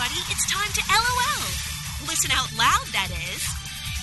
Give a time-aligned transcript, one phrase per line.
[0.00, 0.32] everybody.
[0.32, 2.08] It's time to LOL.
[2.08, 3.42] Listen out loud, that is.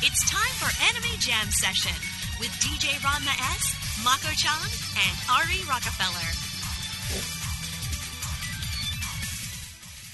[0.04, 1.96] It's time for Anime Jam Session
[2.40, 6.30] with DJ Ranma S, Mako chan, and Ari Rockefeller.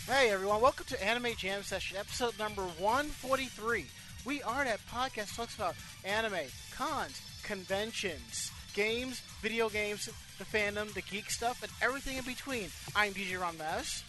[0.07, 3.86] Hey everyone, welcome to Anime Jam Session, episode number 143.
[4.25, 5.75] We are that podcast that talks about
[6.06, 12.70] anime, cons, conventions, games, video games, the fandom, the geek stuff, and everything in between.
[12.96, 14.04] I'm DJ Ranma S.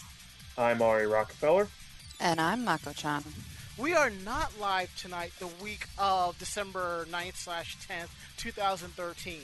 [0.56, 1.68] I'm Ari Rockefeller.
[2.20, 3.24] And I'm Mako-chan.
[3.76, 9.40] We are not live tonight, the week of December 9th slash 10th, 2013.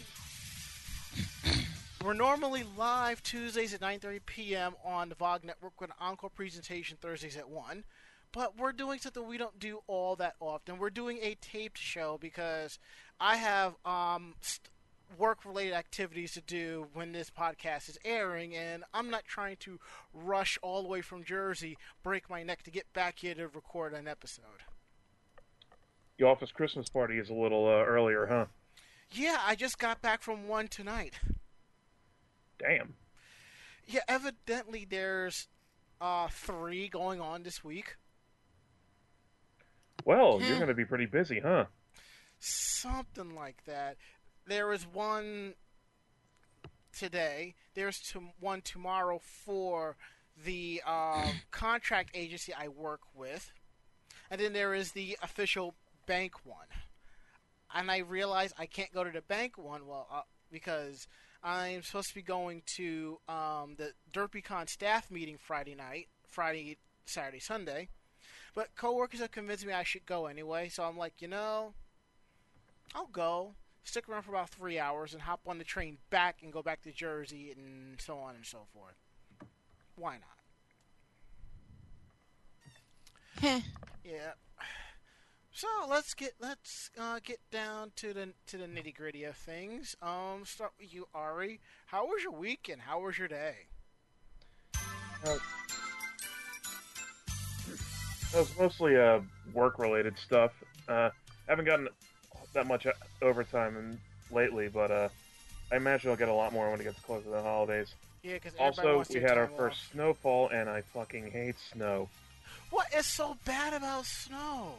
[2.04, 4.74] We're normally live Tuesdays at 9.30 p.m.
[4.84, 7.84] on the VOG Network with an encore presentation Thursdays at 1.
[8.32, 10.78] But we're doing something we don't do all that often.
[10.78, 12.78] We're doing a taped show because
[13.18, 14.68] I have um, st-
[15.18, 19.78] work-related activities to do when this podcast is airing, and I'm not trying to
[20.14, 23.92] rush all the way from Jersey, break my neck to get back here to record
[23.92, 24.44] an episode.
[26.18, 28.46] The office Christmas party is a little uh, earlier, huh?
[29.12, 31.14] Yeah, I just got back from one tonight.
[32.58, 32.94] Damn.
[33.86, 35.48] Yeah, evidently there's
[36.00, 37.96] uh, three going on this week.
[40.04, 41.64] Well, you're going to be pretty busy, huh?
[42.38, 43.96] Something like that.
[44.50, 45.54] There was one
[46.92, 47.54] today.
[47.74, 49.94] There's to, one tomorrow for
[50.44, 53.52] the uh, contract agency I work with.
[54.28, 56.66] And then there is the official bank one.
[57.72, 61.06] And I realize I can't go to the bank one well uh, because
[61.44, 67.38] I'm supposed to be going to um, the DerpyCon staff meeting Friday night, Friday, Saturday,
[67.38, 67.86] Sunday.
[68.56, 71.72] But coworkers have convinced me I should go anyway, so I'm like, you know,
[72.96, 73.52] I'll go,
[73.84, 76.82] stick around for about three hours, and hop on the train back and go back
[76.82, 78.96] to Jersey and so on and so forth.
[79.96, 80.18] Why
[83.42, 83.62] not?
[84.04, 84.32] Yeah.
[85.52, 89.96] So let's get let's uh, get down to the to the nitty gritty of things.
[90.00, 91.60] Um, start with you, Ari.
[91.86, 92.82] How was your weekend?
[92.82, 93.66] How was your day?
[95.24, 95.40] It
[98.32, 99.20] was mostly uh,
[99.52, 100.52] work-related stuff.
[100.88, 101.10] Uh,
[101.46, 101.88] haven't gotten
[102.52, 103.98] that much uh, overtime in,
[104.34, 105.08] lately, but uh,
[105.72, 107.94] I imagine I'll get a lot more when it gets closer to the holidays.
[108.22, 112.08] Yeah, because Also, we had our first snowfall, and I fucking hate snow.
[112.70, 114.74] What is so bad about snow?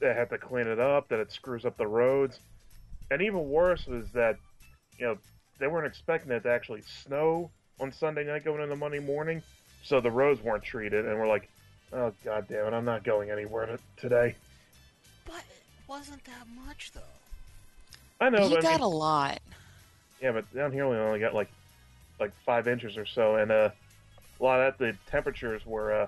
[0.00, 2.38] They had to clean it up, that it screws up the roads.
[3.10, 4.36] And even worse was that,
[4.98, 5.18] you know,
[5.58, 9.42] they weren't expecting it to actually snow on Sunday night going into Monday morning,
[9.82, 11.48] so the roads weren't treated, and we're like,
[11.92, 14.36] oh, god damn it, I'm not going anywhere today.
[15.24, 15.42] But
[15.88, 17.00] wasn't that much though.
[18.20, 19.38] I know, he but I got mean, a lot.
[20.22, 21.50] yeah, but down here we only got like
[22.20, 23.70] like five inches or so, and uh,
[24.40, 26.06] a lot of that, the temperatures were uh,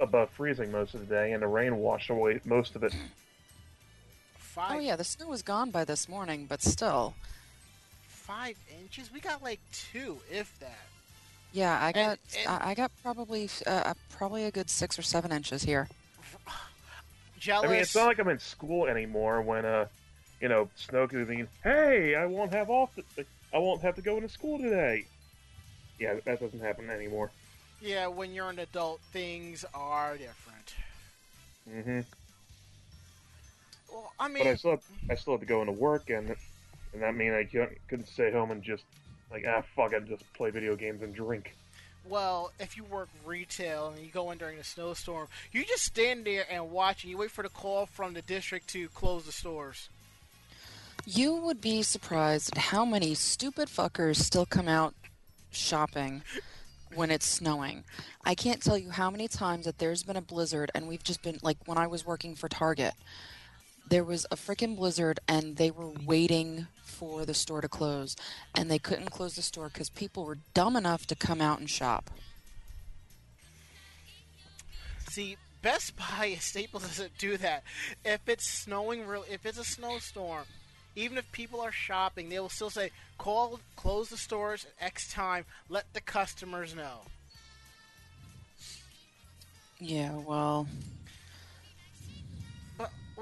[0.00, 2.94] above freezing most of the day, and the rain washed away most of it.
[4.36, 7.14] Five, Oh yeah, the snow was gone by this morning, but still.
[8.06, 9.10] five inches.
[9.12, 10.78] We got like two, if that.
[11.52, 15.32] Yeah, I got and- I I got probably uh, probably a good six or seven
[15.32, 15.88] inches here.
[17.38, 17.68] Jealous.
[17.68, 19.86] I mean, it's not like I'm in school anymore when uh,
[20.40, 24.02] you know, snow could mean, hey, I won't have off, th- I won't have to
[24.02, 25.06] go into school today.
[25.98, 27.30] Yeah, that doesn't happen anymore.
[27.80, 30.74] yeah, when you're an adult, things are different.
[31.68, 32.00] Mm-hmm.
[33.90, 36.34] Well, I mean, But I still, have, I still have to go into work, and
[36.92, 38.84] and that mean I couldn't, couldn't stay home and just
[39.30, 41.54] like ah fuck it, just play video games and drink.
[42.08, 46.24] Well, if you work retail and you go in during a snowstorm, you just stand
[46.24, 49.32] there and watch, and you wait for the call from the district to close the
[49.32, 49.88] stores.
[51.06, 54.94] You would be surprised at how many stupid fuckers still come out
[55.50, 56.22] shopping
[56.94, 57.84] when it's snowing.
[58.24, 61.22] I can't tell you how many times that there's been a blizzard and we've just
[61.22, 62.94] been like when I was working for Target.
[63.88, 68.16] There was a freaking blizzard and they were waiting for the store to close
[68.54, 71.70] and they couldn't close the store cuz people were dumb enough to come out and
[71.70, 72.10] shop.
[75.08, 77.64] See, Best Buy Staples doesn't do that.
[78.04, 80.44] If it's snowing, real, if it's a snowstorm,
[80.94, 85.12] even if people are shopping, they will still say, "Call, close the stores at X
[85.12, 85.44] time.
[85.68, 87.02] Let the customers know."
[89.80, 90.66] Yeah, well,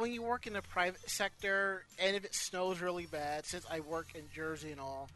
[0.00, 3.80] when you work in the private sector, and if it snows really bad, since I
[3.80, 5.08] work in Jersey and all,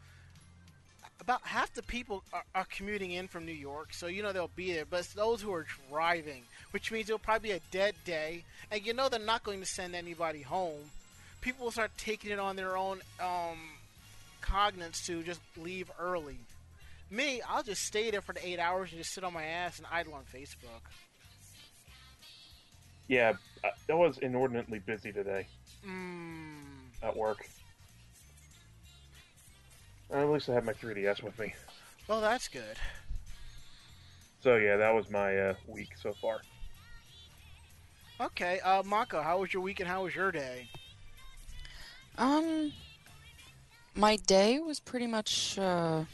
[1.19, 4.49] about half the people are, are commuting in from New York, so you know they'll
[4.55, 4.85] be there.
[4.85, 8.85] But it's those who are driving, which means it'll probably be a dead day, and
[8.85, 10.89] you know they're not going to send anybody home.
[11.41, 13.57] People will start taking it on their own um,
[14.41, 16.37] cognizance to just leave early,
[17.11, 19.79] Me, I'll just stay there for the eight hours and just sit on my ass
[19.79, 20.79] and idle on Facebook.
[23.11, 25.45] Yeah, I, I was inordinately busy today
[25.85, 26.53] Mmm.
[27.03, 27.45] at work.
[30.09, 31.53] Uh, at least I had my 3DS with me.
[32.07, 32.77] Well, that's good.
[34.39, 36.39] So yeah, that was my uh, week so far.
[38.21, 40.69] Okay, uh, Mako, how was your week and how was your day?
[42.17, 42.71] Um,
[43.93, 46.05] my day was pretty much uh,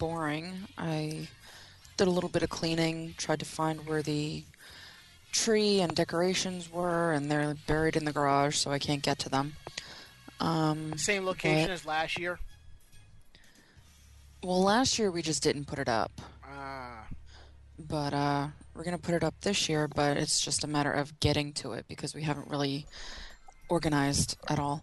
[0.00, 0.52] boring.
[0.76, 1.28] I
[1.96, 4.42] did a little bit of cleaning, tried to find where the
[5.32, 9.28] tree and decorations were, and they're buried in the garage, so I can't get to
[9.28, 9.54] them.
[10.40, 12.38] Um, Same location But- as last year?
[14.42, 17.06] well, last year we just didn't put it up, Ah.
[17.78, 19.86] but uh, we're gonna put it up this year.
[19.86, 22.86] But it's just a matter of getting to it because we haven't really
[23.68, 24.80] organized at all.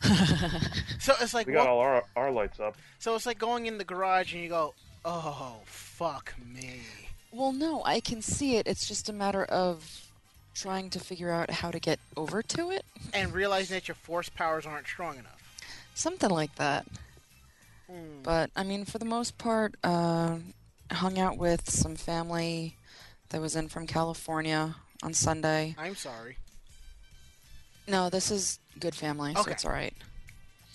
[1.00, 2.76] So it's like We got wa- all our, our lights up.
[3.00, 4.74] so it's like going in the garage and you go,
[5.04, 6.82] "Oh, fuck me."
[7.38, 8.66] Well, no, I can see it.
[8.66, 10.10] It's just a matter of
[10.56, 12.84] trying to figure out how to get over to it.
[13.14, 15.40] And realizing that your force powers aren't strong enough.
[15.94, 16.84] Something like that.
[17.88, 18.22] Hmm.
[18.24, 20.38] But, I mean, for the most part, uh,
[20.90, 22.74] hung out with some family
[23.28, 24.74] that was in from California
[25.04, 25.76] on Sunday.
[25.78, 26.38] I'm sorry.
[27.86, 29.52] No, this is good family, so Okay.
[29.52, 29.94] it's alright.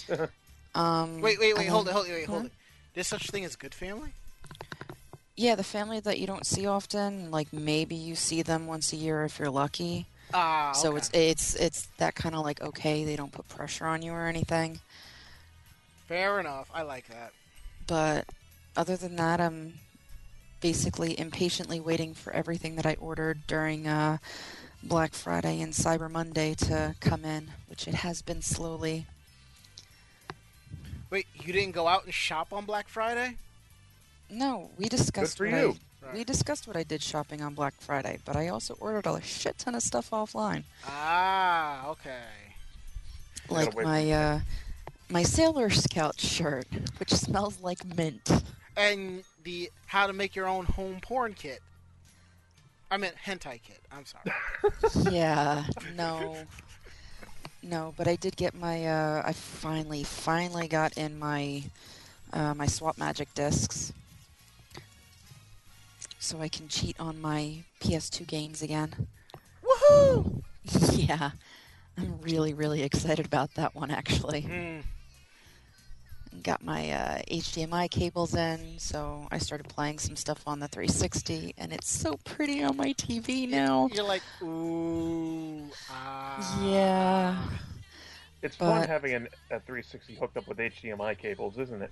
[0.75, 2.45] um, Wait, wait, wait, hold it, hold it, wait, hold Huh?
[2.45, 2.51] it.
[2.93, 4.13] There's such a thing as good family?
[5.35, 8.95] Yeah, the family that you don't see often, like maybe you see them once a
[8.95, 10.05] year if you're lucky.
[10.33, 14.01] Ah, So it's it's it's that kind of like okay, they don't put pressure on
[14.01, 14.79] you or anything.
[16.07, 16.69] fair enough.
[16.73, 17.31] I like that.
[17.87, 18.25] But
[18.77, 19.75] other than that, I'm
[20.61, 24.17] basically impatiently waiting for everything that I ordered during uh,
[24.83, 29.05] Black Friday and Cyber Monday to come in, which it has been slowly.
[31.09, 33.35] Wait, you didn't go out and shop on Black Friday?
[34.29, 35.69] No, we discussed for what you.
[35.71, 36.15] I, Right.
[36.15, 39.57] we discussed what I did shopping on Black Friday, but I also ordered a shit
[39.57, 42.25] ton of stuff offline, Ah, okay.
[43.47, 44.39] like my uh,
[45.09, 46.67] my Sailor Scout shirt,
[46.99, 48.29] which smells like mint.
[48.75, 51.61] And the how to make your own home porn kit.
[52.91, 53.79] I meant hentai kit.
[53.89, 55.09] I'm sorry.
[55.15, 55.63] yeah,
[55.95, 56.35] no.
[57.61, 61.63] No, but I did get my uh I finally finally got in my
[62.33, 63.93] uh my swap magic discs.
[66.23, 69.09] So I can cheat on my PS2 games again.
[69.61, 70.41] Woohoo!
[70.93, 71.31] yeah.
[71.97, 74.41] I'm really really excited about that one actually.
[74.41, 74.79] Hmm.
[76.41, 81.55] Got my uh, HDMI cables in, so I started playing some stuff on the 360
[81.57, 83.89] and it's so pretty on my TV now.
[83.93, 86.63] You're like, ooh, ah.
[86.63, 87.37] Yeah.
[88.41, 91.91] It's fun having an, a 360 hooked up with HDMI cables, isn't it?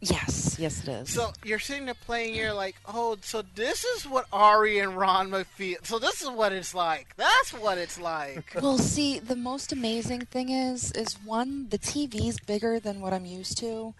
[0.00, 1.12] Yes, yes it is.
[1.12, 5.44] So you're sitting there playing, you're like, oh, so this is what Ari and Ranma
[5.44, 5.78] feel.
[5.82, 7.16] So this is what it's like.
[7.16, 8.54] That's what it's like.
[8.54, 13.24] Well, see, the most amazing thing is, is one, the TV's bigger than what I'm
[13.24, 13.94] used to,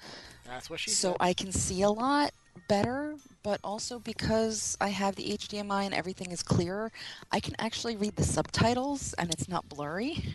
[0.46, 1.16] That's what she so said.
[1.20, 2.32] I can see a lot
[2.68, 3.16] better.
[3.42, 6.92] But also because I have the HDMI and everything is clearer,
[7.32, 10.34] I can actually read the subtitles and it's not blurry.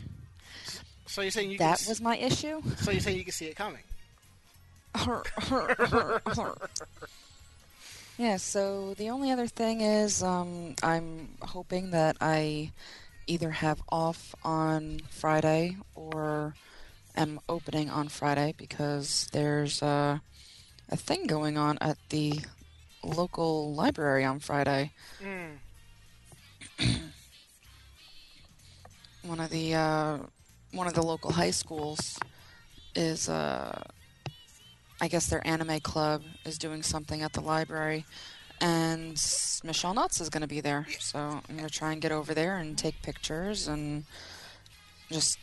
[1.05, 2.61] So you're saying you That was my issue.
[2.77, 3.81] So you're saying you can see it coming.
[8.17, 8.37] Yeah.
[8.37, 12.71] So the only other thing is, um, I'm hoping that I
[13.27, 16.55] either have off on Friday or
[17.15, 20.19] am opening on Friday because there's uh,
[20.89, 22.39] a thing going on at the
[23.03, 24.91] local library on Friday.
[25.21, 25.57] Mm.
[29.23, 30.17] One of the uh,
[30.73, 32.19] one of the local high schools
[32.95, 33.83] is, uh,
[35.01, 38.05] I guess their anime club is doing something at the library,
[38.61, 39.11] and
[39.63, 40.87] Michelle Knotts is going to be there.
[40.99, 44.05] So I'm going to try and get over there and take pictures and
[45.11, 45.37] just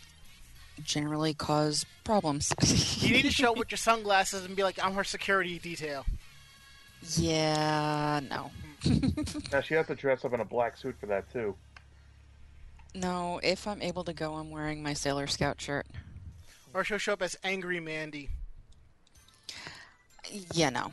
[0.82, 2.52] generally cause problems.
[3.00, 6.06] You need to show up with your sunglasses and be like, I'm her security detail.
[7.16, 8.50] Yeah, no.
[9.52, 11.54] Now she has to dress up in a black suit for that too.
[12.94, 15.86] No, if I'm able to go, I'm wearing my Sailor Scout shirt.
[16.72, 18.30] Or she'll show up as Angry Mandy.
[20.54, 20.90] Yeah, no.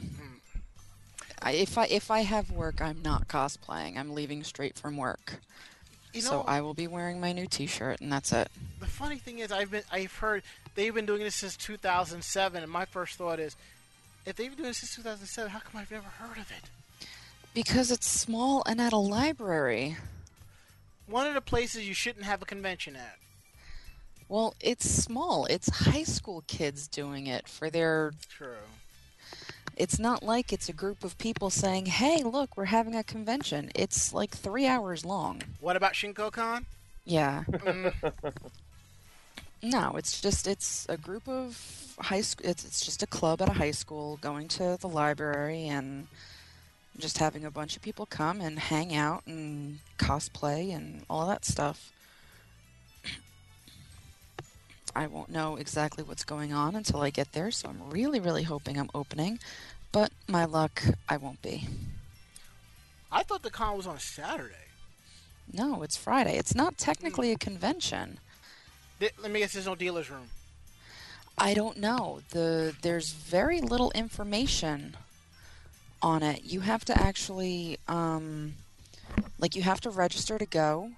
[1.41, 3.98] I, if I if I have work, I'm not cosplaying.
[3.98, 5.39] I'm leaving straight from work.
[6.13, 8.50] You know, so I will be wearing my new T-shirt, and that's it.
[8.79, 10.41] the funny thing is, I've been, I've heard
[10.74, 13.56] they've been doing this since 2007, and my first thought is,
[14.25, 17.08] if they've been doing this since 2007, how come I've never heard of it?
[17.53, 19.98] Because it's small and at a library.
[21.06, 23.17] One of the places you shouldn't have a convention at.
[24.27, 25.46] Well, it's small.
[25.46, 28.13] It's high school kids doing it for their.
[28.29, 28.56] True.
[29.78, 33.72] It's not like it's a group of people saying, "Hey, look, we're having a convention."
[33.76, 35.44] It's like three hours long.
[35.62, 36.66] What about ShinkoCon?
[37.06, 37.44] Yeah.
[37.48, 37.94] Mm,
[39.64, 42.50] No, it's just it's a group of high school.
[42.50, 46.08] It's it's just a club at a high school going to the library and
[47.00, 51.46] just having a bunch of people come and hang out and cosplay and all that
[51.46, 51.92] stuff.
[54.96, 58.44] I won't know exactly what's going on until I get there, so I'm really, really
[58.44, 59.38] hoping I'm opening.
[59.91, 61.67] But my luck, I won't be.
[63.12, 64.53] I thought the con was on Saturday.
[65.51, 66.38] No, it's Friday.
[66.38, 68.20] It's not technically a convention.
[69.00, 69.53] Let me guess.
[69.53, 70.27] There's no dealer's room.
[71.38, 72.22] I don't know.
[72.32, 74.98] The there's very little information
[76.01, 76.44] on it.
[76.44, 78.56] You have to actually um
[79.39, 80.91] like you have to register to go.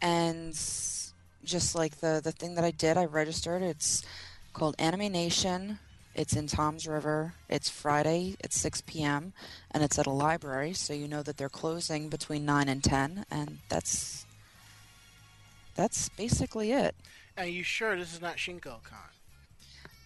[0.00, 0.52] And
[1.44, 3.62] just like the the thing that I did, I registered.
[3.62, 4.02] It's
[4.52, 5.78] called Anime Nation.
[6.14, 7.34] It's in Tom's River.
[7.48, 9.32] It's Friday at 6 p.m.
[9.70, 13.24] and it's at a library, so you know that they're closing between 9 and 10
[13.30, 14.26] and that's
[15.74, 16.94] that's basically it.
[17.38, 19.12] Are you sure this is not ShinkoCon?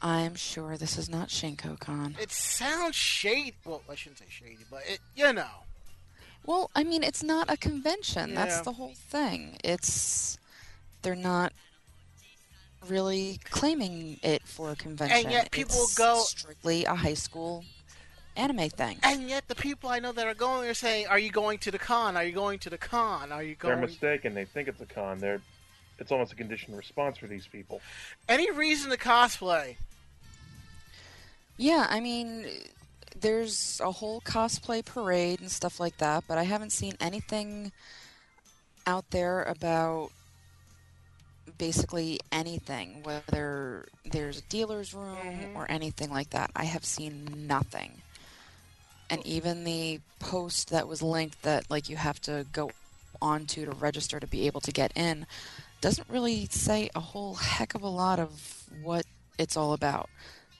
[0.00, 2.20] I'm sure this is not ShinkoCon.
[2.20, 3.54] It sounds shady.
[3.64, 5.64] Well, I shouldn't say shady, but it, you know.
[6.44, 8.30] Well, I mean, it's not a convention.
[8.30, 8.36] Yeah.
[8.36, 9.58] That's the whole thing.
[9.64, 10.38] It's
[11.02, 11.52] they're not
[12.88, 15.18] really claiming it for a convention.
[15.18, 17.64] And yet people It's go- strictly a high school
[18.36, 18.98] anime thing.
[19.02, 21.70] And yet, the people I know that are going are saying, "Are you going to
[21.70, 22.16] the con?
[22.16, 23.32] Are you going to the con?
[23.32, 24.34] Are you going?" They're mistaken.
[24.34, 25.18] They think it's a con.
[25.18, 25.40] They're
[25.98, 27.80] it's almost a conditioned response for these people.
[28.28, 29.76] Any reason to cosplay?
[31.56, 32.46] Yeah, I mean,
[33.18, 37.72] there's a whole cosplay parade and stuff like that, but I haven't seen anything
[38.86, 40.10] out there about
[41.58, 45.54] basically anything, whether there's a dealer's room Mhm.
[45.56, 46.50] or anything like that.
[46.54, 48.02] I have seen nothing.
[49.08, 52.72] And even the post that was linked that like you have to go
[53.22, 55.26] onto to register to be able to get in
[55.80, 59.06] doesn't really say a whole heck of a lot of what
[59.38, 60.10] it's all about.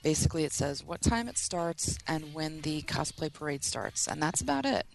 [0.03, 4.39] Basically, it says what time it starts and when the cosplay parade starts, and that's
[4.41, 4.85] about it.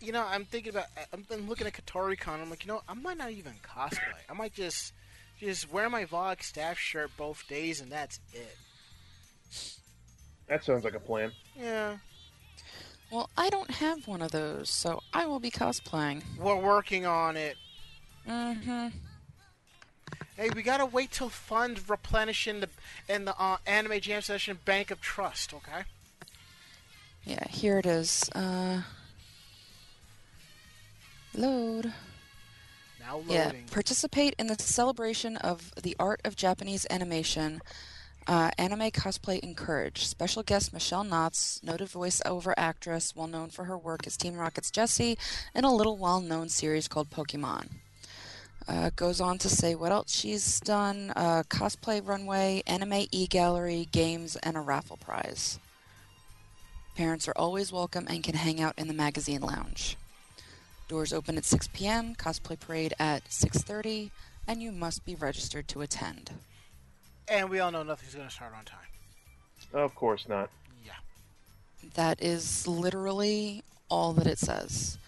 [0.00, 0.86] You know, I'm thinking about.
[1.12, 2.40] I'm looking at Katori Con.
[2.40, 3.98] I'm like, you know, I might not even cosplay.
[4.28, 4.92] I might just
[5.42, 8.56] just wear my Vog staff shirt both days, and that's it.
[10.48, 11.32] That sounds like a plan.
[11.58, 11.96] Yeah,
[13.10, 16.22] Well, I don't have one of those, so I will be cosplaying.
[16.38, 17.56] we're working on it.
[18.28, 18.88] Mm-hmm.
[20.36, 22.68] Hey, we gotta wait till funds replenish in the
[23.08, 25.52] in the uh, anime jam session bank of trust.
[25.52, 25.82] Okay.
[27.24, 28.30] Yeah, here it is.
[28.34, 28.82] Uh,
[31.34, 31.92] load.
[33.04, 37.60] Now Yeah, participate in the celebration of the art of Japanese animation.
[38.28, 40.06] Uh, anime cosplay encouraged.
[40.06, 44.70] Special guest Michelle Knotts, noted voiceover actress, well known for her work as Team Rocket's
[44.70, 45.18] Jessie
[45.52, 47.70] in a little well-known series called Pokemon.
[48.68, 54.36] Uh, goes on to say what else she's done: uh, cosplay runway, anime e-gallery, games,
[54.36, 55.58] and a raffle prize.
[56.94, 59.96] Parents are always welcome and can hang out in the magazine lounge.
[60.92, 64.10] Doors open at 6 p.m., cosplay parade at 6:30,
[64.46, 66.32] and you must be registered to attend.
[67.28, 68.90] and we all know nothing's gonna start on time.
[69.72, 70.50] Of course not.
[70.84, 70.92] Yeah.
[71.94, 74.98] That is literally all that it says.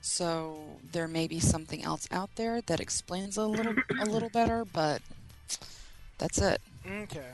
[0.00, 4.64] So there may be something else out there that explains a little a little better,
[4.64, 5.02] but
[6.18, 6.60] that's it.
[6.88, 7.32] Okay.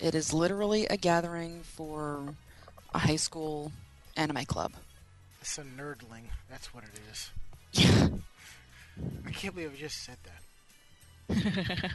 [0.00, 2.34] It is literally a gathering for
[2.92, 3.70] a high school
[4.16, 4.72] anime club.
[5.42, 6.30] It's a nerdling.
[6.48, 7.30] That's what it is.
[7.72, 8.08] Yeah.
[9.26, 10.38] I can't believe I just said that.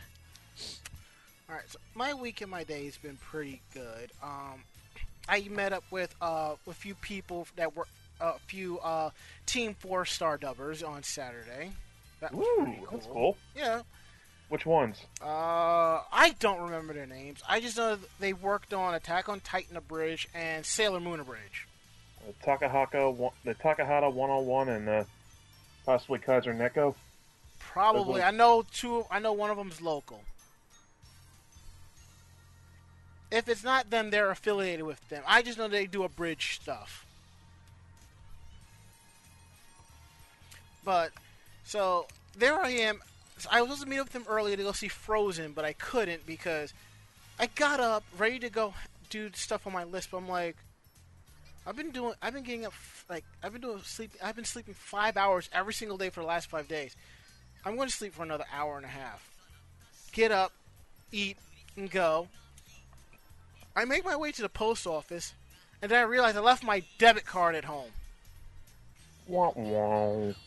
[1.50, 4.12] All right, so my week and my day has been pretty good.
[4.22, 4.63] Um,
[5.30, 7.88] I met up with uh, a few people that were
[8.20, 9.12] a few uh,
[9.46, 11.72] Team Four Star Dubbers on Saturday.
[12.20, 13.38] That was Ooh, pretty that's cool.
[13.56, 13.84] Yeah.
[14.50, 15.00] Which ones?
[15.22, 17.42] Uh, I don't remember their names.
[17.48, 21.67] I just know they worked on Attack on Titan Abridged and Sailor Moon Abridged.
[22.27, 25.03] The Takahaka, one- the Takahata 101, and uh,
[25.86, 26.93] possibly Kaiser Neko.
[27.57, 28.22] Probably.
[28.22, 29.05] I know two.
[29.10, 30.22] I know one of them's local.
[33.31, 35.24] If it's not them, they're affiliated with them.
[35.25, 37.05] I just know they do abridged stuff.
[40.84, 41.12] But
[41.63, 42.07] so
[42.38, 43.00] there I am.
[43.50, 45.74] I was supposed to meet up with them earlier to go see Frozen, but I
[45.74, 46.74] couldn't because
[47.39, 48.74] I got up ready to go
[49.10, 50.12] do stuff on my list.
[50.12, 50.57] But I'm like,
[51.68, 52.14] I've been doing.
[52.22, 52.74] I've been getting up
[53.10, 54.12] like I've been doing sleep.
[54.24, 56.96] I've been sleeping five hours every single day for the last five days.
[57.66, 59.30] I'm going to sleep for another hour and a half.
[60.14, 60.54] Get up,
[61.12, 61.38] eat,
[61.76, 62.30] and go.
[63.76, 65.34] I make my way to the post office,
[65.82, 67.92] and then I realize I left my debit card at home.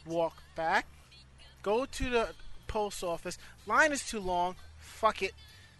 [0.07, 0.87] Walk back,
[1.63, 2.29] go to the
[2.67, 3.37] post office.
[3.67, 4.57] Line is too long.
[4.79, 5.33] Fuck it.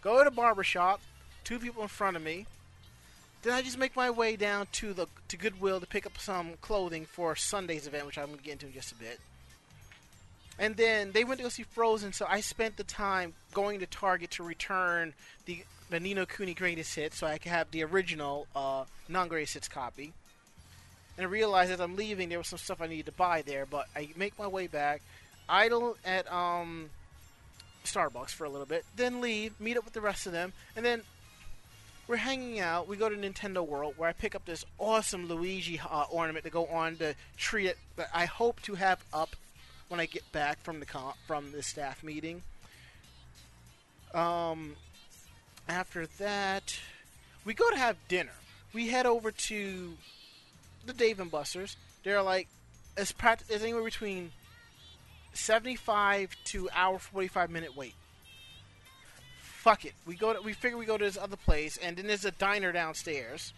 [0.03, 1.01] Go to the barber shop.
[1.43, 2.45] Two people in front of me.
[3.41, 6.53] Then I just make my way down to the to Goodwill to pick up some
[6.61, 9.19] clothing for Sunday's event, which I'm going to get into in just a bit.
[10.59, 13.87] And then they went to go see Frozen, so I spent the time going to
[13.87, 15.13] Target to return
[15.45, 19.55] the the Nino Cooney greatest hits, so I could have the original uh, non greatest
[19.55, 20.13] hits copy.
[21.17, 23.65] And I realized as I'm leaving, there was some stuff I needed to buy there,
[23.65, 25.01] but I make my way back,
[25.49, 26.89] idle at um,
[27.83, 30.85] Starbucks for a little bit, then leave, meet up with the rest of them, and
[30.85, 31.01] then
[32.11, 32.89] we're hanging out.
[32.89, 36.51] We go to Nintendo World where I pick up this awesome Luigi uh, ornament to
[36.51, 39.33] go on the tree that, I hope to have up
[39.87, 42.41] when I get back from the comp, from the staff meeting.
[44.13, 44.75] Um,
[45.69, 46.77] after that,
[47.45, 48.33] we go to have dinner.
[48.73, 49.93] We head over to
[50.85, 51.77] the Dave and Buster's.
[52.03, 52.49] They're like
[52.97, 54.33] as pract- it's anywhere between
[55.31, 57.93] 75 to hour 45 minute wait.
[59.61, 59.93] Fuck it.
[60.07, 62.31] We go to, we figure we go to this other place and then there's a
[62.31, 63.53] diner downstairs.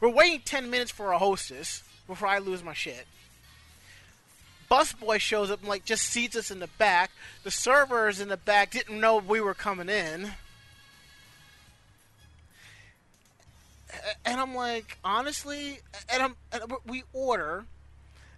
[0.00, 3.08] We're waiting 10 minutes for a hostess before I lose my shit.
[4.70, 7.10] Busboy shows up and like just seats us in the back.
[7.42, 10.30] The servers in the back didn't know we were coming in.
[14.24, 15.80] And I'm like, honestly,
[16.12, 17.64] and I'm and we order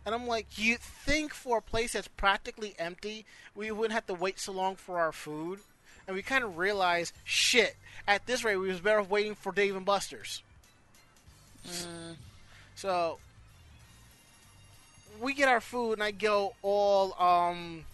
[0.06, 4.14] and I'm like, you think for a place that's practically empty, we wouldn't have to
[4.14, 5.60] wait so long for our food?
[6.06, 9.52] And we kind of realize, shit, at this rate, we was better off waiting for
[9.52, 10.42] Dave and Buster's.
[11.66, 12.16] Mm,
[12.74, 13.18] So
[15.20, 17.84] we get our food, and I go all um,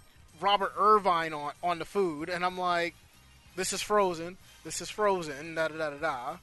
[0.40, 2.94] Robert Irvine on on the food, and I'm like,
[3.56, 4.36] "This is frozen.
[4.64, 6.36] This is frozen." Da da da da da.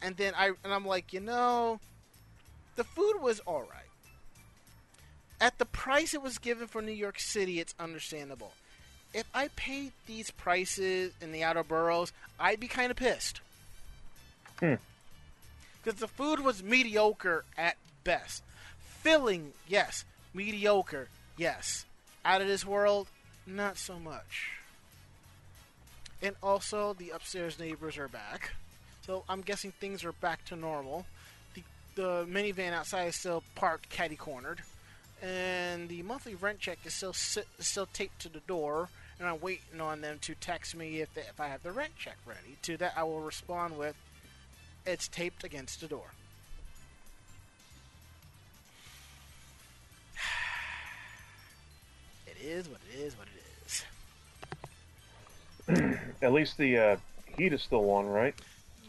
[0.00, 1.80] And then I and I'm like, you know,
[2.76, 3.90] the food was all right.
[5.40, 8.52] At the price it was given for New York City, it's understandable.
[9.14, 13.40] If I paid these prices in the outer boroughs, I'd be kind of pissed.
[14.60, 14.74] Hmm.
[15.82, 18.42] Because the food was mediocre at best.
[19.02, 20.04] Filling, yes.
[20.34, 21.86] Mediocre, yes.
[22.24, 23.08] Out of this world,
[23.46, 24.50] not so much.
[26.20, 28.52] And also, the upstairs neighbors are back.
[29.06, 31.06] So I'm guessing things are back to normal.
[31.54, 31.62] The,
[31.94, 34.60] the minivan outside is still parked catty cornered.
[35.22, 38.88] And the monthly rent check is still sit, still taped to the door.
[39.18, 41.92] And I'm waiting on them to text me if, they, if I have the rent
[41.98, 42.56] check ready.
[42.62, 43.96] To that, I will respond with,
[44.86, 46.12] it's taped against the door.
[52.26, 53.42] It is what it is what it
[55.76, 55.98] is.
[56.22, 56.96] At least the uh,
[57.36, 58.34] heat is still on, right?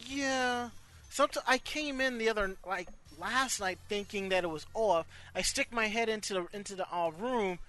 [0.05, 0.69] Yeah.
[1.09, 2.87] Sometimes I came in the other like
[3.19, 5.05] last night thinking that it was off.
[5.35, 7.59] I stick my head into the into the uh, room,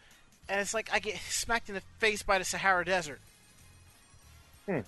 [0.51, 3.21] and it's like I get smacked in the face by the Sahara Desert.
[4.67, 4.81] Hmm.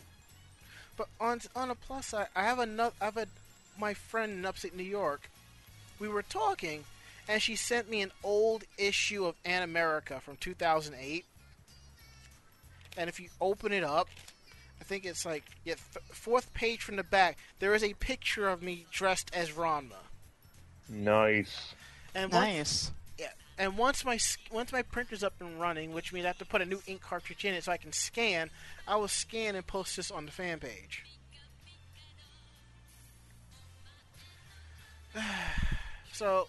[0.97, 2.95] But on on a plus side, I have another.
[3.01, 3.27] I have a
[3.79, 5.31] my friend in upstate New York.
[6.01, 6.85] We were talking,
[7.29, 11.25] and she sent me an old issue of Animerica from 2008.
[12.97, 14.09] And if you open it up,
[14.81, 17.39] I think it's like yeah, f- fourth page from the back.
[17.61, 20.03] There is a picture of me dressed as Ranma.
[20.89, 21.75] Nice.
[22.15, 22.91] And once, nice.
[23.59, 24.19] And once my
[24.51, 27.03] once my printer's up and running, which means I have to put a new ink
[27.03, 28.51] cartridge in it so I can scan.
[28.87, 31.05] I will scan and post this on the fan page.
[36.13, 36.49] so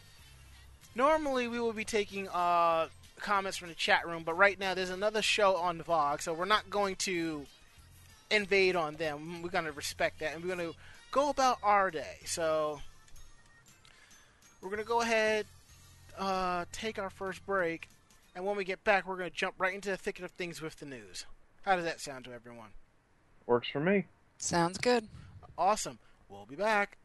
[0.95, 2.87] normally we will be taking uh,
[3.19, 6.45] comments from the chat room, but right now there's another show on Vog, so we're
[6.45, 7.45] not going to
[8.31, 9.41] invade on them.
[9.41, 10.77] We're going to respect that, and we're going to
[11.11, 12.19] go about our day.
[12.25, 12.81] So
[14.61, 15.45] we're going to go ahead,
[16.17, 17.89] uh, take our first break,
[18.35, 20.61] and when we get back, we're going to jump right into the thicket of things
[20.61, 21.25] with the news.
[21.63, 22.69] How does that sound to everyone?
[23.45, 24.05] Works for me.
[24.37, 25.07] Sounds good.
[25.57, 25.99] Awesome.
[26.29, 27.02] We'll be back.「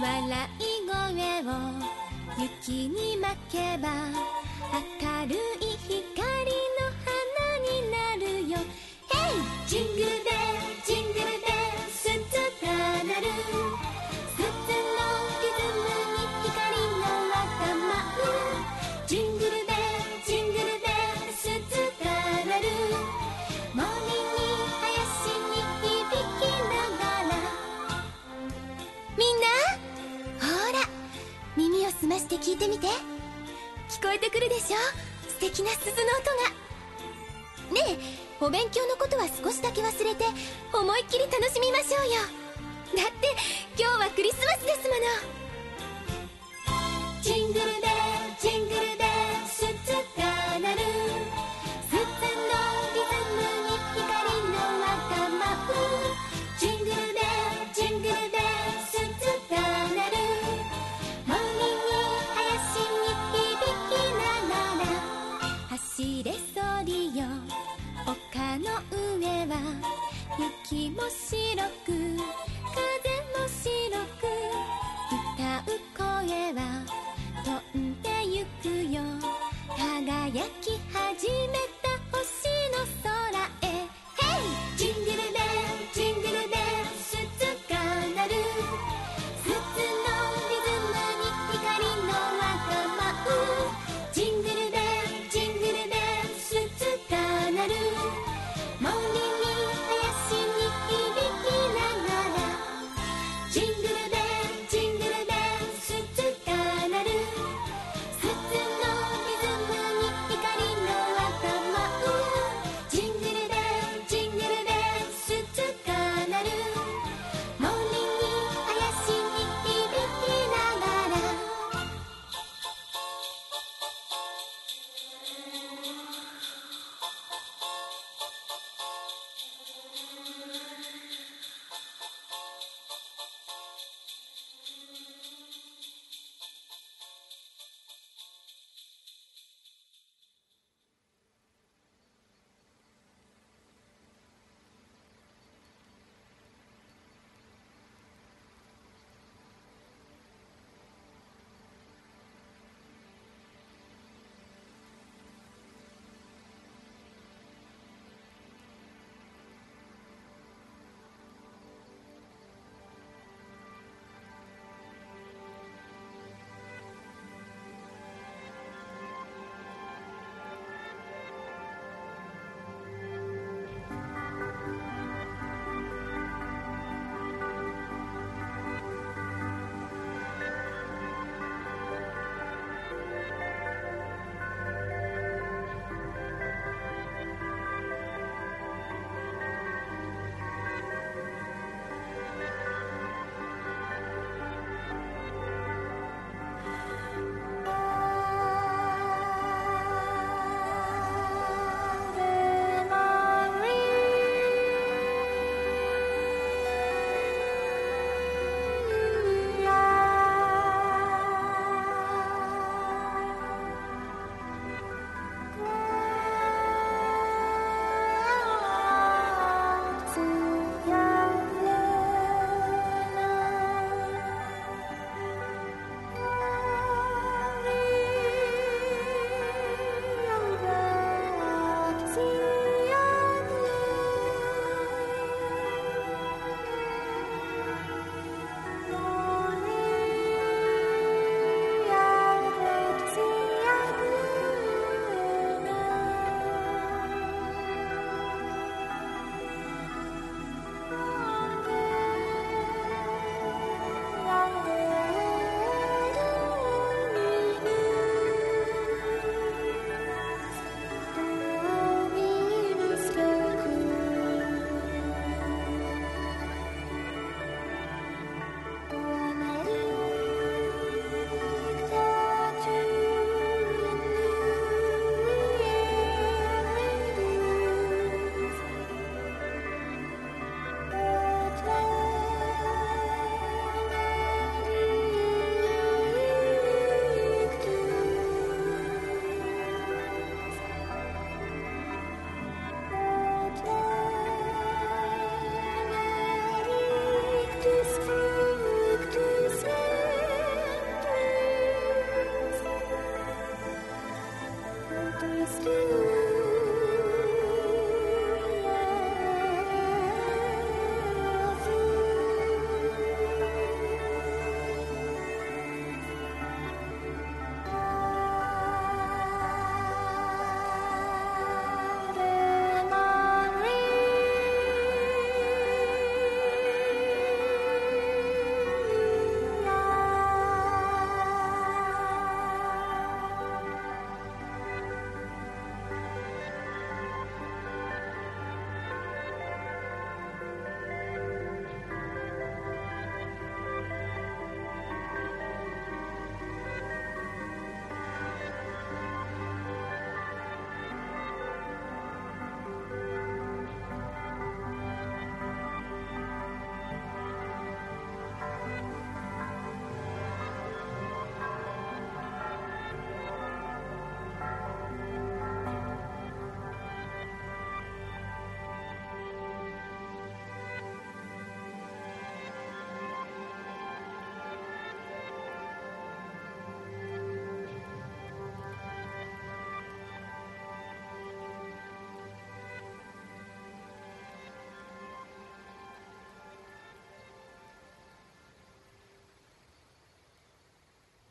[0.00, 0.96] 笑い声
[1.42, 1.52] を
[2.38, 3.90] 雪に巻けば
[4.72, 6.09] 明るい光
[32.40, 32.86] 聞いてみて。
[33.90, 34.76] 聞こえてくるでしょ？
[35.28, 36.00] 素敵な鈴の音
[37.74, 37.74] が。
[37.74, 38.04] ねえ
[38.40, 40.24] お勉強のことは少しだけ忘れて
[40.72, 42.12] 思いっきり楽しみましょうよ。
[43.04, 43.36] だって
[43.78, 45.00] 今日はクリスマスですもの。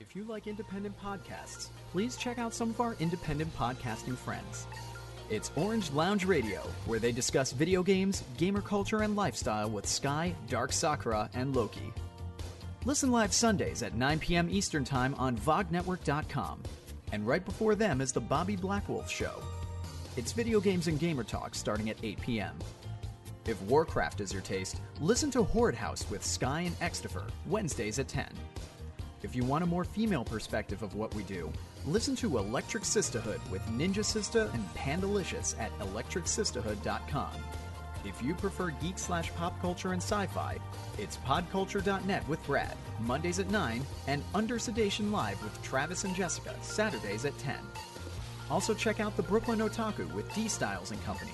[0.10, 4.66] If you like independent podcasts, please check out some of our independent podcasting friends.
[5.30, 10.34] It's Orange Lounge Radio, where they discuss video games, gamer culture, and lifestyle with Sky,
[10.48, 11.94] Dark Sakura, and Loki.
[12.86, 14.50] Listen live Sundays at 9 p.m.
[14.50, 16.64] Eastern Time on VogNetwork.com.
[17.12, 19.44] And right before them is the Bobby Blackwolf Show.
[20.18, 22.58] It's video games and gamer talk starting at 8 p.m.
[23.46, 28.08] If Warcraft is your taste, listen to Horde House with Sky and Extifer, Wednesdays at
[28.08, 28.26] 10.
[29.22, 31.52] If you want a more female perspective of what we do,
[31.86, 37.32] listen to Electric Sisterhood with Ninja Sister and Pandalicious at electricsisterhood.com.
[38.06, 40.58] If you prefer geek slash pop culture and sci fi,
[40.98, 46.56] it's podculture.net with Brad, Mondays at 9, and Under Sedation Live with Travis and Jessica,
[46.62, 47.56] Saturdays at 10.
[48.50, 51.34] Also check out the Brooklyn Otaku with D Styles and Company.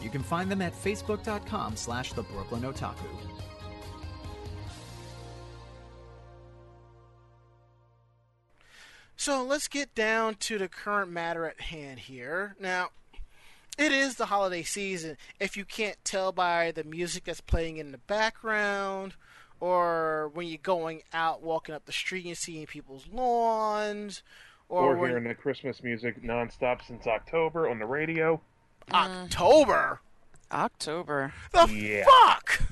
[0.00, 3.08] You can find them at facebook.com slash the Brooklyn Otaku.
[9.28, 12.56] So let's get down to the current matter at hand here.
[12.58, 12.88] Now,
[13.76, 15.18] it is the holiday season.
[15.38, 19.16] If you can't tell by the music that's playing in the background,
[19.60, 24.22] or when you're going out walking up the street and seeing people's lawns,
[24.70, 28.40] or, Or when hearing the Christmas music nonstop since October on the radio.
[28.90, 29.24] Uh-huh.
[29.24, 30.00] October.
[30.50, 31.34] October.
[31.52, 32.06] The Yeah.
[32.06, 32.62] fuck?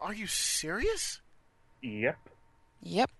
[0.00, 1.20] Are you serious?
[1.82, 2.16] Yep.
[2.80, 3.10] Yep.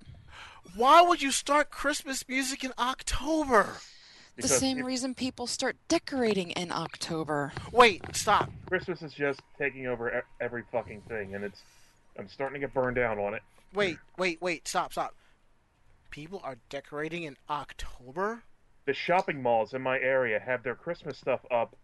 [0.77, 3.77] Why would you start Christmas music in October?
[4.37, 7.53] The same it- reason people start decorating in October.
[7.73, 8.51] Wait, stop.
[8.67, 11.61] Christmas is just taking over every fucking thing, and it's.
[12.19, 13.43] I'm starting to get burned out on it.
[13.73, 15.15] Wait, wait, wait, stop, stop.
[16.11, 18.43] People are decorating in October?
[18.87, 21.77] The shopping malls in my area have their Christmas stuff up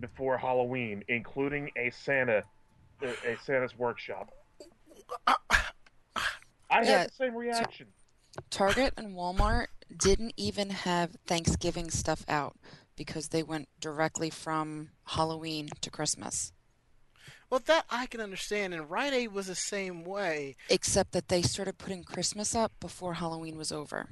[0.00, 2.44] before Halloween, including a Santa,
[3.02, 4.30] a, a Santa's workshop.
[5.26, 5.54] Uh, uh,
[6.16, 6.20] uh,
[6.70, 7.88] I Yeah, had the same reaction.
[8.50, 9.66] Target and Walmart
[9.96, 12.56] didn't even have Thanksgiving stuff out
[12.96, 16.52] because they went directly from Halloween to Christmas.
[17.50, 20.56] Well, that I can understand, and Rite Aid was the same way.
[20.68, 24.08] Except that they started putting Christmas up before Halloween was over.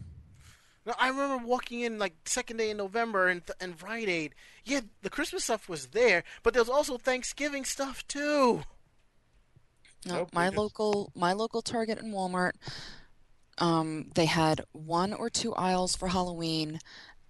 [0.84, 4.34] Now, I remember walking in like second day in November and and Rite Aid.
[4.64, 8.62] Yeah, the Christmas stuff was there, but there was also Thanksgiving stuff too.
[10.04, 12.52] No, Nope, my local my local Target and Walmart,
[13.62, 16.80] um, they had one or two aisles for Halloween,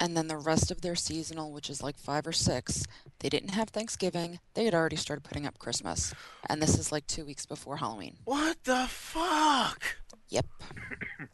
[0.00, 2.84] and then the rest of their seasonal, which is like five or six,
[3.18, 4.40] they didn't have Thanksgiving.
[4.54, 6.14] They had already started putting up Christmas,
[6.48, 8.16] and this is like two weeks before Halloween.
[8.24, 9.96] What the fuck?
[10.30, 10.46] Yep.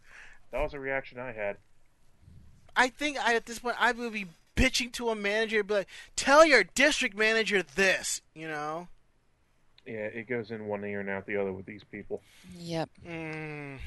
[0.51, 1.59] That was a reaction I had.
[2.75, 5.89] I think I, at this point I would be bitching to a manager, be like,
[6.17, 8.89] "Tell your district manager this," you know.
[9.85, 12.23] Yeah, it goes in one ear and out the other with these people.
[12.57, 12.89] Yep.
[13.07, 13.79] Mm.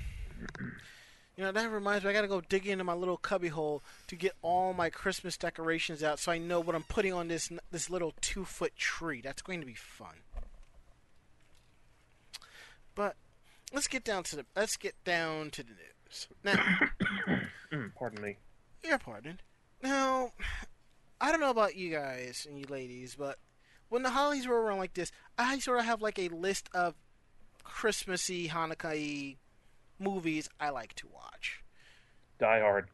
[1.41, 4.15] You know, that reminds me, I gotta go dig into my little cubby hole to
[4.15, 7.89] get all my Christmas decorations out so I know what I'm putting on this this
[7.89, 9.21] little two foot tree.
[9.21, 10.17] That's going to be fun.
[12.93, 13.15] But
[13.73, 16.27] let's get down to the let's get down to the news.
[16.43, 16.54] Now,
[17.71, 18.38] Mm, Pardon me.
[18.84, 19.39] your pardon.
[19.82, 20.34] Now,
[21.19, 23.39] I don't know about you guys and you ladies, but
[23.89, 26.93] when the holidays roll around like this, I sort of have like a list of
[27.63, 29.38] Christmassy, Hanukkah
[30.01, 31.63] movies I like to watch.
[32.39, 32.89] Die Hard.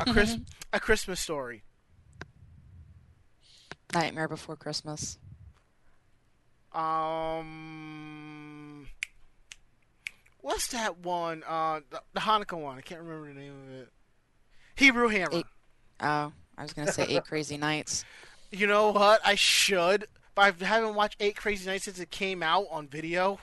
[0.00, 0.38] A Chris,
[0.72, 1.62] a Christmas story.
[3.92, 5.18] Nightmare Before Christmas.
[6.72, 7.44] Um,
[10.40, 11.44] what's that one?
[11.46, 12.78] Uh, the, the Hanukkah one.
[12.78, 13.88] I can't remember the name of it.
[14.74, 15.30] Hebrew Hammer.
[15.32, 15.46] Eight.
[16.00, 18.04] Oh, I was gonna say Eight Crazy Nights.
[18.50, 19.20] You know what?
[19.24, 23.40] I should, but I haven't watched Eight Crazy Nights since it came out on video.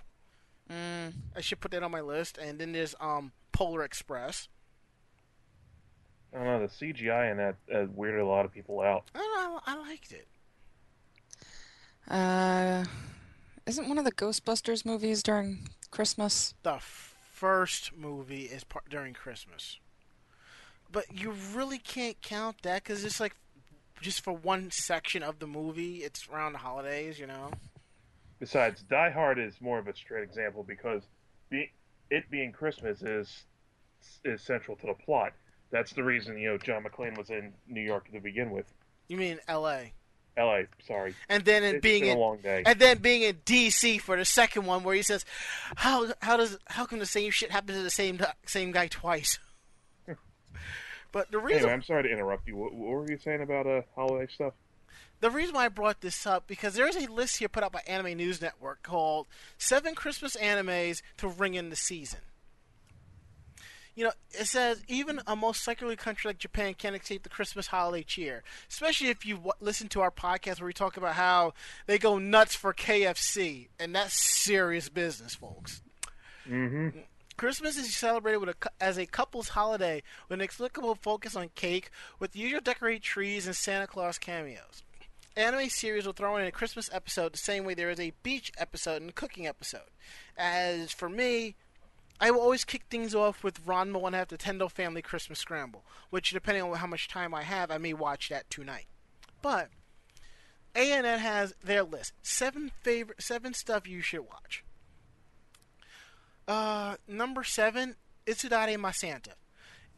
[0.72, 2.38] Mm, I should put that on my list.
[2.38, 4.48] And then there's um Polar Express.
[6.34, 6.60] I don't know.
[6.68, 9.04] The CGI in that uh, weirded a lot of people out.
[9.14, 9.60] I don't know.
[9.66, 10.28] I liked it.
[12.10, 12.86] uh,
[13.66, 16.54] isn't one of the Ghostbusters movies during Christmas?
[16.64, 19.80] The first movie is part during Christmas,
[20.92, 23.36] but you really can't count that because it's like
[24.02, 25.98] just for one section of the movie.
[25.98, 27.52] It's around the holidays, you know.
[28.42, 31.04] Besides, Die Hard is more of a straight example because
[31.52, 31.72] be,
[32.10, 33.44] it being Christmas is
[34.26, 35.34] is central to the plot.
[35.70, 38.66] That's the reason you know John McClane was in New York to begin with.
[39.10, 39.94] You mean L.A.
[40.36, 40.66] L.A.
[40.84, 42.64] Sorry, and then in it's being been in a long day.
[42.66, 44.00] and then being in D.C.
[44.00, 45.24] for the second one, where he says,
[45.76, 49.38] "How how does how come the same shit happens to the same same guy twice?"
[51.12, 52.56] but the reason Anyway, I'm sorry to interrupt you.
[52.56, 54.54] What, what were you saying about uh, holiday stuff?
[55.22, 57.72] The reason why I brought this up because there is a list here put out
[57.72, 62.20] by Anime News Network called Seven Christmas Animes to Ring in the Season.
[63.94, 67.68] You know, it says even a most secular country like Japan can't escape the Christmas
[67.68, 68.42] holiday cheer.
[68.70, 71.54] Especially if you w- listen to our podcast where we talk about how
[71.88, 75.82] they go nuts for KFC, and that's serious business, folks.
[76.50, 77.00] Mm-hmm.
[77.36, 81.92] Christmas is celebrated with a, as a couple's holiday with an explicable focus on cake,
[82.18, 84.84] with the usual decorated trees and Santa Claus cameos.
[85.36, 88.52] Anime series will throw in a Christmas episode the same way there is a beach
[88.58, 89.90] episode and a cooking episode.
[90.38, 91.56] As for me,
[92.20, 96.32] I will always kick things off with Ranma One Half Nintendo Family Christmas Scramble, which,
[96.32, 98.88] depending on how much time I have, I may watch that tonight.
[99.42, 99.70] But
[100.76, 104.64] ANN has their list seven favorite seven stuff you should watch.
[106.48, 107.96] Uh, number seven,
[108.28, 109.32] Itsudatte My Santa.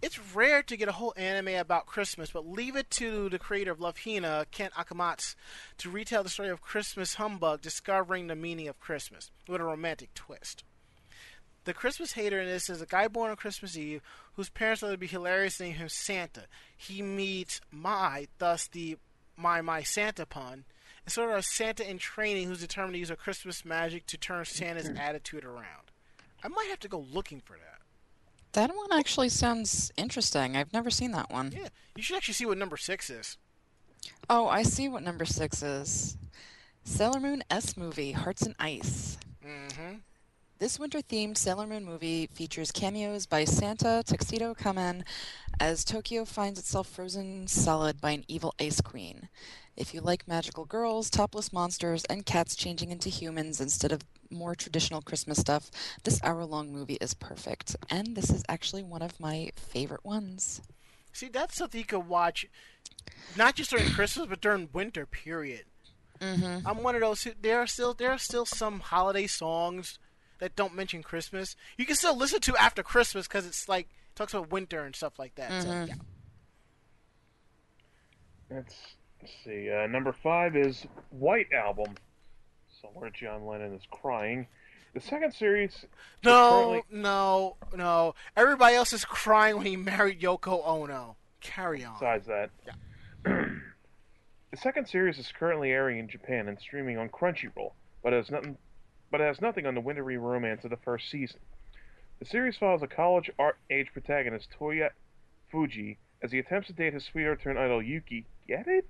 [0.04, 3.72] It's rare to get a whole anime about Christmas, but leave it to the creator
[3.72, 5.36] of Love Hina, Ken Akamatsu,
[5.78, 10.14] to retell the story of Christmas humbug discovering the meaning of Christmas with a romantic
[10.14, 10.66] twist.
[11.64, 14.02] The Christmas hater in this is a guy born on Christmas Eve
[14.34, 16.48] whose parents thought it be hilarious to name him Santa.
[16.76, 18.98] He meets Mai, thus the
[19.38, 20.66] My My Santa pun,
[21.06, 24.18] and sort of a Santa in training who's determined to use her Christmas magic to
[24.18, 25.92] turn Santa's attitude around.
[26.44, 27.73] I might have to go looking for that.
[28.54, 30.56] That one actually sounds interesting.
[30.56, 31.52] I've never seen that one.
[31.52, 33.38] Yeah, you should actually see what number six is.
[34.30, 36.18] Oh, I see what number six is.
[36.84, 39.18] Sailor Moon S movie, Hearts and Ice.
[39.46, 39.96] Mm-hmm.
[40.60, 45.04] This winter themed Sailor Moon movie features cameos by Santa, Tuxedo Kamen,
[45.60, 49.30] as Tokyo finds itself frozen solid by an evil ice queen.
[49.76, 54.56] If you like magical girls, topless monsters, and cats changing into humans instead of more
[54.56, 55.72] traditional Christmas stuff,
[56.04, 57.76] this hour long movie is perfect.
[57.90, 60.62] And this is actually one of my favorite ones.
[61.12, 62.46] See, that's something you could watch,
[63.36, 65.06] not just during Christmas, but during winter.
[65.06, 65.66] Period.
[66.20, 66.66] Mm-hmm.
[66.68, 67.24] I'm one of those.
[67.24, 70.00] Who, there are still there are still some holiday songs
[70.40, 71.56] that don't mention Christmas.
[71.78, 74.96] You can still listen to after Christmas because it's like it talks about winter and
[74.96, 75.62] stuff like that.
[75.62, 75.88] So, Mhm.
[75.88, 75.96] yeah.
[79.24, 79.72] Let's see.
[79.72, 81.96] Uh, number five is White Album.
[82.82, 84.48] Somewhere John Lennon is crying.
[84.94, 85.86] The second series.
[86.26, 88.16] No, currently- no, no.
[88.36, 91.16] Everybody else is crying when he married Yoko Ono.
[91.40, 91.94] Carry on.
[91.94, 92.74] Besides that, Yeah.
[94.52, 97.72] the second series is currently airing in Japan and streaming on Crunchyroll,
[98.04, 98.58] but it has nothing.
[99.10, 101.40] But it has nothing on the wintry romance of the first season.
[102.20, 104.90] The series follows a college art age protagonist Toya
[105.50, 108.26] Fuji as he attempts to date his sweetheart turned idol Yuki.
[108.50, 108.86] Get it?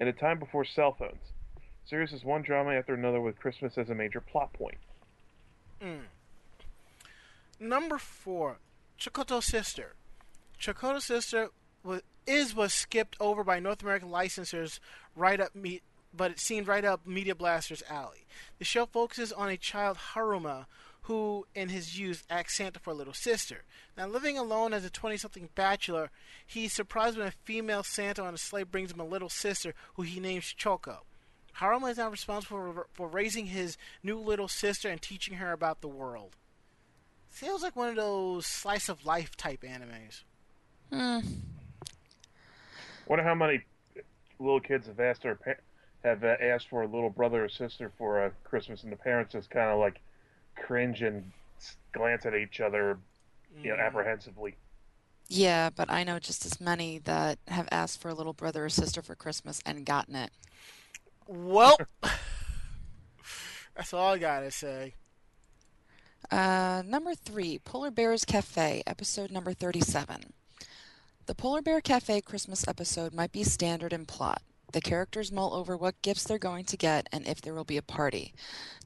[0.00, 1.32] In a time before cell phones.
[1.84, 4.78] Series is one drama after another with Christmas as a major plot point.
[5.82, 6.04] Mm.
[7.60, 8.58] Number four,
[8.98, 9.94] Chocotto Sister.
[10.60, 11.50] Chocotto Sister
[11.82, 14.80] was, is was skipped over by North American licensors
[15.14, 18.26] right up me, but it seemed right up Media Blaster's alley.
[18.58, 20.66] The show focuses on a child Haruma
[21.04, 23.64] who, in his youth, acts Santa for a little sister.
[23.96, 26.10] Now, living alone as a 20-something bachelor,
[26.46, 30.02] he's surprised when a female Santa on a sleigh brings him a little sister who
[30.02, 31.04] he names Choco.
[31.58, 35.82] Haruma is now responsible for, for raising his new little sister and teaching her about
[35.82, 36.36] the world.
[37.28, 40.22] Feels like one of those slice of life type animes.
[40.90, 41.18] Hmm.
[43.06, 43.60] Wonder how many
[44.38, 45.62] little kids have asked their pa-
[46.02, 49.32] have uh, asked for a little brother or sister for uh, Christmas, and the parents
[49.32, 50.00] just kind of like
[50.56, 51.30] cringe and
[51.92, 52.98] glance at each other,
[53.62, 53.86] you know, Mm.
[53.86, 54.56] apprehensively.
[55.28, 58.68] Yeah, but I know just as many that have asked for a little brother or
[58.68, 60.30] sister for Christmas and gotten it.
[61.26, 61.78] Well,
[63.76, 64.94] that's all I gotta say.
[66.30, 70.32] Uh, number three, Polar Bears Cafe, episode number 37.
[71.26, 74.42] The Polar Bear Cafe Christmas episode might be standard in plot.
[74.74, 77.76] The characters mull over what gifts they're going to get and if there will be
[77.76, 78.34] a party.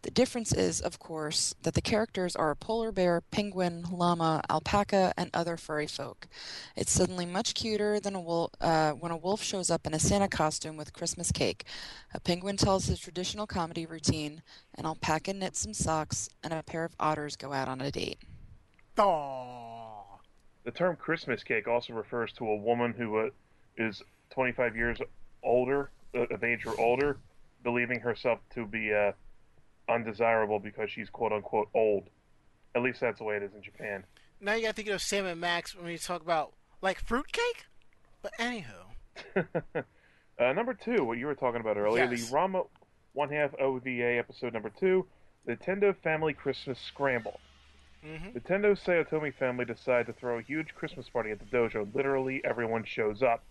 [0.02, 5.14] The difference is, of course, that the characters are a polar bear, penguin, llama, alpaca,
[5.16, 6.28] and other furry folk.
[6.76, 9.98] It's suddenly much cuter than a wolf, uh, when a wolf shows up in a
[9.98, 11.64] Santa costume with Christmas cake.
[12.12, 14.42] A penguin tells his traditional comedy routine,
[14.74, 18.18] an alpaca knits some socks, and a pair of otters go out on a date.
[18.98, 20.04] Aww.
[20.64, 23.30] The term Christmas cake also refers to a woman who uh,
[23.78, 24.98] is 25 years
[25.42, 27.18] older, of age or older,
[27.62, 29.12] believing herself to be uh,
[29.88, 32.04] undesirable because she's quote unquote old.
[32.74, 34.04] At least that's the way it is in Japan.
[34.40, 37.66] Now you gotta think of Sam and Max when we talk about like fruitcake.
[38.22, 38.64] But anywho,
[40.38, 42.28] uh, number two, what you were talking about earlier, Yes.
[42.30, 42.66] the Ranma
[43.14, 45.06] one half OVA episode number two,
[45.48, 47.40] Nintendo Family Christmas Scramble.
[48.02, 51.92] hmm Nintendo's Saotome family decide to throw a huge Christmas party at the dojo.
[51.94, 53.42] Literally, everyone shows up.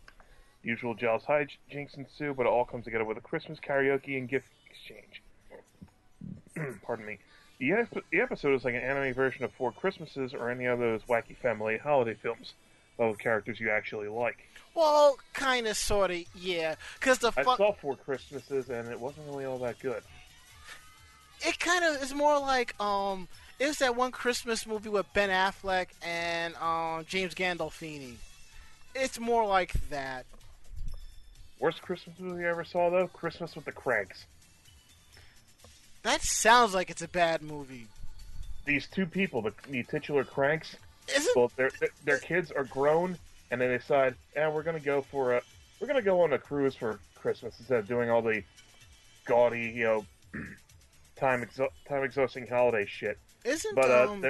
[0.64, 4.48] Usual jealous hijinks ensue, but it all comes together with a Christmas karaoke and gift
[4.70, 5.22] exchange.
[6.84, 7.20] Pardon me.
[7.60, 10.80] The, ep- the episode is like an anime version of Four Christmases or any of
[10.80, 12.54] those wacky family holiday films
[13.00, 14.38] of characters you actually like.
[14.76, 16.76] Well, kind of, sort of, yeah.
[17.00, 20.04] Because the I saw Four Christmases and it wasn't really all that good.
[21.46, 23.28] it kind of is more like um,
[23.60, 28.16] it was that one Christmas movie with Ben Affleck and um James Gandolfini.
[28.96, 30.26] It's more like that.
[31.60, 34.26] Worst Christmas movie I ever saw though, Christmas with the Cranks.
[36.04, 37.88] That sounds like it's a bad movie.
[38.66, 40.76] These two people, the, the titular Cranks,
[41.14, 41.72] Isn't well, their
[42.06, 43.18] their- kids are grown,
[43.52, 45.42] and they decide, yeah, we're gonna go for a,
[45.80, 48.44] we're gonna go on a cruise for Christmas instead of doing all the
[49.26, 50.06] gaudy, you know,
[51.16, 53.18] time exo- time exhausting holiday shit.
[53.44, 54.26] isn't But uh, um,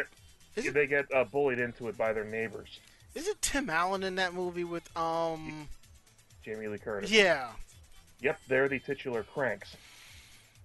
[0.56, 2.80] isn't, they get uh, bullied into it by their neighbors.
[3.16, 5.68] isn't Tim Allen in that movie with um?
[6.48, 7.12] Jamie Lee Curtis.
[7.12, 7.50] Yeah.
[8.22, 9.76] Yep, they're the titular Cranks.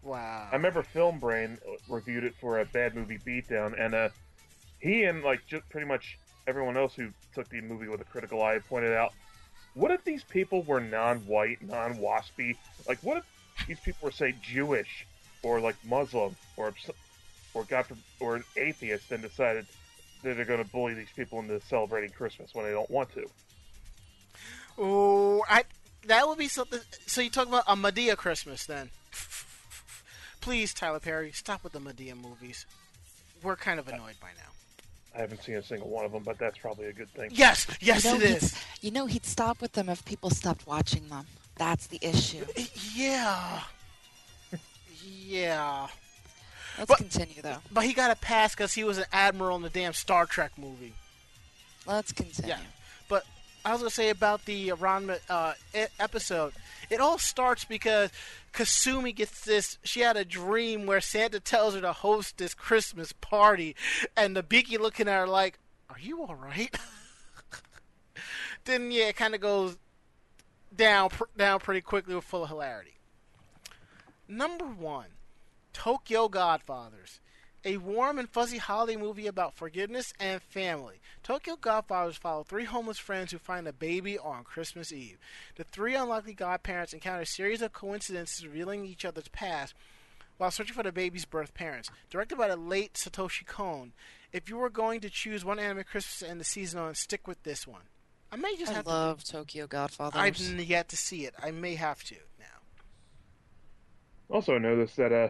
[0.05, 0.49] Wow.
[0.51, 1.59] I remember Film Brain
[1.89, 4.09] reviewed it for a bad movie beatdown, and uh,
[4.79, 8.43] he and like just pretty much everyone else who took the movie with a critical
[8.43, 9.13] eye pointed out,
[9.75, 12.57] what if these people were non-white, non-waspy?
[12.87, 13.25] Like, what if
[13.67, 15.05] these people were say Jewish
[15.43, 16.73] or like Muslim or
[17.55, 17.87] or God
[18.21, 19.67] or an atheist, and decided
[20.23, 23.29] that they're going to bully these people into celebrating Christmas when they don't want to?
[24.79, 25.65] Oh, I
[26.07, 26.81] that would be something.
[27.07, 28.91] So you talk about a Madea Christmas then?
[30.41, 32.67] Please, Tyler Perry, stop with the Madea movies.
[33.43, 34.49] We're kind of annoyed by now.
[35.15, 37.31] I haven't seen a single one of them, but that's probably a good thing.
[37.33, 38.55] Yes, yes, you know, it.
[38.81, 41.27] You know, he'd stop with them if people stopped watching them.
[41.57, 42.45] That's the issue.
[42.95, 43.61] Yeah,
[45.05, 45.87] yeah.
[46.79, 47.59] Let's But- continue, though.
[47.71, 50.53] But he got a pass because he was an admiral in the damn Star Trek
[50.57, 50.95] movie.
[51.87, 52.49] Let's continue.
[52.55, 52.61] Yeah.
[53.65, 55.55] I was gonna say about the Ranma uh,
[55.99, 56.53] episode.
[56.91, 58.11] It all starts because
[58.53, 59.79] Kasumi gets this.
[59.85, 63.77] She had a dream where Santa tells her to host this Christmas party,
[64.17, 65.59] and Nabiki looking at her like,
[65.89, 66.75] "Are you all right?"
[68.65, 69.77] then yeah, it kind of goes
[70.75, 72.95] down pr- down pretty quickly with full of hilarity.
[74.27, 75.09] Number one,
[75.73, 77.21] Tokyo Godfathers.
[77.65, 81.01] A warm and fuzzy holiday movie about forgiveness and family.
[81.23, 85.19] Tokyo Godfathers follow three homeless friends who find a baby on Christmas Eve.
[85.55, 89.75] The three unlikely godparents encounter a series of coincidences revealing each other's past
[90.39, 91.89] while searching for the baby's birth parents.
[92.11, 93.93] Directed by the late Satoshi Kon.
[94.33, 97.29] If you were going to choose one anime Christmas to end the season on, stick
[97.29, 97.83] with this one.
[98.33, 100.21] I may just I have love Tokyo Godfathers.
[100.21, 101.35] I've yet to see it.
[101.41, 102.47] I may have to now.
[104.31, 105.29] Also, I noticed that uh,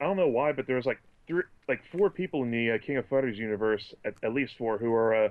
[0.00, 1.00] I don't know why, but there's like
[1.32, 4.76] three, like four people in the uh, King of Fighters universe, at, at least four,
[4.78, 5.28] who are uh,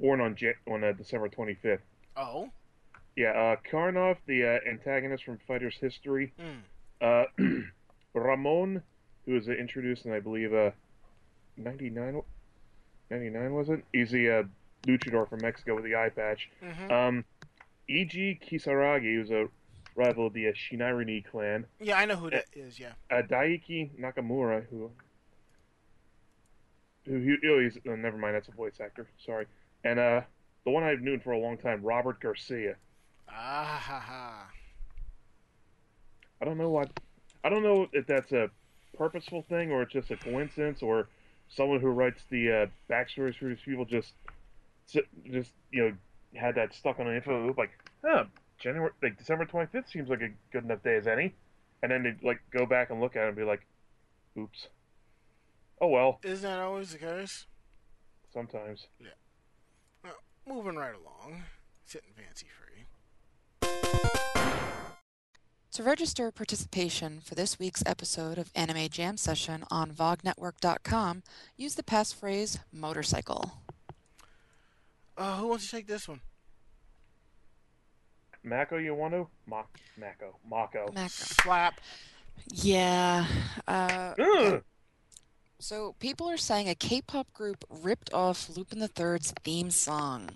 [0.00, 1.80] born on Jan- on uh, December 25th.
[2.16, 2.48] Oh.
[3.16, 6.60] Yeah, uh, Karnov, the uh, antagonist from Fighters History, Mm.
[7.00, 7.24] uh,
[8.14, 8.82] Ramon,
[9.26, 10.70] who was uh, introduced in I believe uh,
[11.56, 12.22] 99,
[13.10, 13.84] 99 was it?
[13.92, 14.42] He's the uh,
[14.86, 16.48] luchador from Mexico with the eye patch.
[16.62, 17.24] hmm Um,
[17.90, 19.46] Eiji Kisaragi, who's a
[19.94, 21.66] rival of the uh, clan.
[21.80, 22.80] yeah, I know who that is.
[22.80, 22.92] Yeah.
[23.12, 24.90] uh, Daiki Nakamura, who,
[27.06, 29.06] who, oh, he's uh, never mind, that's a voice actor.
[29.24, 29.46] Sorry,
[29.84, 30.22] and uh,
[30.64, 32.76] the one I've known for a long time, Robert Garcia.
[33.28, 34.46] Ah ha ha.
[36.40, 36.90] I don't know what,
[37.42, 38.50] I don't know if that's a
[38.96, 41.08] purposeful thing or it's just a coincidence or
[41.48, 44.12] someone who writes the uh, backstories for these people just,
[44.86, 45.92] just you know,
[46.34, 47.70] had that stuck on an info loop like,
[48.04, 48.24] huh,
[48.58, 51.34] January like December twenty fifth seems like a good enough day as any,
[51.82, 53.66] and then they like go back and look at it and be like,
[54.38, 54.68] oops.
[55.80, 56.20] Oh well.
[56.22, 57.46] Isn't that always the case?
[58.32, 58.86] Sometimes.
[59.00, 59.08] Yeah.
[60.02, 60.14] Well,
[60.46, 61.42] moving right along.
[61.84, 62.60] Sitting fancy free.
[65.72, 71.24] To register participation for this week's episode of Anime Jam Session on VogNetwork.com,
[71.56, 73.50] use the passphrase motorcycle.
[75.18, 76.20] Uh, who wants to take this one?
[78.44, 79.26] Mako, you want to?
[79.46, 79.64] Ma-
[79.98, 80.36] Mako.
[80.48, 80.92] Mako.
[80.94, 81.80] Mac- Slap.
[82.52, 83.26] Yeah.
[83.66, 84.62] Uh, Ugh!
[85.64, 90.28] So people are saying a K-pop group ripped off Lupin the Third's theme song.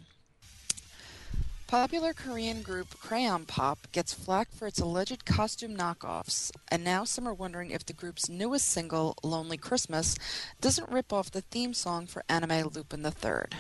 [1.67, 7.29] Popular Korean group Crayon Pop gets flack for its alleged costume knockoffs, and now some
[7.29, 10.17] are wondering if the group's newest single, Lonely Christmas,
[10.63, 13.55] doesn't rip off the theme song for anime Lupin the Third.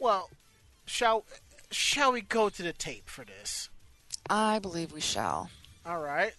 [0.00, 0.30] Well,
[0.84, 1.24] shall
[1.70, 3.68] shall we go to the tape for this?
[4.28, 5.48] I believe we shall.
[5.86, 6.32] All right.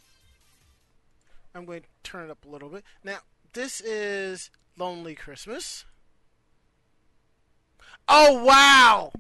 [1.57, 2.83] I'm going to turn it up a little bit.
[3.03, 3.17] Now,
[3.53, 5.85] this is Lonely Christmas.
[8.07, 9.11] Oh wow!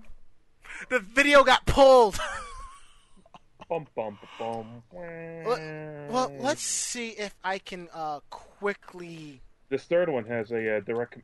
[0.89, 2.19] The video got pulled.
[3.69, 4.81] Bum bum bum.
[4.93, 9.41] Well, well, let's see if I can uh, quickly.
[9.67, 11.17] This third one has a uh, direct.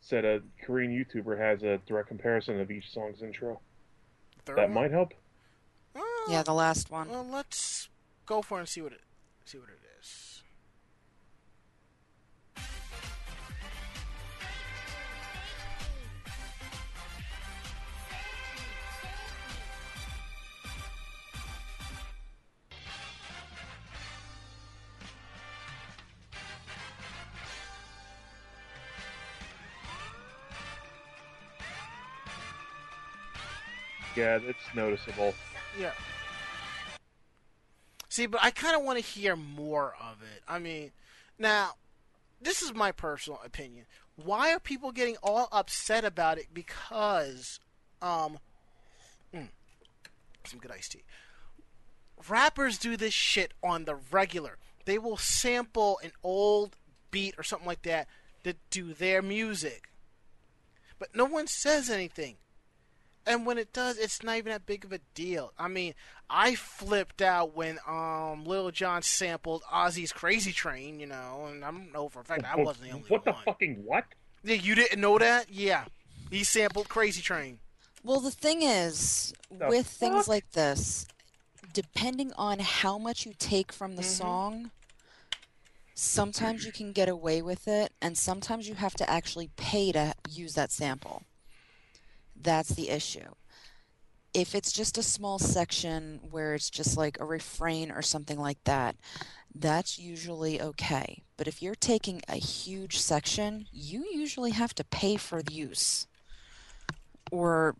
[0.00, 3.60] Said a Korean YouTuber has a direct comparison of each song's intro.
[4.46, 4.74] Third That one?
[4.84, 5.12] might help.
[5.94, 6.00] Uh,
[6.30, 7.10] Yeah, the last one.
[7.10, 7.90] Well, let's
[8.24, 9.02] go for it and see what it
[9.44, 9.81] see what it
[34.22, 35.34] Yeah, it's noticeable.
[35.76, 35.90] Yeah.
[38.08, 40.44] See, but I kind of want to hear more of it.
[40.46, 40.92] I mean,
[41.40, 41.72] now,
[42.40, 43.86] this is my personal opinion.
[44.14, 46.46] Why are people getting all upset about it?
[46.54, 47.58] Because,
[48.00, 48.38] um,
[49.34, 49.48] mm,
[50.44, 51.02] some good iced tea.
[52.28, 54.58] Rappers do this shit on the regular.
[54.84, 56.76] They will sample an old
[57.10, 58.06] beat or something like that
[58.44, 59.88] to do their music.
[61.00, 62.36] But no one says anything.
[63.24, 65.52] And when it does, it's not even that big of a deal.
[65.58, 65.94] I mean,
[66.28, 71.70] I flipped out when um Lil Jon sampled Ozzy's Crazy Train, you know, and I
[71.70, 73.10] don't know for a fact I wasn't the only one.
[73.10, 73.44] what the one.
[73.44, 74.04] fucking what?
[74.42, 75.50] Yeah, you didn't know that?
[75.50, 75.84] Yeah.
[76.30, 77.60] He sampled Crazy Train.
[78.02, 81.06] Well, the thing is, The with things like this,
[81.72, 84.06] depending on how much you take from the Mhm.
[84.06, 84.70] song,
[85.94, 90.14] sometimes you can get away with it, and sometimes you have to actually pay to
[90.28, 91.22] use that sample.
[92.42, 93.34] That's the issue.
[94.34, 98.62] If it's just a small section where it's just like a refrain or something like
[98.64, 98.96] that,
[99.54, 101.22] that's usually okay.
[101.36, 106.06] But if you're taking a huge section, you usually have to pay for the use.
[107.30, 107.76] Or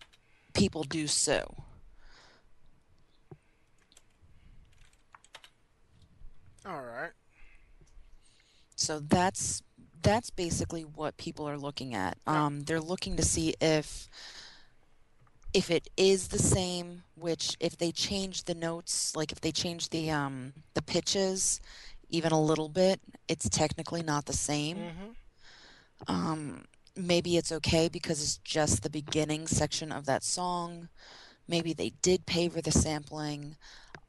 [0.53, 1.65] people do so.
[6.67, 7.11] All right.
[8.77, 9.63] So that's
[10.03, 12.19] that's basically what people are looking at.
[12.27, 14.09] Um, they're looking to see if
[15.55, 19.90] if it is the same, which if they change the notes, like if they change
[19.90, 21.61] the um, the pitches
[22.09, 24.76] even a little bit, it's technically not the same.
[24.76, 26.12] Mm-hmm.
[26.12, 26.64] Um,
[26.96, 30.88] maybe it's okay because it's just the beginning section of that song.
[31.48, 33.57] Maybe they did pay for the sampling.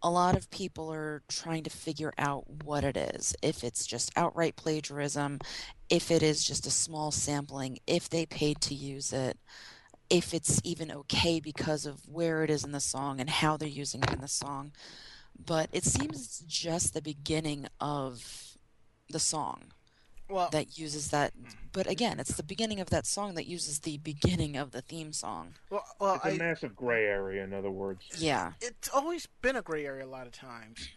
[0.01, 3.35] A lot of people are trying to figure out what it is.
[3.41, 5.39] If it's just outright plagiarism,
[5.89, 9.37] if it is just a small sampling, if they paid to use it,
[10.09, 13.67] if it's even okay because of where it is in the song and how they're
[13.67, 14.71] using it in the song.
[15.45, 18.57] But it seems just the beginning of
[19.09, 19.71] the song
[20.29, 21.33] Well, that uses that.
[21.71, 25.11] But again, it's the beginning of that song that uses the beginning of the theme
[25.11, 25.55] song.
[25.69, 28.05] well, well It's a I, massive gray area, in other words.
[28.17, 28.53] Yeah.
[28.61, 30.89] it's always been a gray area a lot of times.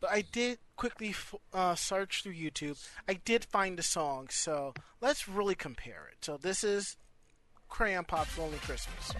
[0.00, 1.14] But I did quickly
[1.52, 2.84] uh, search through YouTube.
[3.08, 6.24] I did find the song, so let's really compare it.
[6.24, 6.96] So this is
[7.74, 9.10] Crayon Pop's Lonely Christmas.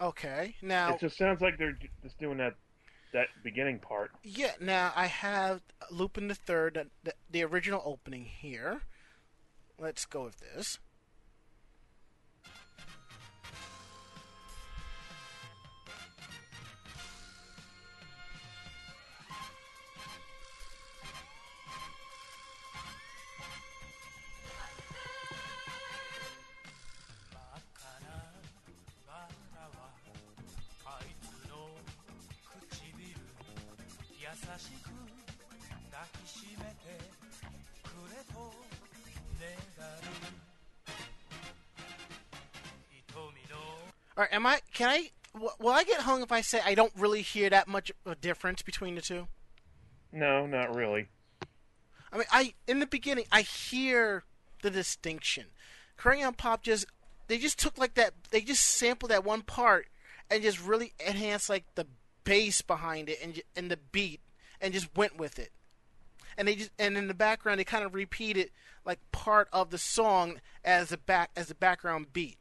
[0.00, 2.54] Okay, now It just sounds like they're just doing that
[3.12, 4.10] that beginning part.
[4.22, 8.82] Yeah, now I have Lupin the Third, the, the, the original opening here.
[9.78, 10.78] Let's go with this.
[44.18, 44.60] All right, am I?
[44.74, 45.10] Can I?
[45.60, 48.14] Will I get hung if I say I don't really hear that much of a
[48.16, 49.28] difference between the two?
[50.10, 51.06] No, not really.
[52.12, 54.24] I mean, I in the beginning I hear
[54.62, 55.44] the distinction.
[55.96, 56.86] Crayon Pop just
[57.28, 59.86] they just took like that they just sampled that one part
[60.28, 61.86] and just really enhanced like the
[62.24, 64.20] bass behind it and and the beat
[64.60, 65.52] and just went with it.
[66.36, 68.50] And they just and in the background they kind of repeated
[68.88, 72.38] like part of the song as a back as a background beat.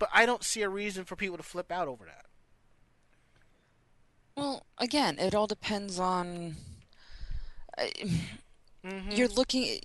[0.00, 2.26] But I don't see a reason for people to flip out over that.
[4.36, 6.56] Well, again, it all depends on.
[7.78, 9.10] Mm-hmm.
[9.12, 9.78] You're looking.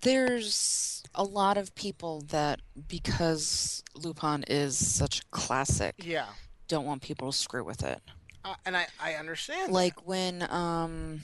[0.00, 6.26] There's a lot of people that, because Lupin is such a classic, Yeah,
[6.68, 8.00] don't want people to screw with it.
[8.44, 9.68] uh, and I I understand.
[9.68, 9.72] that.
[9.72, 11.20] Like when, um,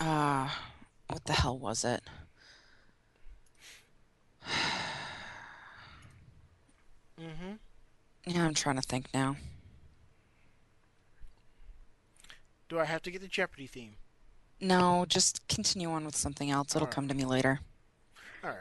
[0.00, 0.48] uh,
[1.08, 2.02] what the hell was it?
[7.18, 7.52] hmm
[8.26, 9.36] Yeah, I'm trying to think now.
[12.68, 13.96] Do I have to get the Jeopardy theme?
[14.60, 16.74] No, just continue on with something else.
[16.74, 16.94] It'll Alright.
[16.94, 17.60] come to me later.
[18.44, 18.58] All right.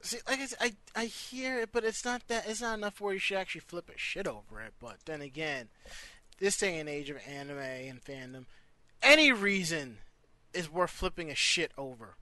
[0.00, 2.48] See, like I, said, I, I hear it, but it's not that.
[2.48, 4.72] It's not enough where you should actually flip a shit over it.
[4.80, 5.68] But then again,
[6.38, 8.46] this day and age of anime and fandom,
[9.02, 9.98] any reason
[10.54, 12.14] is worth flipping a shit over.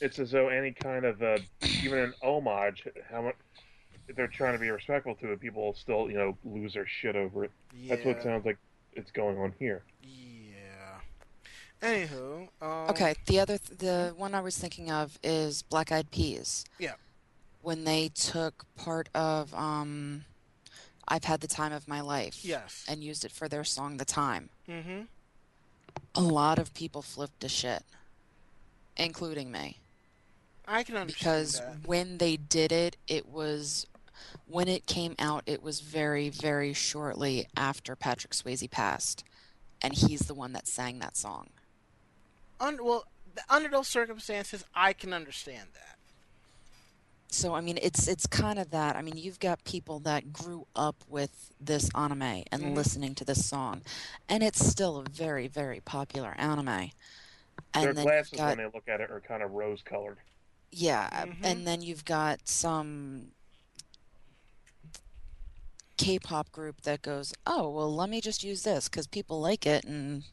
[0.00, 1.38] It's as though any kind of uh,
[1.82, 3.67] even an homage, how much if
[4.16, 7.44] they're trying to be respectful to it, people still you know lose their shit over
[7.44, 7.50] it.
[7.76, 7.94] Yeah.
[7.94, 8.58] That's what it sounds like
[8.92, 9.82] it's going on here.
[10.02, 11.00] Yeah.
[11.82, 12.48] Anywho.
[12.60, 16.64] Um, Okay, the other, th- the one I was thinking of is Black Eyed Peas.
[16.78, 16.94] Yeah.
[17.62, 20.24] When they took part of, um,
[21.06, 22.44] I've Had the Time of My Life.
[22.44, 22.84] Yes.
[22.88, 24.50] And used it for their song The Time.
[24.68, 25.02] Mm-hmm.
[26.14, 27.82] A lot of people flipped a shit,
[28.96, 29.78] including me.
[30.66, 31.86] I can understand because that.
[31.86, 33.86] when they did it, it was
[34.46, 39.24] when it came out, it was very, very shortly after Patrick Swayze passed,
[39.82, 41.48] and he's the one that sang that song.
[42.60, 43.04] Un- well,
[43.34, 45.98] th- under those circumstances, I can understand that.
[47.30, 48.96] So I mean, it's it's kind of that.
[48.96, 52.74] I mean, you've got people that grew up with this anime and Mhm.
[52.74, 53.82] listening to this song,
[54.30, 56.90] and it's still a very, very popular anime.
[57.74, 60.18] And Their glasses got when they look at it are kind of rose colored.
[60.70, 61.36] Yeah, Mhm.
[61.44, 63.32] and then you've got some
[65.98, 69.84] K-pop group that goes, "Oh, well, let me just use this because people like it
[69.84, 70.24] and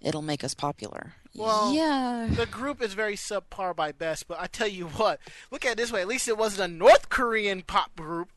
[0.00, 4.46] it'll make us popular." Well, yeah, The group is very subpar by best, but I
[4.46, 5.18] tell you what,
[5.50, 6.00] look at it this way.
[6.02, 8.28] At least it wasn't a North Korean pop group.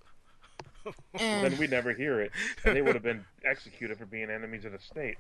[1.16, 1.42] Eh.
[1.42, 2.32] Then we never hear it,
[2.64, 5.18] and they would have been executed for being enemies of the state.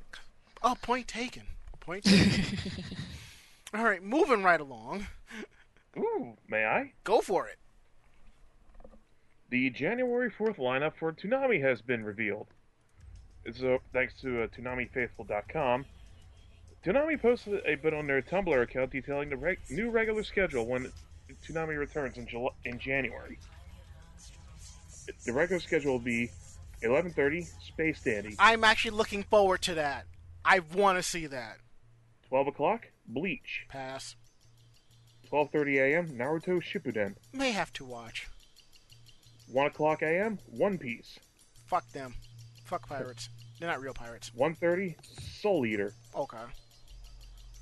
[0.64, 1.44] Oh, point taken.
[1.82, 2.58] Point taken.
[3.74, 5.08] All right, moving right along.
[5.98, 6.94] Ooh, may I?
[7.04, 7.58] Go for it.
[9.50, 12.48] The January 4th lineup for Toonami has been revealed.
[13.58, 15.86] So, thanks to uh, ToonamiFaithful.com,
[16.86, 20.92] Toonami posted a bit on their Tumblr account detailing the reg- new regular schedule when
[21.48, 22.28] Toonami returns in,
[22.66, 23.40] in January.
[25.26, 26.30] The regular schedule will be
[26.84, 30.06] 11:30 Space Dandy, I'm actually looking forward to that.
[30.46, 31.58] I want to see that.
[32.30, 34.16] 12 o'clock Bleach, Pass.
[35.32, 36.10] 12:30 a.m.
[36.18, 38.28] Naruto Shippuden, May have to watch.
[39.52, 40.40] 1 o'clock a.m.
[40.48, 41.20] One Piece,
[41.68, 42.14] Fuck them.
[42.66, 43.30] Fuck pirates.
[43.60, 44.32] They're not real pirates.
[44.38, 44.96] 1:30
[45.42, 46.38] Soul Eater, Okay.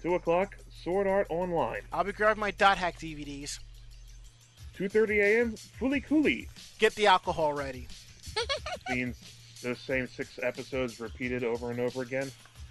[0.02, 1.82] 2 o'clock Sword Art Online.
[1.92, 3.60] I'll be grabbing my dot hack DVDs.
[4.78, 5.56] 2:30 a.m.
[5.80, 7.88] Fooly Cooley Get the alcohol ready.
[8.90, 9.16] means
[9.64, 12.30] those same six episodes repeated over and over again.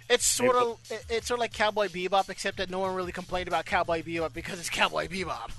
[0.09, 3.47] It's sort of it's sort of like Cowboy Bebop, except that no one really complained
[3.47, 5.49] about Cowboy Bebop because it's Cowboy Bebop.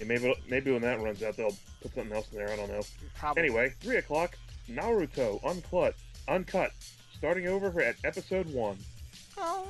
[0.00, 2.50] And maybe maybe when that runs out, they'll put something else in there.
[2.50, 2.82] I don't know.
[3.16, 3.42] Probably.
[3.44, 4.36] Anyway, 3 o'clock
[4.68, 5.94] Naruto Uncut,
[6.28, 6.72] Uncut,
[7.16, 8.76] starting over for at episode one.
[9.38, 9.66] Oh,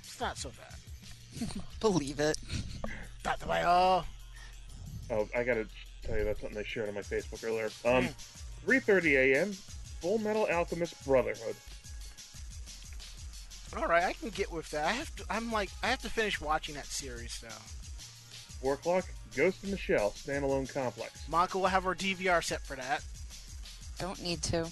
[0.00, 1.48] it's not so bad.
[1.80, 2.38] believe it.
[3.24, 3.62] Not the way.
[3.64, 4.04] Oh,
[5.10, 5.66] Oh, I gotta
[6.02, 7.70] tell you about something they shared on my Facebook earlier.
[7.84, 8.08] Um,
[8.66, 9.52] 3:30 a.m.
[10.00, 11.56] Full Metal Alchemist Brotherhood.
[13.76, 14.04] all right.
[14.04, 14.86] I can get with that.
[14.86, 15.24] I have to.
[15.30, 17.48] I'm like I have to finish watching that series though.
[18.62, 19.04] 4 o'clock
[19.36, 21.28] Ghost in the Shell standalone complex.
[21.28, 23.02] Mako will have our DVR set for that.
[23.98, 24.68] Don't need to.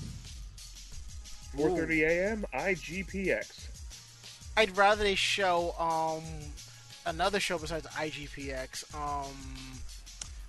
[1.56, 2.46] 4:30 a.m.
[2.54, 3.68] IGPX.
[4.56, 6.22] I'd rather they show um
[7.04, 8.94] another show besides IGPX.
[8.94, 9.32] Um,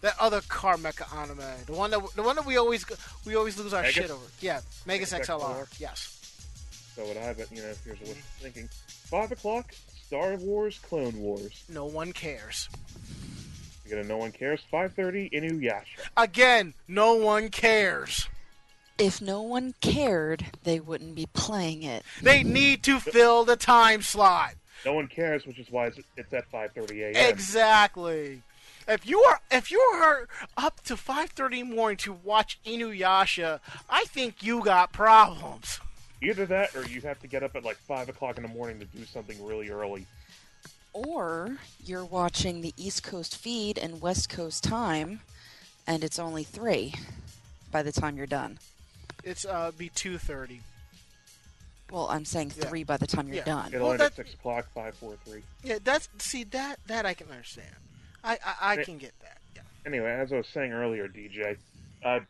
[0.01, 2.85] that other car mecha anime, the one that the one that we always
[3.25, 3.95] we always lose our Megas?
[3.95, 4.25] shit over.
[4.41, 5.39] Yeah, Megas Megas XLR.
[5.41, 5.79] XLR?
[5.79, 6.13] Yes.
[6.95, 8.69] So would I, but you know, here's what I'm thinking.
[8.87, 9.73] 5 o'clock
[10.07, 11.65] Star Wars Clone Wars.
[11.67, 12.69] No one cares.
[13.83, 14.61] You get a No One Cares.
[14.71, 16.07] 5:30 Inuyasha.
[16.15, 18.27] Again, no one cares.
[18.97, 22.03] If no one cared, they wouldn't be playing it.
[22.21, 24.55] They need to fill the time slot.
[24.85, 27.29] No one cares, which is why it's, it's at 5:30 a.m.
[27.29, 28.41] Exactly.
[28.87, 34.41] If you are if you are up to 5:30 morning to watch Inuyasha, I think
[34.41, 35.81] you got problems.
[36.21, 38.79] Either that, or you have to get up at like five o'clock in the morning
[38.79, 40.05] to do something really early.
[40.93, 45.19] Or you're watching the East Coast feed and West Coast time,
[45.85, 46.95] and it's only three
[47.71, 48.57] by the time you're done.
[49.23, 50.61] It's uh be two thirty.
[51.91, 52.65] Well, I'm saying Yeah.
[52.65, 53.43] three by the time you're Yeah.
[53.45, 53.73] done.
[53.73, 54.67] It'll Well, end at that- six o'clock.
[54.73, 55.43] Five, four, three.
[55.63, 57.75] Yeah, that's see that that I can understand.
[58.23, 58.85] I I, I Hey.
[58.85, 59.37] can get that.
[59.55, 59.61] Yeah.
[59.85, 61.57] Anyway, as I was saying earlier, DJ,
[62.03, 62.21] uh,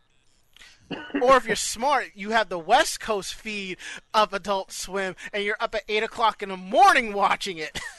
[1.22, 3.78] or if you're smart, you have the West Coast feed
[4.14, 7.80] of Adult Swim, and you're up at eight o'clock in the morning watching it.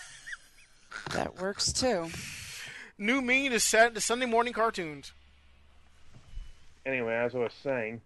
[1.12, 2.09] That works too.
[2.99, 5.12] New mean is set to Sunday morning cartoons.
[6.84, 8.01] anyway, as I was saying,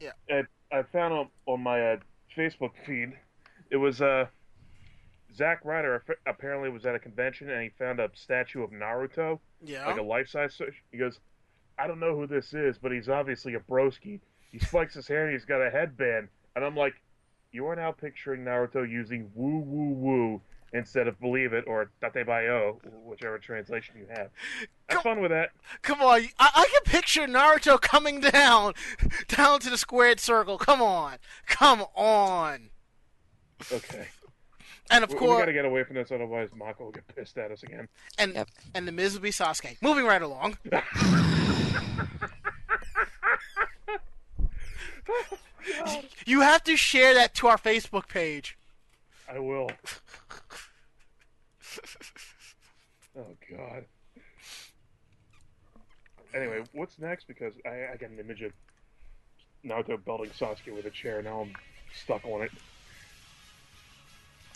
[0.00, 0.12] Yeah.
[0.30, 0.42] I,
[0.76, 1.96] I found on, on my uh,
[2.36, 3.12] Facebook feed,
[3.70, 4.26] it was uh,
[5.36, 9.86] Zack Ryder apparently was at a convention and he found a statue of Naruto, Yeah.
[9.86, 10.60] like a life size.
[10.90, 11.18] He goes,
[11.80, 14.20] I don't know who this is, but he's obviously a broski.
[14.52, 16.94] He spikes his hair and he's got a headband, and I'm like,
[17.52, 20.40] you are now picturing Naruto using woo woo woo
[20.72, 24.28] instead of believe it or dattebayo, oh, whichever translation you have.
[24.88, 25.50] Have fun with that.
[25.82, 28.74] Come on, I, I can picture Naruto coming down,
[29.28, 30.58] down to the squared circle.
[30.58, 31.16] Come on,
[31.46, 32.70] come on.
[33.72, 34.08] Okay.
[34.92, 37.38] And of We, we course, gotta get away from this, otherwise Mako will get pissed
[37.38, 37.88] at us again.
[38.18, 38.48] and Yep.
[38.74, 39.76] and the Miz will be Sasuke.
[39.80, 40.58] Moving right along.
[46.26, 48.56] you have to share that to our Facebook page.
[49.28, 49.70] I will.
[53.16, 53.84] oh God.
[56.34, 57.26] Anyway, what's next?
[57.26, 58.52] Because I, I got an image of
[59.64, 61.22] Naruto belting Sasuke with a chair.
[61.22, 61.52] Now I'm
[61.94, 62.50] stuck on it.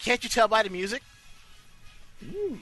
[0.01, 1.03] Can't you tell by the music?
[2.21, 2.57] Hmm.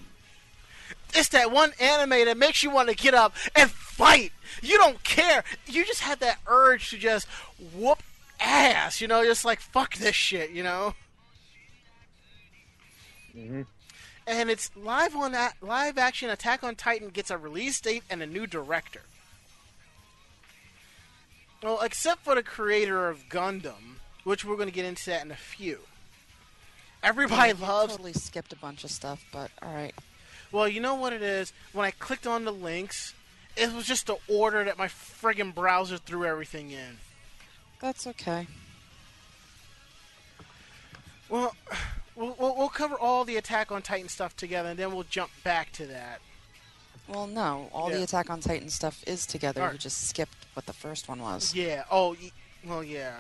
[1.14, 4.32] It's that one anime that makes you want to get up and fight.
[4.62, 5.45] You don't care.
[5.66, 7.26] You just have that urge to just
[7.74, 8.03] whoop
[8.40, 9.01] ass.
[9.01, 10.51] You know, just like fuck this shit.
[10.51, 10.95] You know.
[13.36, 13.66] Mhm.
[14.26, 16.30] And it's live on that live action.
[16.30, 19.03] Attack on Titan gets a release date and a new director.
[21.62, 25.30] Well, except for the creator of Gundam, which we're going to get into that in
[25.30, 25.80] a few.
[27.03, 29.95] Everybody You loves Totally skipped a bunch of stuff, but all right.
[30.53, 31.53] Well, you know what it is?
[31.72, 33.14] When I clicked on the links,
[33.57, 36.98] it was just the order that my friggin' browser threw everything in.
[37.80, 38.46] That's okay.
[41.28, 41.55] Well,
[42.14, 45.30] we'll, we'll, we'll cover all the Attack on Titan stuff together, and then we'll jump
[45.42, 46.20] back to that.
[47.09, 47.98] Well, no, all Yeah.
[47.98, 49.61] the Attack on Titan stuff is together.
[49.61, 49.74] Alright.
[49.74, 51.55] You just skipped what the first one was.
[51.55, 51.84] Yeah.
[51.90, 52.16] Oh,
[52.64, 53.16] well, yeah.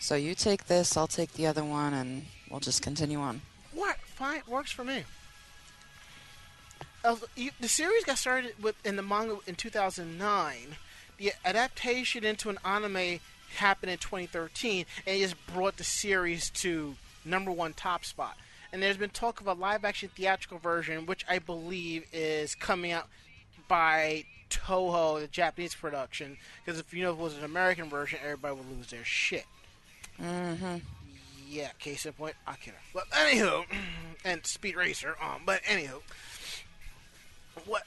[0.00, 3.42] So you take this, I'll take the other one, and we'll just continue on.
[3.72, 3.96] What?
[4.14, 4.42] Fine.
[4.46, 5.04] Works for me.
[7.04, 7.16] Uh,
[7.60, 10.56] the series got started with in the manga in 2009.
[11.18, 13.20] The adaptation into an anime
[13.56, 18.36] happened in 2013, and it just brought the series to number one top spot.
[18.72, 23.06] And there's been talk of a live-action theatrical version, which I believe is coming out
[23.68, 26.38] by Toho, the Japanese production.
[26.64, 29.44] Because if you know if it was an American version, everybody would lose their shit.
[30.20, 30.78] Mm-hmm.
[31.48, 32.76] Yeah, case in point, Akira.
[32.92, 33.64] But anywho,
[34.24, 35.14] and Speed Racer.
[35.22, 36.00] Um, but anywho,
[37.66, 37.82] what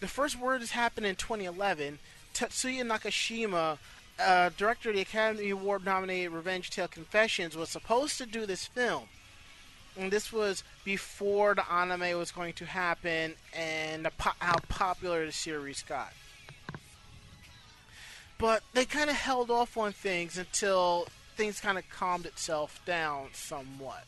[0.00, 1.98] the first word has happened in 2011.
[2.34, 3.78] Tetsuya Nakashima,
[4.18, 8.66] uh, director of the Academy Award nominated Revenge Tale Confessions, was supposed to do this
[8.66, 9.04] film.
[9.98, 15.32] And this was before the anime was going to happen and po- how popular the
[15.32, 16.12] series got.
[18.38, 23.28] But they kind of held off on things until things kind of calmed itself down
[23.32, 24.04] somewhat.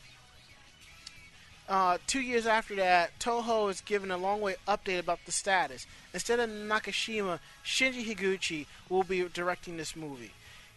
[1.69, 5.85] Uh, two years after that, Toho was given a long way update about the status.
[6.15, 10.31] Instead of Nakashima, Shinji Higuchi will be directing this movie.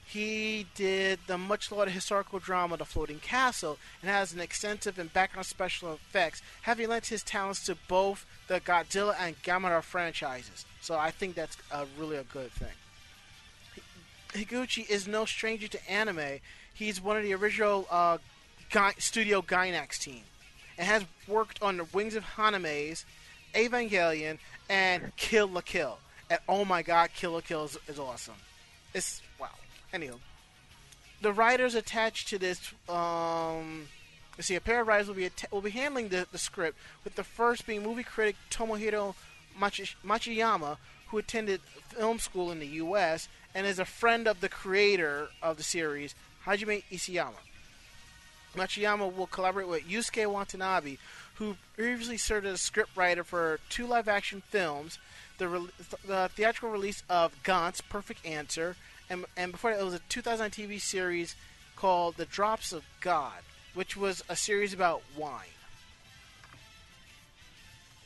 [0.05, 5.11] He did the much lauded historical drama The Floating Castle and has an extensive and
[5.11, 10.66] background special effects, having lent his talents to both the Godzilla and Gamera franchises.
[10.82, 12.68] So I think that's a really a good thing.
[14.34, 16.40] Higuchi is no stranger to anime.
[16.74, 18.18] He's one of the original uh,
[18.99, 20.24] Studio Gainax team
[20.83, 23.07] and has worked on the Wings of Haname's,
[23.55, 25.97] Evangelion, and Kill la Kill.
[26.28, 28.35] And oh my god, Kill la Kill is, is awesome.
[28.93, 29.51] It's wow.
[29.95, 30.18] Anywho,
[31.20, 33.87] the writers attached to this, um,
[34.37, 37.14] let's see, a pair of writers will be will be handling the, the script, with
[37.14, 39.14] the first being movie critic Tomohiro
[39.57, 40.78] Machi- Machiyama,
[41.11, 41.61] who attended
[41.91, 43.28] film school in the U.S.
[43.55, 47.39] and is a friend of the creator of the series, Hajime Isayama.
[48.55, 50.98] Machiyama will collaborate with Yusuke Watanabe,
[51.36, 54.98] who previously served as a scriptwriter for two live-action films,
[55.38, 55.68] the, re-
[56.07, 58.76] the theatrical release of Gantz, Perfect Answer,
[59.09, 61.34] and, and before that it was a 2009 TV series
[61.76, 63.40] called The Drops of God,
[63.74, 65.46] which was a series about wine.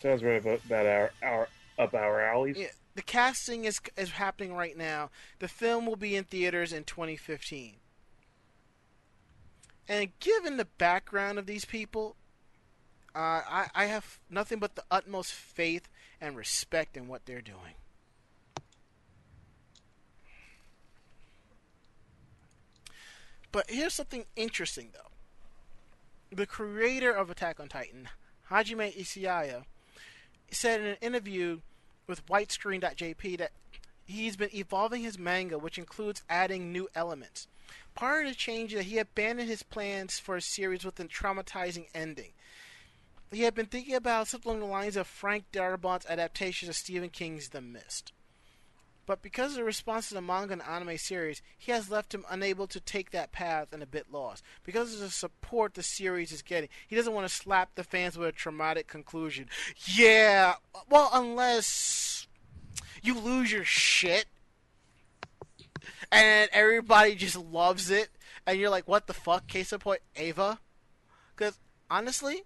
[0.01, 2.57] Sounds right about, about our, our up our alleys.
[2.57, 2.69] Yeah.
[2.95, 5.11] the casting is is happening right now.
[5.39, 7.75] The film will be in theaters in 2015.
[9.89, 12.17] And given the background of these people,
[13.15, 15.89] uh, I, I have nothing but the utmost faith
[16.21, 17.75] and respect in what they're doing.
[23.53, 26.37] But here's something interesting, though.
[26.37, 28.09] The creator of Attack on Titan,
[28.51, 29.65] Hajime Isayama,
[30.51, 31.61] said in an interview
[32.07, 33.53] with Whitescreen.jp that
[34.05, 37.49] he's been evolving his manga, which includes adding new elements.
[37.95, 42.33] Prior to change, that he abandoned his plans for a series with a traumatizing ending.
[43.33, 47.09] He had been thinking about something along the lines of Frank Darabont's adaptation of Stephen
[47.09, 48.13] King's The Mist.
[49.07, 52.27] But because of the response to the manga and anime series, he has left him
[52.29, 54.43] unable to take that path and a bit lost.
[54.65, 58.19] Because of the support the series is getting, he doesn't want to slap the fans
[58.19, 59.49] with a traumatic conclusion.
[59.77, 60.55] Yeah,
[60.91, 62.27] well, unless
[63.01, 64.27] you lose your shit
[66.11, 68.09] and everybody just loves it,
[68.47, 69.47] and you're like, what the fuck?
[69.47, 70.61] Case in point, Ava.
[71.35, 71.59] Because
[71.91, 72.45] honestly,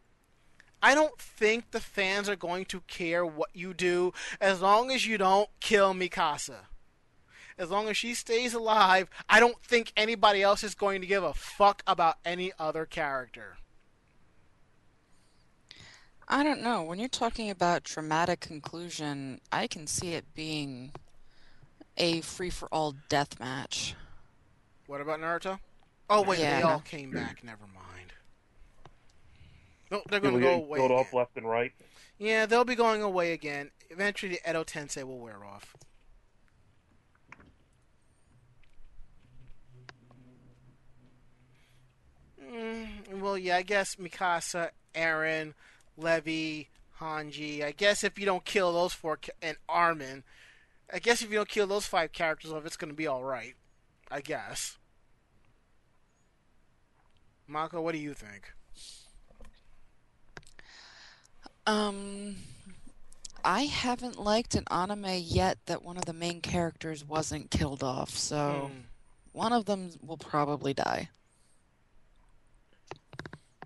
[0.83, 5.07] I don't think the fans are going to care what you do as long as
[5.07, 6.67] you don't kill Mikasa.
[7.59, 11.23] As long as she stays alive, I don't think anybody else is going to give
[11.23, 13.59] a fuck about any other character.
[16.27, 16.83] I don't know.
[16.83, 20.93] When you're talking about traumatic conclusion, I can see it being
[22.01, 23.95] a free for all death match.
[24.87, 25.61] What about Naruto?
[26.09, 27.45] Oh wait, they all came back.
[27.45, 28.13] Never mind.
[29.93, 30.79] No, they're going to go away.
[30.79, 31.73] killed off left and right.
[32.19, 33.71] Yeah, they'll be going away again.
[33.91, 35.77] Eventually, the Edo Tensei will wear off.
[42.53, 45.55] Mm, well, yeah, I guess Mikasa, Eren,
[45.97, 46.65] Levi,
[47.01, 47.65] Hanji.
[47.65, 50.25] I guess if you don't kill those four, and Armin,
[50.93, 53.23] I guess if you don't kill those five characters off, it's going to be all
[53.25, 53.55] right.
[54.11, 54.77] I guess.
[57.47, 58.53] Mako, what do you think?
[61.67, 62.37] Um,
[63.45, 68.11] I haven't liked an anime yet that one of the main characters wasn't killed off,
[68.11, 68.79] so Hmm.
[69.33, 71.11] one of them will probably die.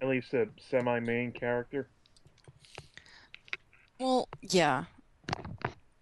[0.02, 1.88] At least a semi-main character.
[3.98, 4.84] Well, yeah.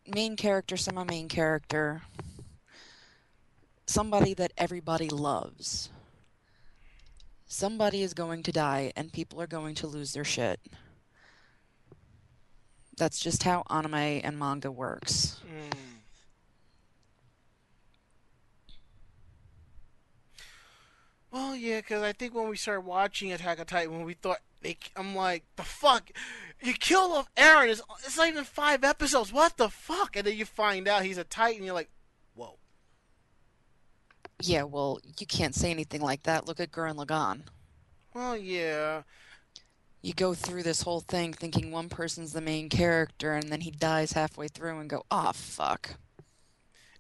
[0.07, 2.03] Main character, semi main character.
[3.87, 5.91] Somebody that everybody loves.
[7.47, 10.59] Somebody is going to die, and people are going to lose their shit.
[12.97, 15.41] That's just how anime and manga works.
[15.47, 15.77] Mm.
[21.31, 24.41] Well, yeah, because I think when we started watching Attack on Titan, when we thought,
[24.63, 26.11] they, I'm like, the fuck?
[26.63, 27.69] You kill off Eren.
[27.69, 29.33] It's, it's not even five episodes.
[29.33, 30.17] What the fuck?
[30.17, 31.65] And then you find out he's a Titan.
[31.65, 31.91] You're like,
[32.35, 32.59] whoa.
[34.41, 36.47] Yeah, well, you can't say anything like that.
[36.47, 37.43] Look at Gurren Lagann.
[38.15, 39.03] Well, yeah.
[40.03, 43.71] You go through this whole thing thinking one person's the main character, and then he
[43.71, 45.95] dies halfway through and go, ah, fuck.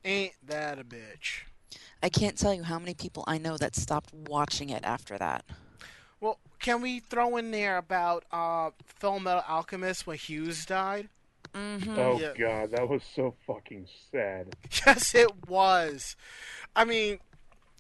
[0.05, 1.43] Ain't that a bitch?
[2.03, 5.45] I can't tell you how many people I know that stopped watching it after that.
[6.67, 11.09] Well, can we throw in there about uh, Full Metal Alchemist when Hughes died?
[11.55, 11.99] Mm-hmm.
[11.99, 12.33] Oh Yeah.
[12.39, 14.55] god, that was so fucking sad.
[14.87, 16.17] Yes, it was.
[16.75, 17.19] I mean,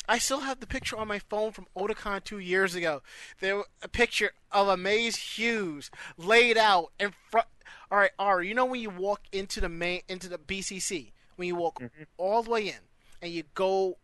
[0.08, 3.02] I still have the picture on my phone from Otakon two years ago.
[3.40, 7.46] There was a picture of a Maes Hughes laid out in front.
[7.90, 11.48] All right, Ari, you know when you walk into the main into the BCC, when
[11.48, 11.82] you walk
[12.18, 12.80] all the way in
[13.22, 13.96] and you go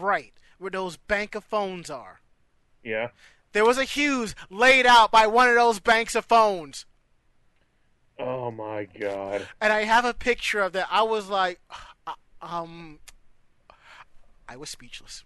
[0.00, 2.20] right where those bank of phones are.
[2.82, 3.08] Yeah.
[3.54, 6.86] There was a Hughes laid out by one of those banks of phones.
[8.18, 9.46] Oh my god.
[9.60, 10.88] and I have a picture of that.
[10.90, 11.60] I was like,
[12.04, 12.98] uh, um,
[14.48, 15.22] I was speechless.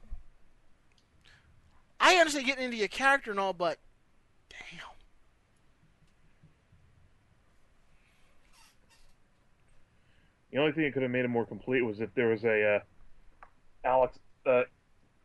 [1.98, 3.78] I understand getting into your character and all, but
[4.50, 4.80] damn.
[10.52, 12.76] The only thing that could have made it more complete was if there was a
[12.76, 12.78] uh,
[13.84, 14.62] Alex uh,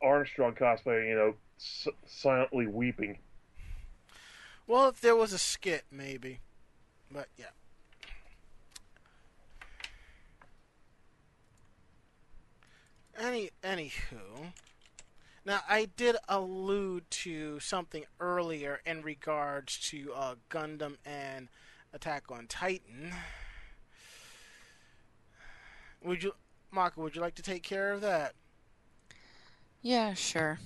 [0.01, 3.19] Armstrong cosplay, you know, s- silently weeping.
[4.65, 6.39] Well, if there was a skit, maybe,
[7.11, 7.47] but yeah.
[13.19, 14.53] Any anywho,
[15.45, 21.49] now I did allude to something earlier in regards to uh, Gundam and
[21.93, 23.13] Attack on Titan.
[26.03, 26.33] Would you,
[26.71, 26.99] Maka?
[26.99, 28.33] Would you like to take care of that?
[29.81, 30.59] Yeah, sure.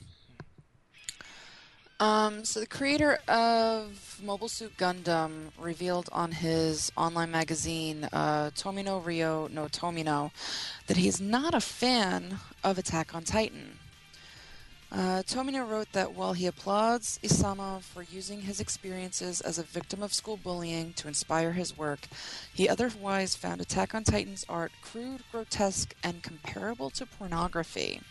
[2.00, 9.04] Um, so the creator of Mobile Suit Gundam revealed on his online magazine, uh, Tomino
[9.04, 10.30] Rio no Tomino,
[10.86, 13.80] that he's not a fan of Attack on Titan.
[14.92, 20.04] Uh, Tomino wrote that while he applauds Isayama for using his experiences as a victim
[20.04, 22.08] of school bullying to inspire his work,
[22.54, 28.02] he otherwise found Attack on Titan's art crude, grotesque, and comparable to pornography.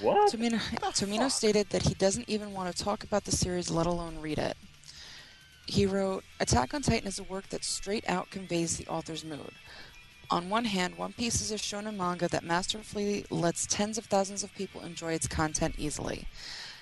[0.00, 0.32] What?
[0.32, 0.58] Tomino,
[0.92, 4.38] Tomino stated that he doesn't even want to talk about the series, let alone read
[4.38, 4.56] it.
[5.66, 9.52] He wrote, Attack on Titan is a work that straight out conveys the author's mood.
[10.30, 14.42] On one hand, One Piece is a shonen manga that masterfully lets tens of thousands
[14.42, 16.26] of people enjoy its content easily.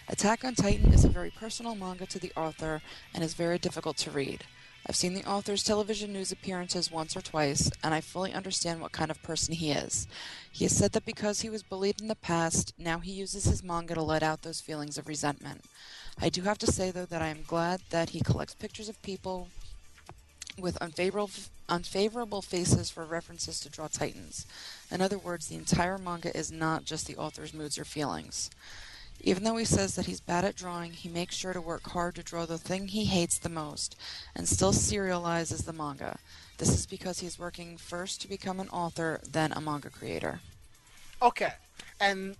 [0.09, 2.83] Attack on Titan is a very personal manga to the author
[3.15, 4.45] and is very difficult to read.
[4.87, 8.93] I've seen the author's television news appearances once or twice, and I fully understand what
[8.93, 10.07] kind of person he is.
[10.51, 13.63] He has said that because he was bullied in the past, now he uses his
[13.63, 15.65] manga to let out those feelings of resentment.
[16.21, 19.01] I do have to say, though, that I am glad that he collects pictures of
[19.03, 19.49] people
[20.59, 21.31] with unfavorable,
[21.69, 24.47] unfavorable faces for references to draw titans.
[24.91, 28.51] In other words, the entire manga is not just the author's moods or feelings.
[29.21, 32.15] Even though he says that he's bad at drawing, he makes sure to work hard
[32.15, 33.97] to draw the thing he hates the most,
[34.35, 36.19] and still serializes the manga.
[36.59, 40.41] This is because he's working first to become an author, then a manga creator.
[41.21, 41.53] Okay,
[42.01, 42.37] and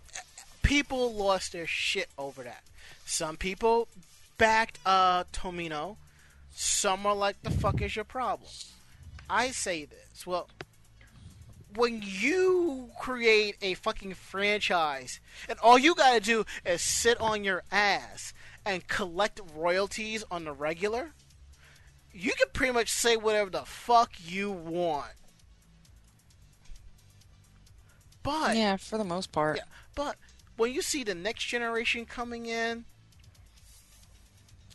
[0.63, 2.63] people lost their shit over that.
[3.05, 3.89] Some people
[4.37, 5.97] backed uh Tomino.
[6.55, 8.51] Some are like, "The fuck is your problem?"
[9.29, 10.27] I say this.
[10.27, 10.49] Well,
[11.75, 17.63] when you create a fucking franchise and all you gotta do is sit on your
[17.71, 18.33] ass
[18.65, 21.11] and collect royalties on the regular,
[22.13, 25.13] you can pretty much say whatever the fuck you want.
[28.23, 29.57] But Yeah, for the most part.
[29.57, 29.63] yeah,
[29.95, 30.17] but
[30.57, 32.85] when you see the next generation coming in,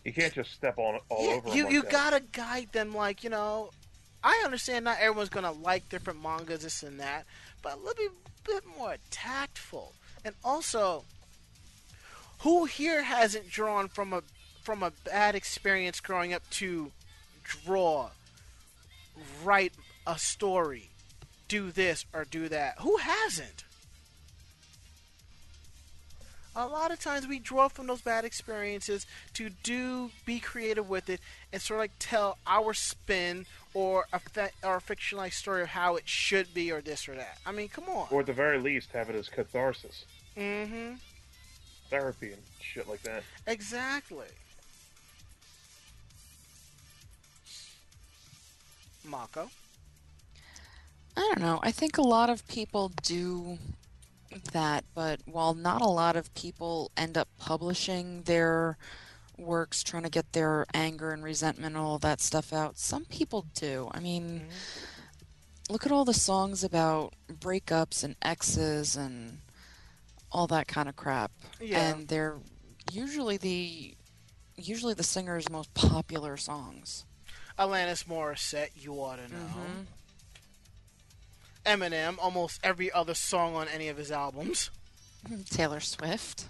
[0.06, 1.92] You can't just step on all yeah, over 'em you like you that.
[1.92, 2.94] gotta guide them.
[2.94, 3.72] Like you know,
[4.24, 7.26] I understand not everyone's gonna like different mangas, this and that,
[7.62, 8.08] but let me
[8.46, 9.94] be a bit more tactful.
[10.24, 11.04] And also,
[12.40, 14.24] who here hasn't drawn from a
[14.64, 16.92] from a bad experience growing up to
[17.44, 18.10] draw,
[19.44, 19.74] write
[20.08, 20.90] a story,
[21.50, 22.80] do this or do that?
[22.80, 23.66] Who hasn't?
[26.56, 31.10] a lot of times we draw from those bad experiences to do be creative with
[31.10, 31.20] it
[31.52, 35.70] and sort of like tell our spin or a fa- or a fictionalized story of
[35.70, 37.40] how it should be or this or that.
[37.46, 38.08] I mean, come on.
[38.12, 40.06] Or at the very least, have it as catharsis,
[40.38, 40.96] mm-hmm.
[41.90, 43.24] therapy, and shit like that.
[43.48, 44.28] Exactly.
[49.06, 49.50] Mako.
[51.16, 51.60] I don't know.
[51.62, 53.60] I think a lot of people do
[54.52, 58.78] that, but while not a lot of people end up publishing their
[59.38, 63.46] works, trying to get their anger and resentment and all that stuff out, some people
[63.56, 63.90] do.
[63.92, 64.48] I mean,
[65.70, 69.40] look at all the songs about breakups and exes and
[70.32, 71.32] all that kind of crap.
[71.62, 71.80] Yeah.
[71.80, 72.38] And they're
[72.92, 73.96] usually the
[74.56, 77.06] usually the singer's most popular songs.
[77.58, 79.38] Alanis Morissette, you ought to know.
[79.56, 79.86] Mhm.
[81.66, 84.70] Eminem, almost every other song on any of his albums.
[85.50, 86.46] Taylor Swift.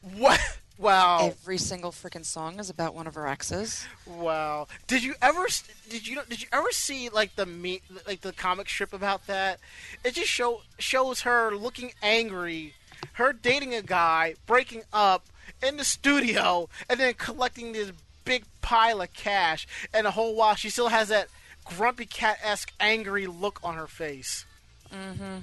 [0.00, 0.40] What?
[0.78, 1.26] Wow.
[1.26, 3.86] Every single freaking song is about one of her exes.
[4.06, 4.66] Wow.
[4.86, 5.46] Did you ever
[5.88, 9.60] did you did you ever see like the me like the comic strip about that?
[10.04, 12.74] It just show shows her looking angry,
[13.14, 15.26] her dating a guy, breaking up
[15.62, 17.92] in the studio, and then collecting this
[18.24, 21.28] big pile of cash, and the whole while she still has that
[21.64, 24.46] grumpy cat esque angry look on her face.
[24.92, 25.38] Mm-hmm.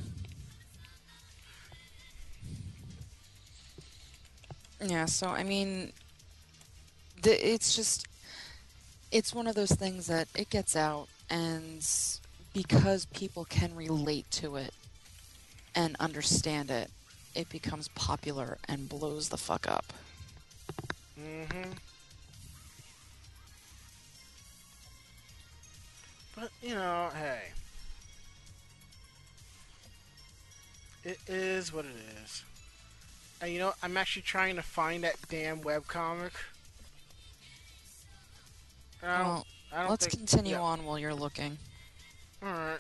[4.81, 5.91] Yeah, so I mean,
[7.21, 8.07] the, it's just,
[9.11, 11.85] it's one of those things that it gets out, and
[12.53, 14.73] because people can relate to it
[15.75, 16.89] and understand it,
[17.35, 19.93] it becomes popular and blows the fuck up.
[21.19, 21.71] Mm-hmm.
[26.35, 27.49] But you know, hey,
[31.03, 32.43] it is what it is.
[33.41, 36.31] And you know, I'm actually trying to find that damn webcomic.
[39.01, 40.61] I don't, Well, let's think, continue yeah.
[40.61, 41.57] on while you're looking.
[42.43, 42.79] All right.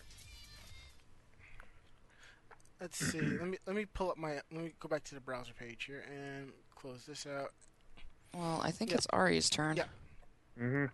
[2.81, 3.19] Let's see.
[3.21, 4.33] let me let me pull up my.
[4.51, 7.53] Let me go back to the browser page here and close this out.
[8.33, 8.97] Well, I think Yeah.
[8.97, 9.77] it's Ari's turn.
[9.77, 9.83] Yeah.
[10.57, 10.85] hmm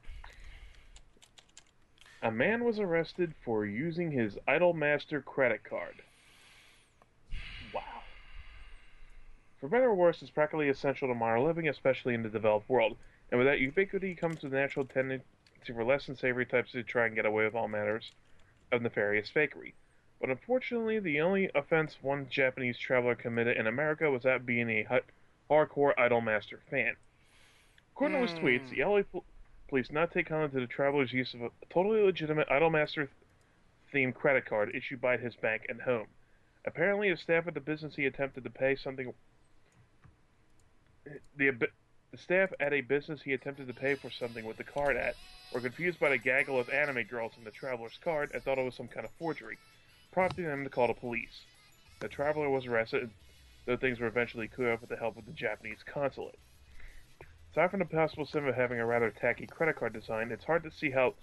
[2.22, 5.96] A man was arrested for using his Idolmaster credit card.
[7.74, 7.82] Wow.
[9.66, 12.98] For better or worse, it's practically essential to modern living, especially in the developed world.
[13.32, 15.26] And with that ubiquity comes the natural tendency
[15.66, 18.12] for less than savory types to try and get away with all manners
[18.72, 19.74] of nefarious fakery.
[20.22, 24.84] But unfortunately, the only offense one Japanese traveler committed in America was that being a
[24.84, 25.00] hu-
[25.50, 26.96] hardcore Idolmaster fan.
[27.96, 28.90] According to his tweets, the hmm.
[28.92, 29.26] LA pol-
[29.68, 33.08] police not take comment to the traveler's use of a totally legitimate Idolmaster
[33.92, 36.06] themed credit card issued by his bank and home.
[36.66, 39.12] Apparently, the staff at the business he attempted to pay something.
[41.38, 41.52] The,
[42.12, 45.16] the staff at a business he attempted to pay for something with the card at
[45.52, 48.66] were confused by the gaggle of anime girls in the traveler's card and thought it
[48.66, 49.58] was some kind of forgery,
[50.12, 51.46] prompting them to call the police.
[52.00, 53.12] The traveler was arrested,
[53.66, 56.40] though things were eventually cleared up with the help of the Japanese consulate.
[57.52, 60.64] Aside from the possible sin of having a rather tacky credit card design, it's hard
[60.64, 61.16] to see how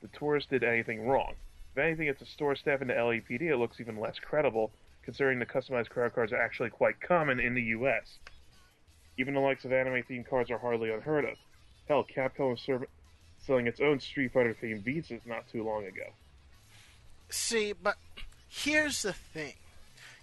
[0.00, 1.34] the tourist did anything wrong.
[1.72, 4.72] If anything, it's the store staff in the LAPD it looks even less credible,
[5.02, 8.18] considering the customized credit cards are actually quite common in the U.S.
[9.18, 11.34] Even the likes of anime-themed cards are hardly unheard of.
[11.88, 12.86] Hell, Capcom was serv-
[13.38, 16.04] selling its own Street Fighter-themed Visas not too long ago.
[17.28, 17.96] See, but
[18.48, 19.54] here's the thing.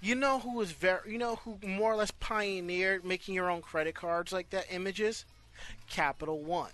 [0.01, 3.61] You know who was very, you know who more or less pioneered making your own
[3.61, 5.25] credit cards like that, images,
[5.89, 6.71] Capital One.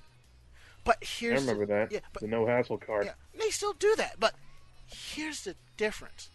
[0.84, 1.92] But here's I remember the, that.
[1.92, 3.06] Yeah, but the no hassle card.
[3.06, 4.20] yeah, they still do that.
[4.20, 4.34] But
[4.88, 6.30] here's the difference.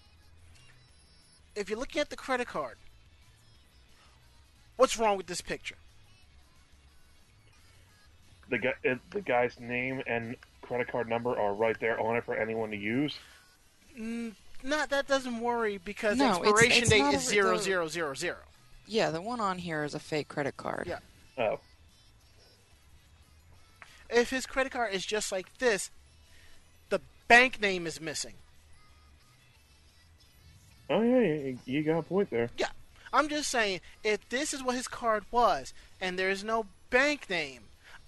[1.55, 2.77] If you're looking at the credit card,
[4.77, 5.77] what's wrong with this picture?
[8.49, 12.25] The guy, uh, the guy's name and credit card number are right there on it
[12.25, 13.17] for anyone to use.
[14.63, 18.15] Not that doesn't worry because No, expiration it's date is a- zero the- zero zero
[18.15, 18.39] zero.
[18.87, 20.87] Yeah, the one on here is a fake credit card.
[20.87, 20.99] Yeah.
[21.39, 21.59] Oh,
[24.09, 25.91] If his credit card is just like this,
[26.91, 28.35] the bank name is missing.
[30.89, 32.49] oh yeah, you, you got a point there.
[32.57, 32.69] Yeah,
[33.17, 37.31] I'm just saying, if this is what his card was and there is no bank
[37.31, 37.63] name,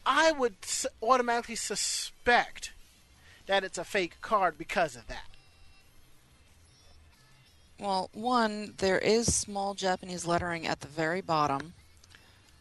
[0.05, 2.73] I would s- automatically suspect
[3.47, 5.25] that it's a fake card because of that.
[7.81, 11.73] Well, one, there is small Japanese lettering at the very bottom,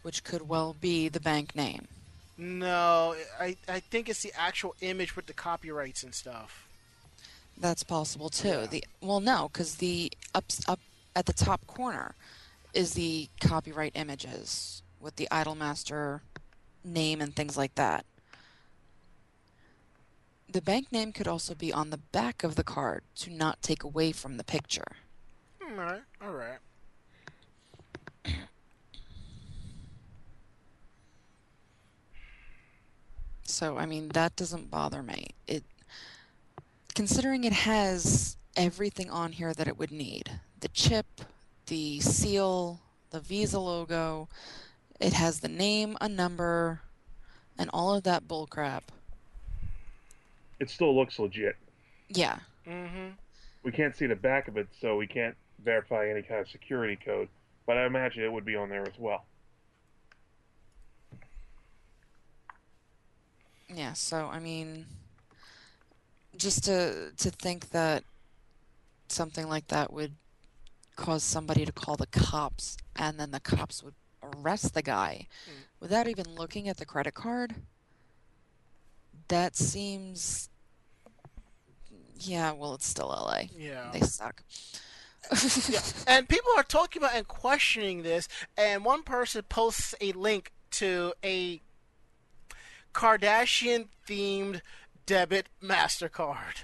[0.04, 1.90] which could well be the bank name.
[2.38, 6.66] No, I, I think it's the actual image with the copyrights and stuff.
[7.60, 8.48] That's possible too.
[8.48, 8.66] Yeah.
[8.68, 10.80] The well, no, because the up up
[11.16, 12.14] at the top corner
[12.74, 16.22] is the copyright images with the Idolmaster
[16.84, 18.06] name and things like that.
[20.50, 23.84] The bank name could also be on the back of the card to not take
[23.84, 24.96] away from the picture.
[25.62, 26.60] Hmm, all right, all right.
[33.44, 35.30] So I mean that doesn't bother me.
[35.48, 35.64] It
[36.94, 40.40] considering it has everything on here that it would need.
[40.60, 41.06] The chip,
[41.68, 42.80] the seal,
[43.12, 44.28] the Visa logo,
[45.00, 46.82] it has the name, a number,
[47.58, 48.82] and all of that bullcrap.
[50.60, 51.56] It still looks legit.
[52.10, 52.40] Yeah.
[52.68, 53.10] Mm-hmm.
[53.64, 56.96] We can't see the back of it, so we can't verify any kind of security
[56.96, 57.28] code.
[57.66, 59.26] But I imagine it would be on there as well.
[63.74, 64.86] Yeah, so I mean
[66.38, 68.04] just to to think that
[69.10, 70.14] something like that would
[70.98, 75.62] cause somebody to call the cops and then the cops would arrest the guy hmm.
[75.80, 77.56] without even looking at the credit card
[79.30, 80.50] that seems
[82.20, 83.44] yeah, well it's still LA.
[83.56, 83.90] Yeah.
[83.94, 84.44] They suck.
[85.70, 85.80] yeah.
[86.08, 91.14] And people are talking about and questioning this, and one person posts a link to
[91.24, 91.62] a
[92.94, 94.62] Kardashian themed
[95.06, 96.64] debit MasterCard.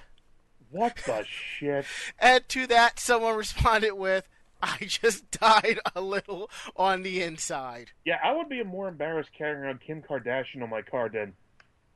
[0.74, 1.24] What the
[1.58, 1.86] shit?
[2.20, 4.28] And to that, someone responded with,
[4.62, 7.92] I just died a little on the inside.
[8.06, 11.34] Yeah, I would be more embarrassed carrying around Kim Kardashian on my car than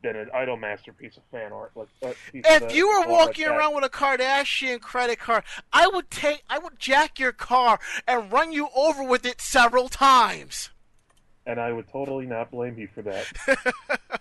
[0.03, 1.71] than an Idolmaster piece of fan art.
[1.75, 5.43] Like, uh, If you were walking like around with a Kardashian credit card,
[5.73, 9.89] I would take, I would jack your car and run you over with it several
[9.89, 10.69] times.
[11.47, 13.25] and I would totally not blame you for that.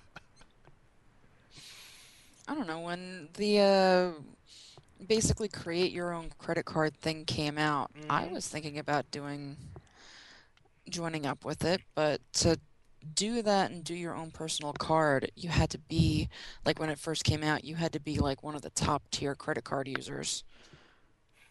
[2.49, 4.11] I don't know when the uh,
[5.05, 7.91] basically create your own credit card thing came out.
[8.09, 8.33] I Mhm.
[8.33, 9.57] was thinking about doing
[10.89, 12.59] joining up with it, but to
[13.15, 16.29] do that and do your own personal card, you had to be
[16.65, 19.09] like when it first came out, you had to be like one of the top
[19.11, 20.45] tier credit card users.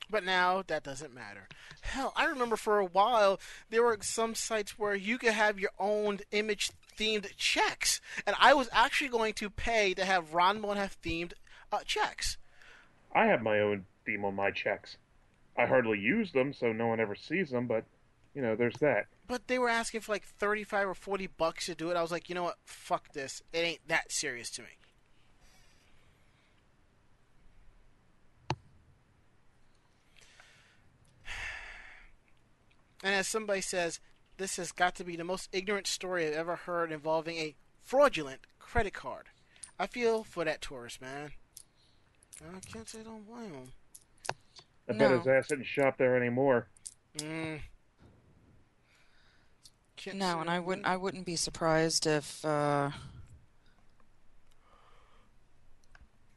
[0.10, 1.48] But now that doesn't matter.
[1.82, 3.40] Hell, I remember for a while
[3.70, 8.54] there were some sites where you could have your own image themed checks, and I
[8.54, 11.34] was actually going to pay to have Ron have themed
[11.72, 12.38] uh, checks.
[13.16, 14.98] I have my own theme on my checks.
[15.58, 17.86] I hardly use them, so no one ever sees them, but
[18.36, 19.08] you know, there's that.
[19.26, 21.96] But they were asking for like 35 or 40 bucks to do it.
[21.96, 22.58] I was like, you know what?
[22.66, 23.42] Fuck this.
[23.54, 24.68] It ain't that serious to me.
[33.04, 34.00] And as somebody says,
[34.38, 38.42] this has got to be the most ignorant story I've ever heard involving a fraudulent
[38.58, 39.28] credit card.
[39.80, 41.32] I feel for that tourist, man.
[42.42, 43.72] I can't say I don't blame him.
[44.88, 45.18] I bet No.
[45.18, 46.68] his ass didn't shop there anymore.
[47.18, 47.62] Mm.
[49.96, 50.86] Can't No, and I wouldn't.
[50.86, 52.92] I wouldn't be surprised if uh,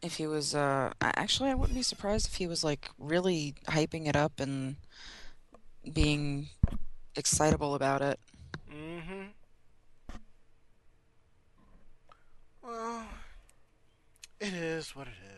[0.01, 0.55] if he was.
[0.55, 4.77] Uh, actually, I wouldn't be surprised if he was like really hyping it up and
[5.93, 6.49] being
[7.17, 8.21] excitable about it.
[8.73, 9.23] Mm-hmm.
[12.63, 13.05] Well,
[14.41, 15.38] it is what it is.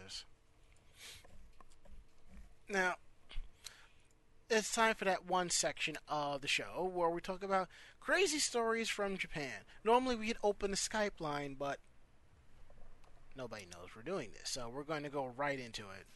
[2.70, 2.94] Now,
[4.48, 7.68] it's time for that one section of the show where we talk about
[7.98, 9.64] crazy stories from Japan.
[9.84, 11.78] Normally we'd open the Skype line, but
[13.36, 16.06] nobody knows we're doing this, so we're going to go right into it.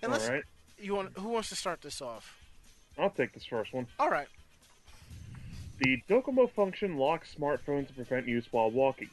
[0.00, 0.40] And All
[0.78, 2.36] you want who wants to start this off?
[2.96, 3.88] I'll take this first one.
[3.98, 4.28] All right.
[5.80, 9.10] The Docomo function locks smartphones to prevent use while walking.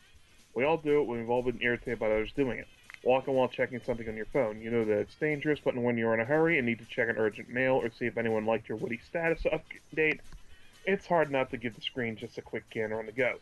[0.53, 2.67] We all do it when we've all been irritated by others doing it.
[3.05, 4.59] Walking while checking something on your phone.
[4.59, 7.07] You know that it's dangerous, but when you're in a hurry and need to check
[7.07, 10.19] an urgent mail or see if anyone liked your witty status update,
[10.85, 13.35] it's hard not to give the screen just a quick gander on the go.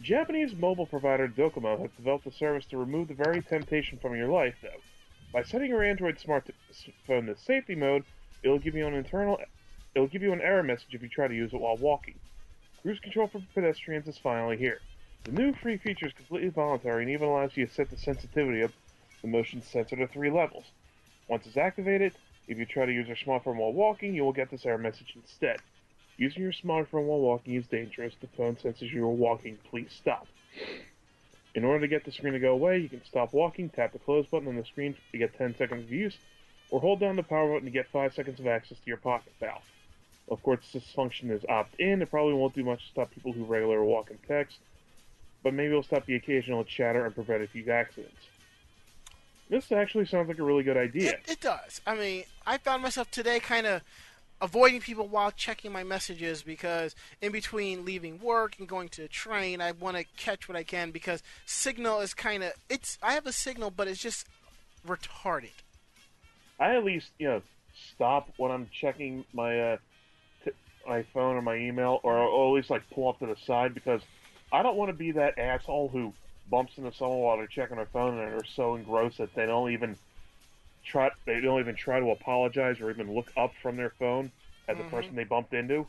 [0.00, 4.28] Japanese mobile provider Docomo has developed a service to remove the very temptation from your
[4.28, 4.80] life, though.
[5.34, 8.04] By setting your Android smartphone to safety mode,
[8.42, 9.38] it'll give you an internal,
[9.94, 12.14] it'll give you an error message if you try to use it while walking.
[12.80, 14.80] Cruise control for pedestrians is finally here.
[15.24, 18.62] The new free feature is completely voluntary and even allows you to set the sensitivity
[18.62, 18.72] of
[19.22, 20.64] the motion sensor to three levels.
[21.28, 22.14] Once it's activated,
[22.46, 25.12] if you try to use your smartphone while walking, you will get this error message
[25.16, 25.60] instead.
[26.16, 28.14] Using your smartphone while walking is dangerous.
[28.20, 29.58] The phone senses you are walking.
[29.70, 30.26] Please stop.
[31.54, 33.98] In order to get the screen to go away, you can stop walking, tap the
[33.98, 36.16] close button on the screen to get 10 seconds of use,
[36.70, 39.32] or hold down the power button to get 5 seconds of access to your pocket
[39.40, 39.62] valve.
[40.30, 42.02] Of course, this function is opt-in.
[42.02, 44.58] It probably won't do much to stop people who regularly walk and text,
[45.42, 48.16] but maybe it'll stop the occasional chatter and prevent a few accidents.
[49.48, 51.12] This actually sounds like a really good idea.
[51.12, 51.80] It, it does.
[51.86, 53.82] I mean, I found myself today kind of
[54.40, 59.08] avoiding people while checking my messages because in between leaving work and going to the
[59.08, 62.98] train, I want to catch what I can because Signal is kind of it's.
[63.02, 64.26] I have a Signal, but it's just
[64.86, 65.50] retarded.
[66.60, 67.42] I at least, you know,
[67.94, 69.76] stop when I'm checking my uh,
[70.44, 70.50] t-
[70.86, 73.74] my phone or my email, or, or at least like pull up to the side
[73.74, 74.02] because
[74.52, 76.12] I don't want to be that asshole who
[76.50, 79.70] bumps into someone while they're checking their phone and are so engrossed that they don't
[79.72, 79.96] even
[80.84, 84.30] try they don't even try to apologize or even look up from their phone
[84.68, 84.90] at the Mhm.
[84.90, 85.86] person they bumped into.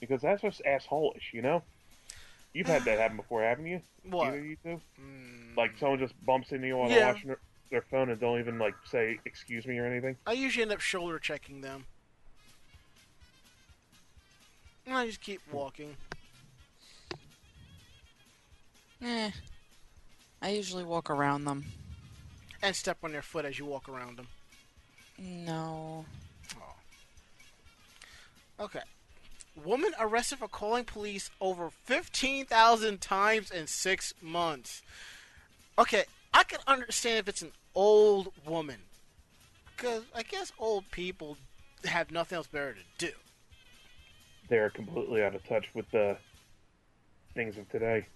[0.00, 1.62] Because that's just assholeish, you know.
[2.52, 3.82] You've had that happen before, haven't you?
[4.04, 4.28] What?
[4.28, 4.80] Either you two?
[5.00, 6.96] Mm, Like someone just bumps into you while Yeah.
[6.96, 7.40] they're watching their,
[7.70, 10.16] their phone and don't even like say excuse me or anything.
[10.26, 11.86] I usually end up shoulder checking them.
[14.88, 15.94] And I just keep walking.
[19.02, 19.30] Eh.
[20.40, 21.66] I usually walk around them.
[22.62, 24.28] And step on their foot as you walk around them.
[25.18, 26.06] No.
[26.56, 26.76] Oh.
[28.64, 28.80] Okay.
[29.62, 34.80] Woman arrested for calling police over 15,000 times in six months.
[35.78, 38.78] Okay, I can understand if it's an old woman.
[39.76, 41.36] Because I guess old people
[41.84, 43.12] have nothing else better to do.
[44.48, 46.16] They're completely out of touch with the
[47.34, 48.06] things of today.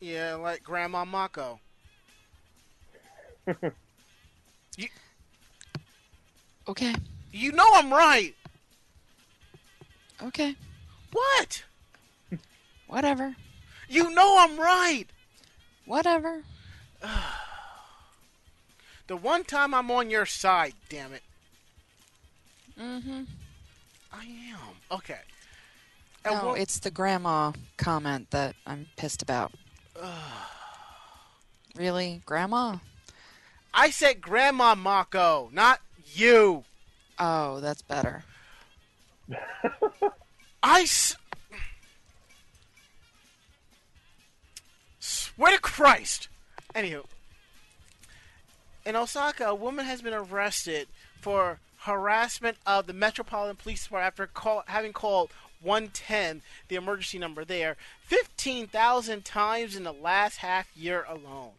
[0.00, 1.60] Yeah, like Grandma Mako.
[6.68, 6.94] Okay.
[7.32, 8.34] You know I'm right!
[10.22, 10.56] Okay.
[11.12, 11.64] What?
[12.88, 13.36] Whatever.
[13.88, 15.06] You know I'm right!
[15.84, 16.42] Whatever.
[19.08, 21.22] The one time I'm on your side, damn it.
[22.76, 23.22] Mm-hmm.
[24.12, 24.58] I am.
[24.90, 25.18] Okay.
[26.24, 29.52] And No, what- it's the grandma comment that I'm pissed about.
[31.76, 32.22] really?
[32.24, 32.78] Grandma?
[33.74, 35.80] I said Grandma Mako, not
[36.14, 36.64] you.
[37.18, 38.24] Oh, that's better.
[40.62, 41.16] I s-
[44.98, 46.28] swear to Christ.
[46.74, 47.04] Anywho,
[48.84, 50.88] in Osaka, a woman has been arrested
[51.20, 55.30] for harassment of the Metropolitan Police Department after call, having called
[55.62, 61.52] 110, the emergency number there, 15,000 times in the last half year alone.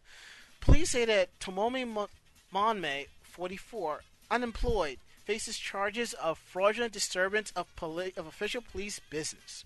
[0.60, 2.06] Police say that Tomomi
[2.52, 4.00] Monme, 44,
[4.30, 9.64] unemployed, faces charges of fraudulent disturbance of, poli- of official police business.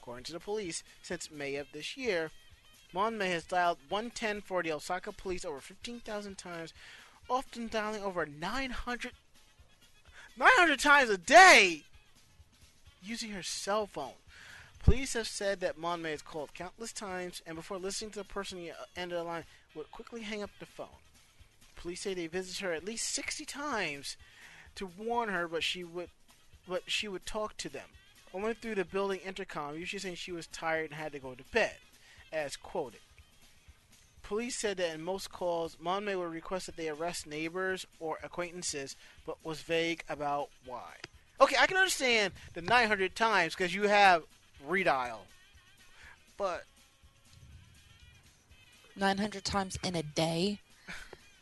[0.00, 2.30] According to the police, since May of this year,
[2.94, 6.72] Monme has dialed 110 for the Osaka police over 15,000 times,
[7.28, 9.12] often dialing over 900,
[10.40, 11.82] 900 times a day
[13.02, 14.14] using her cell phone.
[14.82, 18.56] Police have said that Monme has called countless times and before listening to the person
[18.66, 19.44] at the end of the line
[19.74, 20.86] would quickly hang up the phone.
[21.76, 24.16] Police say they visited her at least 60 times
[24.76, 26.08] to warn her, but she would
[26.66, 27.88] but she would talk to them.
[28.32, 31.44] Only through the building intercom, usually saying she was tired and had to go to
[31.52, 31.76] bed,
[32.32, 33.00] as quoted.
[34.30, 38.94] Police said that in most calls, Monme would request that they arrest neighbors or acquaintances,
[39.26, 40.92] but was vague about why.
[41.40, 44.22] Okay, I can understand the 900 times because you have
[44.68, 45.22] redial,
[46.36, 46.62] but
[48.94, 50.60] 900 times in a day.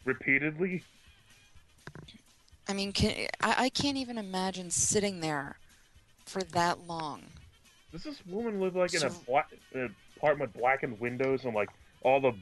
[0.06, 0.82] Repeatedly?
[2.68, 5.58] I mean, can, I, I can't even imagine sitting there
[6.24, 7.20] for that long.
[7.92, 11.68] Does this woman live like in a black, uh, apartment with blackened windows and like
[12.02, 12.32] all the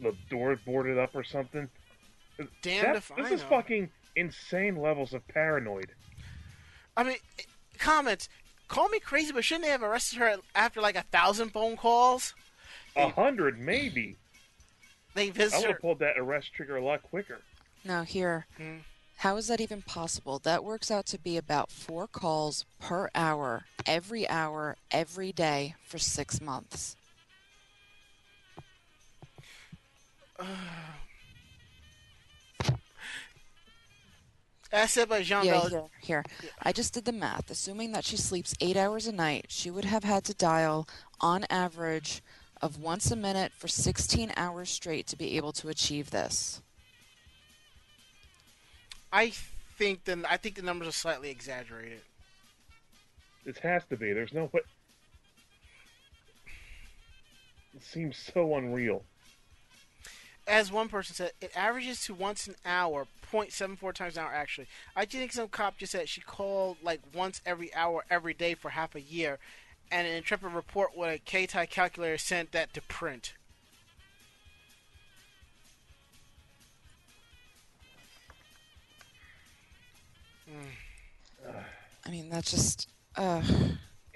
[0.00, 1.68] the doors boarded up or something?
[2.62, 3.48] damn That- if I this is know.
[3.48, 5.92] fucking insane levels of paranoid.
[6.96, 7.16] I mean,
[7.78, 8.28] comments.
[8.68, 12.34] Call me crazy, but shouldn't they have arrested her after like a thousand phone calls?
[12.96, 14.16] A hundred, maybe.
[15.14, 15.72] They I visited would her.
[15.74, 17.40] have pulled that arrest trigger a lot quicker.
[17.84, 18.78] Now, here, Hmm.
[19.18, 20.38] how is that even possible?
[20.40, 25.98] That works out to be about four calls per hour, every hour, every day for
[25.98, 26.96] six months.
[34.72, 35.88] As said by Jean Yeah, Valjean.
[36.02, 36.50] here, here.
[36.62, 37.50] I just did the math.
[37.50, 40.88] Assuming that she sleeps eight hours a night, she would have had to dial,
[41.20, 42.22] on average,
[42.60, 46.62] of once a minute for 16 hours straight to be able to achieve this.
[49.12, 49.32] I
[49.78, 52.00] think the I think the numbers are slightly exaggerated.
[53.44, 54.12] It has to be.
[54.12, 54.60] There's no way.
[57.74, 59.04] It seems so unreal.
[60.46, 64.68] As one person said, it averages to once an hour, 0.74 times an hour actually.
[64.94, 68.70] I think some cop just said she called like once every hour every day for
[68.70, 69.38] half a year,
[69.90, 73.34] and an Intrepid report with a K-tie calculator sent that to print.
[82.04, 82.88] I mean, that's just.
[83.16, 83.42] Uh.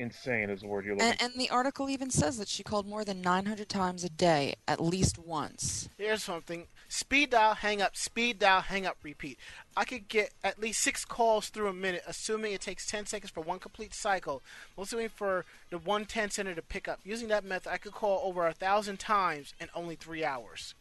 [0.01, 2.87] Insane is the word you're looking And, and the article even says that she called
[2.87, 5.91] more than 900 times a day, at least once.
[5.99, 9.39] Here's something: speed dial, hang up, speed dial, hang up, repeat.
[9.77, 13.31] I could get at least six calls through a minute, assuming it takes 10 seconds
[13.31, 14.43] for one complete cycle.
[14.79, 17.01] Mostly waiting for the 110 center to pick up.
[17.05, 20.75] Using that method, I could call over a thousand times in only three hours.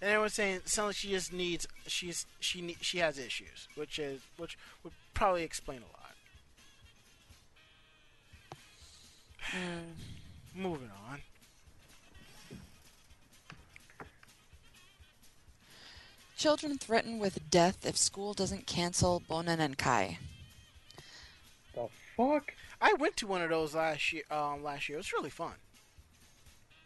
[0.00, 3.98] And everyone's saying it sounds like she just needs she's she she has issues, which
[3.98, 6.03] is which would probably explain a lot.
[10.54, 11.20] Moving on.
[16.36, 20.18] Children threatened with death if school doesn't cancel Bonenkai.
[21.74, 22.54] The fuck?
[22.80, 24.24] I went to one of those last year.
[24.30, 25.54] Um, last year, it was really fun.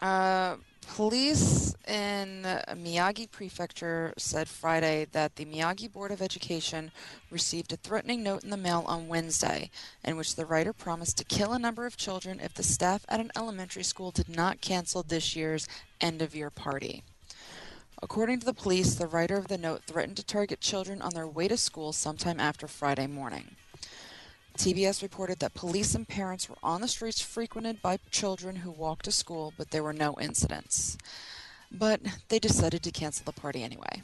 [0.00, 0.56] Uh,
[0.94, 6.90] police in Miyagi Prefecture said Friday that the Miyagi Board of Education
[7.30, 9.70] received a threatening note in the mail on Wednesday,
[10.04, 13.20] in which the writer promised to kill a number of children if the staff at
[13.20, 15.68] an elementary school did not cancel this year's
[16.00, 17.02] end of year party.
[18.02, 21.26] According to the police, the writer of the note threatened to target children on their
[21.26, 23.56] way to school sometime after Friday morning.
[24.58, 29.04] TBS reported that police and parents were on the streets frequented by children who walked
[29.04, 30.98] to school, but there were no incidents.
[31.70, 34.02] But they decided to cancel the party anyway.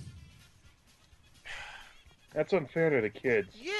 [2.33, 3.73] That's unfair to the kids Yeah,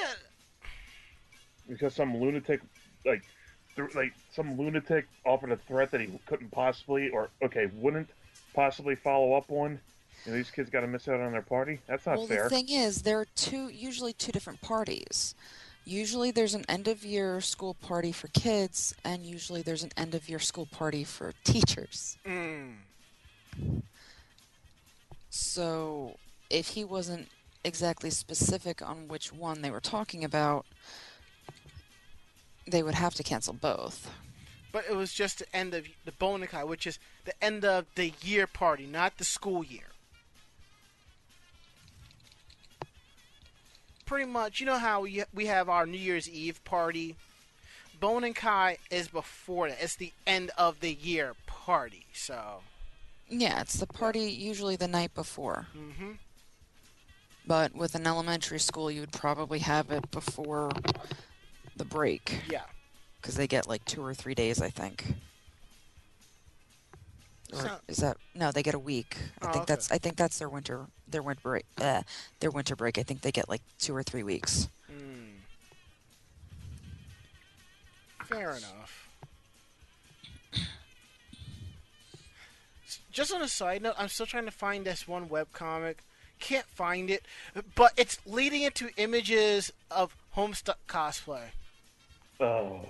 [1.69, 2.61] because some lunatic,
[3.05, 3.23] like,
[3.75, 8.09] th- like some lunatic offered a threat that he couldn't possibly, or okay, wouldn't
[8.53, 9.79] possibly follow up on.
[10.25, 11.79] And these kids got to miss out on their party.
[11.87, 12.43] That's not well, fair.
[12.43, 15.35] the thing is, there are two, usually two different parties.
[15.85, 20.15] Usually there's an end of year school party for kids, and usually there's an end
[20.15, 22.17] of year school party for teachers.
[22.25, 22.73] mm.
[25.29, 26.17] So
[26.49, 27.27] if he wasn't
[27.63, 30.65] exactly specific on which one they were talking about,
[32.67, 34.09] they would have to cancel both.
[34.71, 38.13] but it was just the end of the Bonenkai, which is the end of the
[38.21, 39.87] year party, not the school year.
[44.05, 47.15] Pretty much, you know how we we have our New Year's Eve party.
[47.99, 49.77] Bonenkai is before that.
[49.81, 52.05] It's the end of the year party.
[52.13, 52.61] So
[53.29, 55.67] Yeah, it's the party usually the night before.
[55.75, 56.11] Mm-hmm.
[57.47, 60.71] But with an elementary school, you would probably have it before
[61.75, 62.63] the break Yeah.
[63.21, 65.15] because they get like two or three days, I think.
[67.53, 68.51] Or So- is that no?
[68.51, 69.17] They get a week.
[69.41, 69.73] I Oh, think okay.
[69.73, 71.65] that's I think that's their winter their winter break.
[71.79, 72.01] Uh,
[72.39, 72.97] their winter break.
[72.97, 74.69] I think they get like two or three weeks.
[74.91, 75.41] Mm.
[78.25, 79.09] Fair enough.
[83.11, 85.95] Just on a side note, I'm still trying to find this one webcomic.
[86.39, 87.23] Can't find it,
[87.73, 91.51] but it's leading into images of Homestuck cosplay.
[92.41, 92.81] Oh,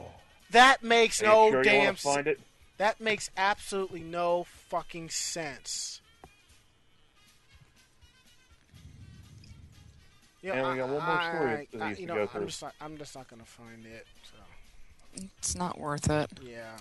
[0.50, 2.40] That makes are no sure damn sense.
[2.78, 6.02] That makes absolutely no fucking sense.
[10.46, 12.22] Yeah, And we got one more story I- that I- needs you to know, go
[12.22, 12.46] I'm through.
[12.46, 12.76] just not.
[12.80, 14.06] I'm just not gonna find it.
[14.22, 16.30] So It's not worth it.
[16.40, 16.78] yeah.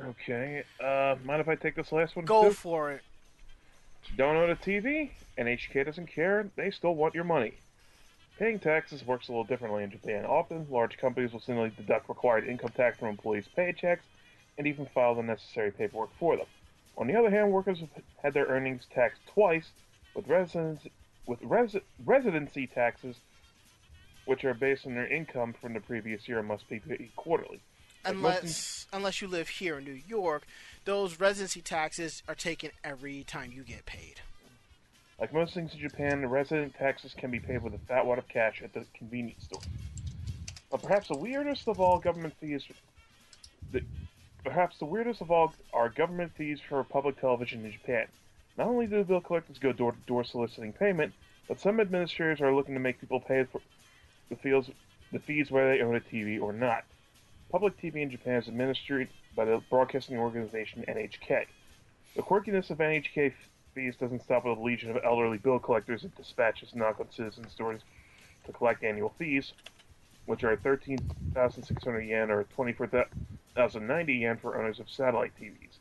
[0.00, 0.64] Okay.
[0.82, 2.24] Uh, mind if I take this last one?
[2.24, 2.50] Go too?
[2.54, 3.02] for it.
[4.16, 5.12] Don't own a TV?
[5.38, 6.48] NHK doesn't care.
[6.56, 7.54] They still want your money.
[8.38, 10.24] Paying taxes works a little differently in Japan.
[10.26, 14.00] Often, large companies will simply deduct required income tax from employees' paychecks
[14.58, 16.46] and even file the necessary paperwork for them.
[16.96, 17.88] On the other hand, workers have
[18.22, 19.70] had their earnings taxed twice,
[20.14, 20.82] with residence,
[21.26, 23.16] with resi- residency taxes,
[24.26, 27.60] which are based on their income from the previous year and must be paid quarterly.
[28.06, 30.46] Unless unless you live here in New York,
[30.84, 34.20] those residency taxes are taken every time you get paid.
[35.18, 38.18] Like most things in Japan, the resident taxes can be paid with a fat wad
[38.18, 39.62] of cash at the convenience store.
[40.70, 42.64] But perhaps the weirdest of all government fees,
[43.72, 43.82] the,
[44.44, 48.06] perhaps the weirdest of all are government fees for public television in Japan.
[48.56, 51.12] Not only do bill collectors go door to door soliciting payment,
[51.48, 53.60] but some administrators are looking to make people pay for
[54.28, 54.70] the fees,
[55.12, 56.84] the fees whether they own a TV or not.
[57.50, 61.46] Public TV in Japan is administered by the broadcasting organization NHK.
[62.14, 63.32] The quirkiness of NHK
[63.74, 67.48] fees doesn't stop with a legion of elderly bill collectors that dispatches knock on citizen
[67.48, 67.80] stores
[68.46, 69.52] to collect annual fees,
[70.26, 72.44] which are 13,600 yen or
[73.54, 75.78] 24,090 yen for owners of satellite TVs.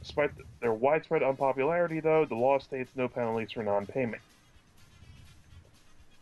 [0.00, 0.30] Despite
[0.60, 4.22] their widespread unpopularity, though, the law states no penalties for non-payment.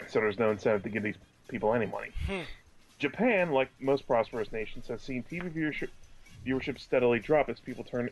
[0.09, 1.17] So there's no incentive to give these
[1.49, 2.11] people any money.
[2.27, 2.43] Hmm.
[2.99, 5.89] Japan, like most prosperous nations, has seen TV viewership,
[6.47, 8.11] viewership steadily drop as people turn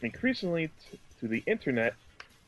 [0.00, 1.94] increasingly t- to the internet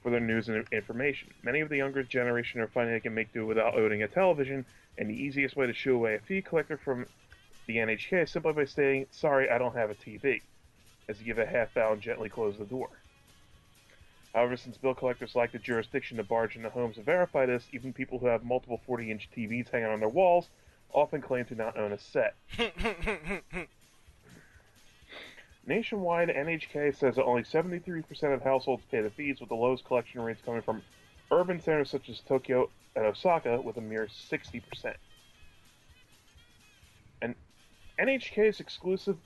[0.02, 1.28] for their news and information.
[1.42, 4.64] Many of the younger generation are finding they can make do without owning a television,
[4.96, 7.06] and the easiest way to shoo away a fee collector from
[7.66, 10.42] the NHK simply by saying, "Sorry, I don't have a TV,"
[11.08, 12.90] as you give a half bow and gently close the door.
[14.34, 17.92] However, since bill collectors lack the jurisdiction to barge into homes to verify this, even
[17.92, 20.48] people who have multiple 40-inch TVs hanging on their walls
[20.92, 22.34] often claim to not own a set.
[25.66, 30.20] Nationwide, NHK says that only 73% of households pay the fees, with the lowest collection
[30.20, 30.82] rates coming from
[31.32, 34.94] urban centers such as Tokyo and Osaka, with a mere 60%.
[37.98, 39.16] NHK's exclusive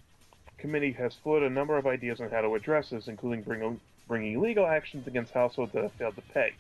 [0.59, 4.41] committee has floated a number of ideas on how to address this, including bringing, bringing
[4.41, 6.53] legal actions against households that have failed to pay.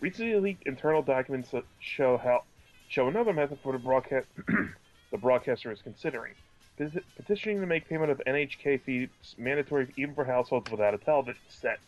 [0.00, 1.50] Recently leaked internal documents
[1.80, 2.42] show how
[2.88, 4.26] show another method for the broadcast
[5.10, 6.34] the broadcaster is considering
[7.16, 9.08] petitioning to make payment of NHK fees
[9.38, 11.78] mandatory even for households without a television set.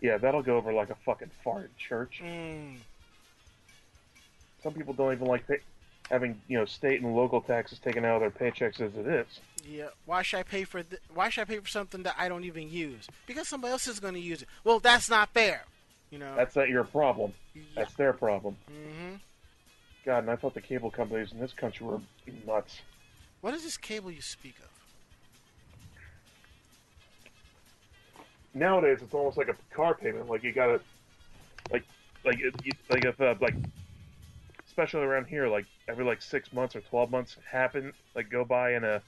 [0.00, 2.20] Yeah, that'll go over like a fucking fart in church.
[2.22, 2.76] Mm.
[4.62, 5.60] Some people don't even like pay-
[6.10, 9.26] having you know state and local taxes taken out of their paychecks as it is.
[9.66, 9.88] Yeah.
[10.04, 12.44] Why should I pay for th- Why should I pay for something that I don't
[12.44, 13.08] even use?
[13.26, 14.48] Because somebody else is going to use it.
[14.62, 15.64] Well, that's not fair.
[16.10, 16.34] You know.
[16.36, 17.32] That's not your problem.
[17.54, 17.62] yeah.
[17.74, 18.56] That's their problem.
[18.70, 19.14] Mm-hmm.
[20.04, 22.00] God, and I thought the cable companies in this country were
[22.46, 22.80] nuts.
[23.40, 24.70] What is this cable you speak of?
[28.52, 30.28] Nowadays, it's almost like a car payment.
[30.28, 30.80] Like you gotta,
[31.72, 31.84] like,
[32.24, 33.54] like, it, you, like if uh, like,
[34.66, 38.70] especially around here, like every like six months or twelve months happen, like go by
[38.70, 39.02] and a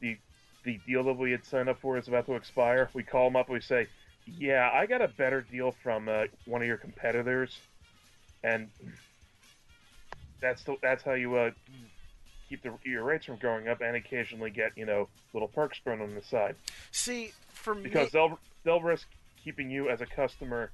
[0.00, 0.16] the
[0.64, 2.90] the deal that we had signed up for is about to expire.
[2.92, 3.48] We call them up.
[3.48, 3.86] We say,
[4.26, 7.58] "Yeah, I got a better deal from uh, one of your competitors,"
[8.42, 8.68] and
[10.40, 11.50] that's the, that's how you uh,
[12.48, 16.00] keep the, your rates from going up, and occasionally get you know little perks thrown
[16.00, 16.56] on the side
[16.90, 19.06] See, for me, because they'll they'll risk
[19.42, 20.70] keeping you as a customer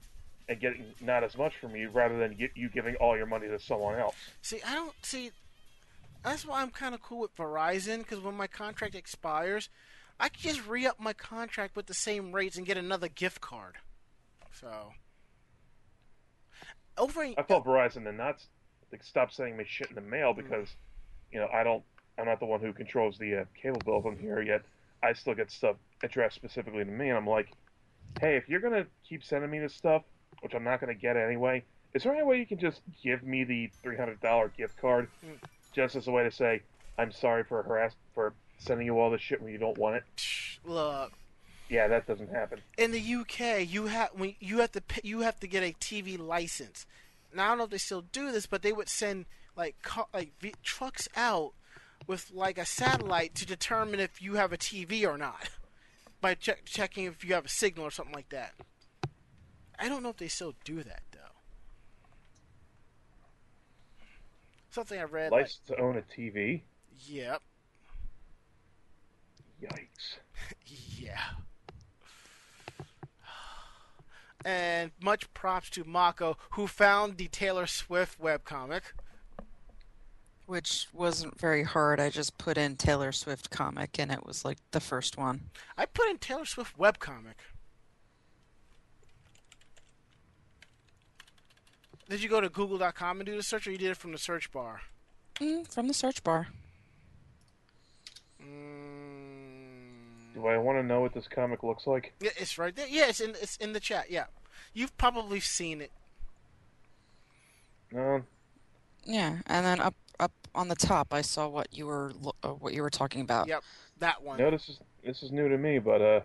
[0.48, 3.48] and getting not as much from you rather than get you giving all your money
[3.48, 4.14] to someone else.
[4.42, 5.30] see, I don't see.
[6.24, 9.68] That's why I'm kind of cool with Verizon because when my contract expires,
[10.20, 13.40] I can just re up my contract with the same rates and get another gift
[13.40, 13.76] card.
[14.52, 14.92] So,
[16.98, 18.44] over I thought Verizon and not
[18.92, 20.68] like stop sending me shit in the mail because
[21.32, 21.82] you know I don't
[22.18, 24.62] I'm not the one who controls the uh, cable bills on here yet.
[25.02, 27.48] I still get stuff addressed specifically to me, and I'm like,
[28.20, 30.02] hey, if you're gonna keep sending me this stuff,
[30.40, 31.64] which I'm not gonna get anyway,
[31.94, 35.08] is there any way you can just give me the $300 gift card,
[35.72, 36.62] just as a way to say
[36.98, 40.04] I'm sorry for harass for sending you all this shit when you don't want it?
[40.16, 41.12] Psh, Look,
[41.68, 42.60] Yeah, that doesn't happen.
[42.78, 45.72] in the UK, you have when you have to pay, you have to get a
[45.74, 46.86] TV license.
[47.34, 49.26] Now I don't know if they still do this, but they would send
[49.56, 51.52] like car, like v- trucks out
[52.06, 55.48] with like a satellite to determine if you have a TV or not
[56.20, 58.52] by check, checking if you have a signal or something like that.
[59.82, 61.18] I don't know if they still do that though.
[64.70, 65.32] Something I read.
[65.32, 66.62] Like, License to own a TV?
[67.06, 67.42] yep.
[69.60, 70.18] Yikes.
[70.98, 71.18] Yeah.
[74.44, 78.82] And much props to Mako, who found the Taylor Swift webcomic.
[80.46, 82.00] Which wasn't very hard.
[82.00, 85.50] I just put in Taylor Swift comic and it was like the first one.
[85.76, 87.34] I put in Taylor Swift webcomic.
[92.08, 94.18] Did you go to google.com and do the search, or you did it from the
[94.18, 94.82] search bar?
[95.40, 96.48] Mm, from the search bar.
[98.42, 102.12] Mm, Do I want to know what this comic looks like?
[102.20, 102.86] yeah, it's right there.
[102.88, 104.10] Yeah, it's in it's in the chat.
[104.10, 104.24] Yeah,
[104.74, 105.90] you've probably seen it.
[107.92, 108.22] No,
[109.04, 112.12] Yeah, and then up up on the top, I saw what you were
[112.42, 113.48] uh, what you were talking about.
[113.48, 113.62] Yep,
[113.98, 114.38] that one.
[114.38, 114.50] no.
[114.50, 116.20] This is this is new to me, but uh,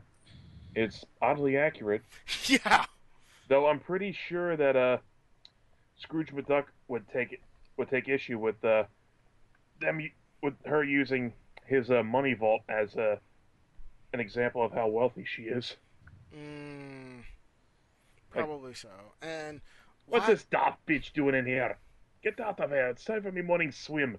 [0.76, 2.02] it's oddly accurate.
[2.46, 2.86] yeah.
[3.50, 4.98] Though I'm pretty sure that uh,
[5.98, 7.42] Scrooge McDuck would take
[7.78, 8.84] would take issue with uh,
[9.80, 10.02] them
[10.42, 11.34] with her using
[11.66, 13.18] his uh, money vault as uh,
[14.14, 15.76] an example of how wealthy she is.
[16.36, 17.24] Mm,
[18.32, 18.90] probably so.
[19.22, 19.62] And
[20.08, 21.78] What's this daft bitch doing in here?
[22.24, 22.88] Get out of here!
[22.88, 24.18] It's time for me morning swim.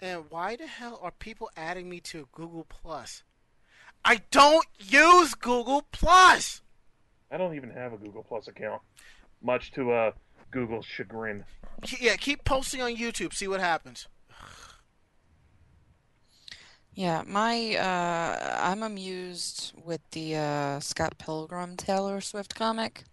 [0.00, 3.22] And why the hell are people adding me to Google Plus?
[4.04, 6.62] I don't use Google Plus.
[7.30, 8.82] I don't even have a Google Plus account,
[9.42, 10.10] much to uh,
[10.50, 11.44] Google's chagrin.
[12.00, 13.32] Yeah, keep posting on YouTube.
[13.32, 14.08] See what happens.
[16.92, 23.04] Yeah, my uh, I'm amused with the uh, Scott Pilgrim Taylor Swift comic,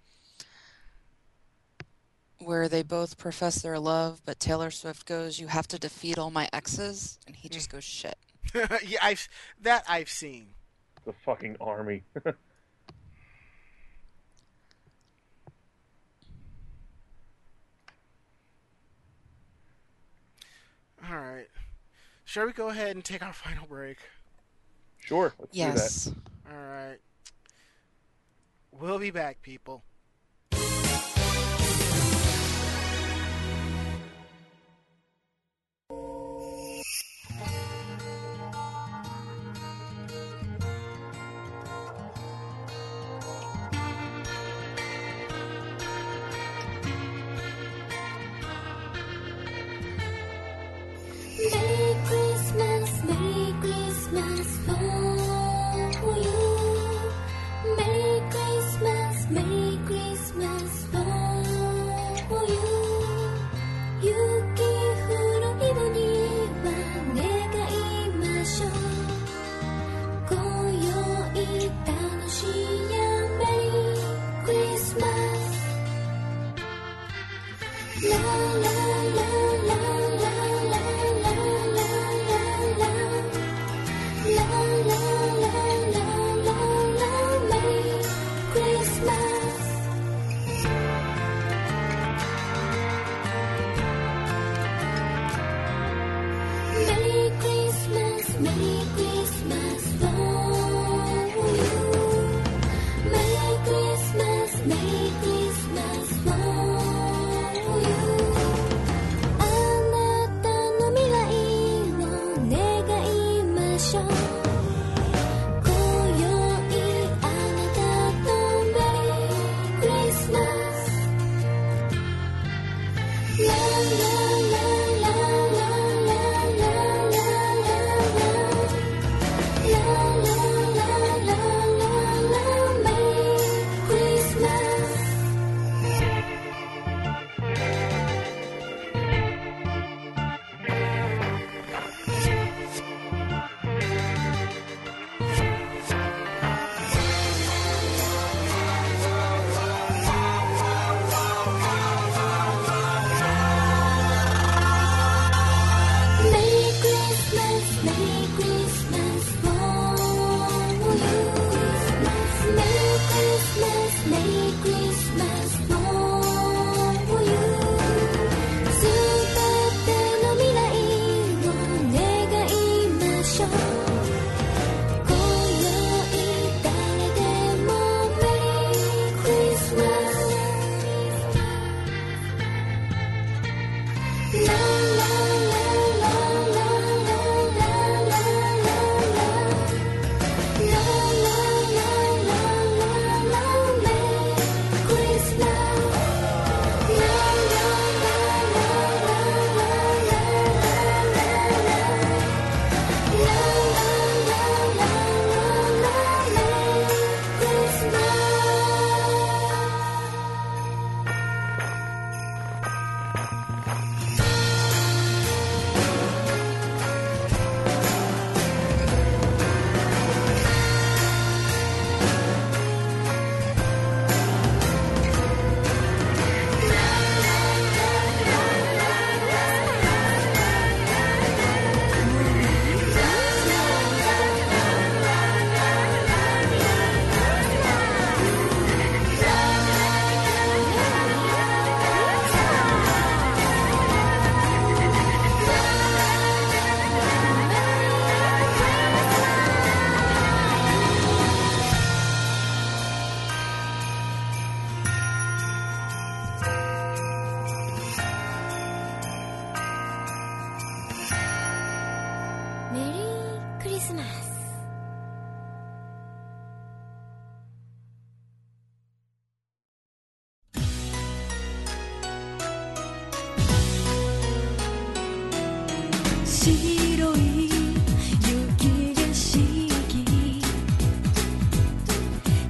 [2.39, 6.31] where they both profess their love, but Taylor Swift goes, "You have to defeat all
[6.31, 8.17] my exes," and he just goes, "Shit."
[8.55, 9.29] yeah, I've
[9.61, 10.47] that I've seen.
[11.05, 12.03] The fucking army.
[21.09, 21.47] All right.
[22.25, 23.97] Shall we go ahead and take our final break?
[24.99, 25.73] sure, let's do that.
[25.73, 26.11] Yes.
[26.51, 26.97] All right.
[28.71, 29.83] We'll be back, people.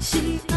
[0.09, 0.56] She's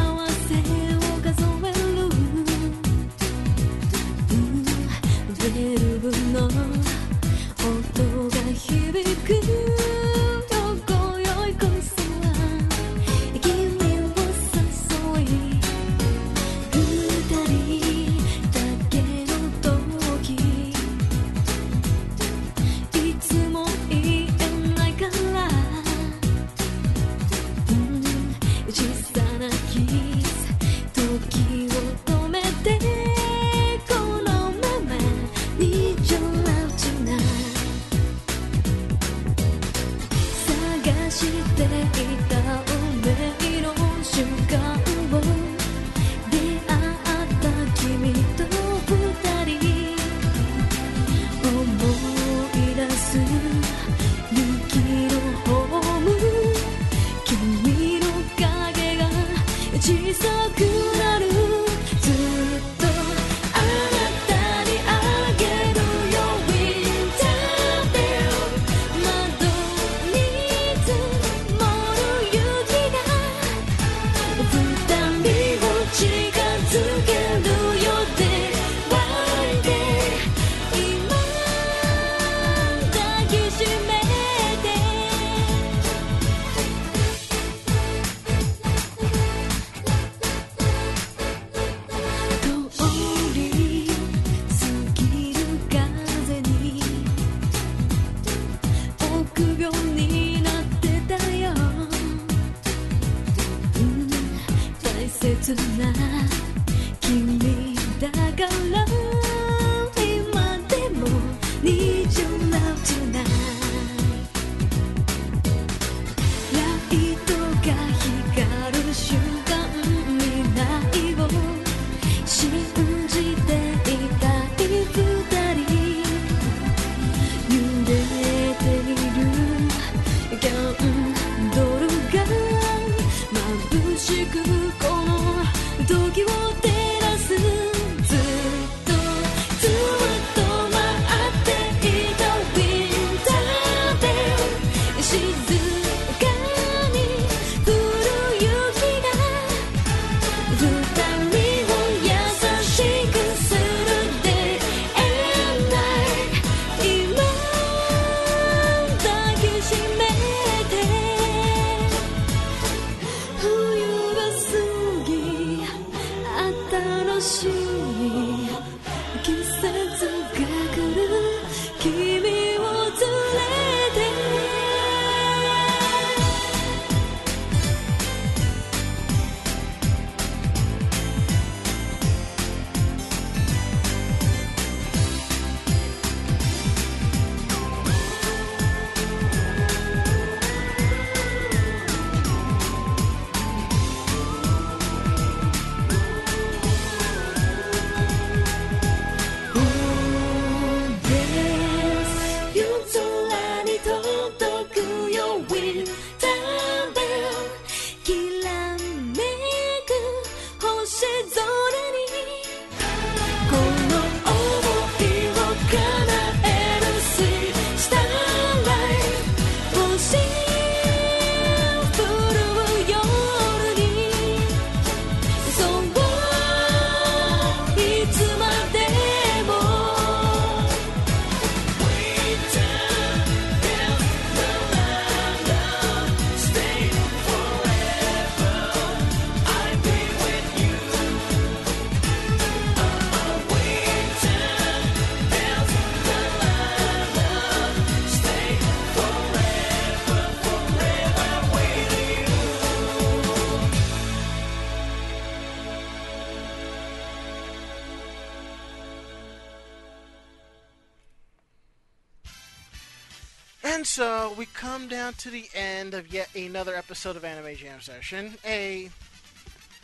[266.90, 268.34] episode of Anime Jam Session.
[268.44, 268.90] A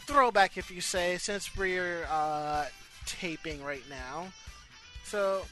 [0.08, 2.66] throwback, if you say, since we're uh,
[3.06, 4.26] taping right now.
[5.04, 5.42] So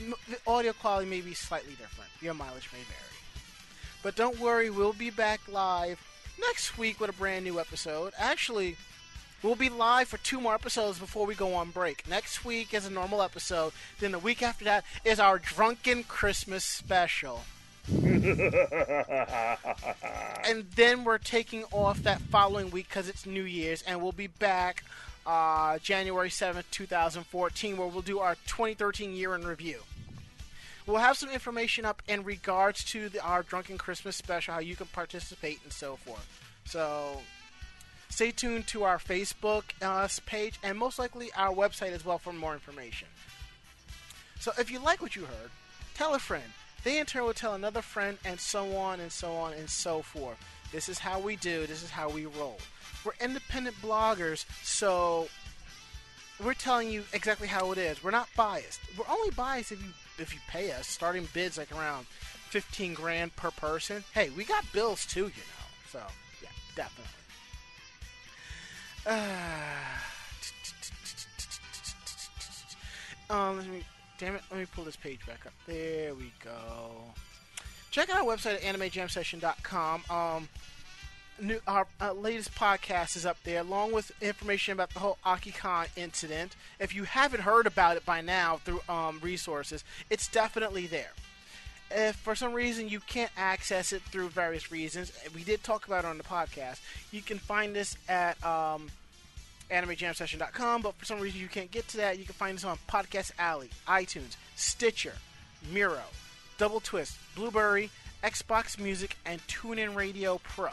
[0.00, 2.10] m- the audio quality may be slightly different.
[2.20, 3.14] Your mileage may vary.
[4.02, 6.00] But don't worry, we'll be back live
[6.40, 8.12] next week with a brand new episode.
[8.18, 8.76] Actually,
[9.40, 12.08] we'll be live for two more episodes before we go on break.
[12.08, 13.72] Next week is a normal episode.
[14.00, 17.44] Then the week after that is our Drunken Christmas special.
[20.48, 24.26] and then we're taking off that following week because it's New Year's, and we'll be
[24.26, 24.84] back
[25.26, 29.80] uh, January 7th, 2014, where we'll do our 2013 year in review.
[30.86, 34.76] We'll have some information up in regards to the, our Drunken Christmas special, how you
[34.76, 36.26] can participate, and so forth.
[36.66, 37.20] So
[38.08, 42.32] stay tuned to our Facebook uh, page and most likely our website as well for
[42.32, 43.08] more information.
[44.40, 45.50] So if you like what you heard,
[45.94, 46.44] tell a friend.
[46.84, 50.02] They in turn will tell another friend, and so on and so on and so
[50.02, 50.36] forth.
[50.70, 51.66] This is how we do.
[51.66, 52.58] This is how we roll.
[53.04, 55.28] We're independent bloggers, so
[56.42, 58.02] we're telling you exactly how it is.
[58.02, 58.80] We're not biased.
[58.98, 60.86] We're only biased if you if you pay us.
[60.86, 62.06] Starting bids like around
[62.50, 64.04] fifteen grand per person.
[64.12, 65.66] Hey, we got bills too, you know.
[65.90, 66.00] So
[66.42, 67.10] yeah, definitely.
[73.30, 73.82] Um, let me,
[74.24, 75.52] damn it, let me pull this page back up.
[75.66, 77.12] There we go.
[77.90, 80.04] Check out our website at animejamsession.com.
[80.08, 80.48] Um,
[81.40, 85.88] new, our uh, latest podcast is up there, along with information about the whole AkiCon
[85.96, 86.56] incident.
[86.80, 91.12] If you haven't heard about it by now through um, resources, it's definitely there.
[91.90, 96.04] If for some reason you can't access it through various reasons, we did talk about
[96.04, 96.80] it on the podcast.
[97.12, 98.88] You can find this at um,
[99.70, 102.78] animejamsession.com, but for some reason you can't get to that, you can find us on
[102.88, 105.14] Podcast Alley, iTunes, Stitcher,
[105.72, 106.02] Miro,
[106.58, 107.90] Double Twist, Blueberry,
[108.22, 110.70] Xbox Music, and TuneIn Radio Pro.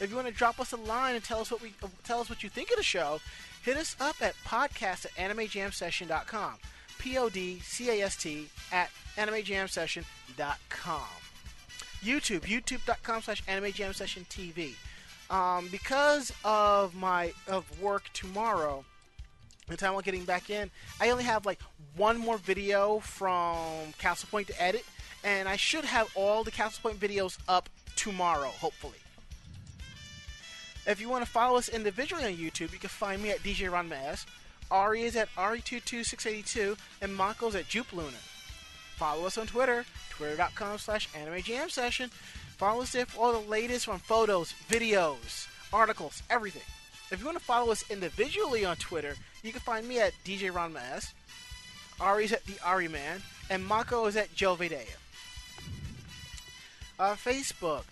[0.00, 1.74] If you want to drop us a line and tell us what we
[2.04, 3.20] tell us what you think of the show,
[3.62, 6.54] hit us up at podcast at animejamsession.com.
[6.98, 11.00] P O D C A S T at animejamsession.com.
[12.02, 14.74] YouTube, youtube.com slash animejamsession.tv.
[15.30, 18.84] Um, because of my of work tomorrow,
[19.68, 20.70] the time I'm getting back in,
[21.00, 21.60] I only have like
[21.96, 24.84] one more video from Castle Point to edit,
[25.22, 28.98] and I should have all the Castle Point videos up tomorrow, hopefully.
[30.86, 33.70] If you want to follow us individually on YouTube, you can find me at DJ
[33.70, 34.26] Ranma S.
[34.70, 38.16] Ari is at Ari22682, and Mako's at Jupe Luna.
[38.96, 42.10] Follow us on Twitter, twitter.com slash anime jam session.
[42.60, 46.60] Follow us there for all the latest on photos, videos, articles, everything.
[47.10, 50.52] If you want to follow us individually on Twitter, you can find me at DJ
[50.52, 51.14] Ranma S.
[51.98, 54.84] Ari's at the Ari Man, and Mako is at Joe Vedea.
[56.98, 57.84] Uh, Facebook.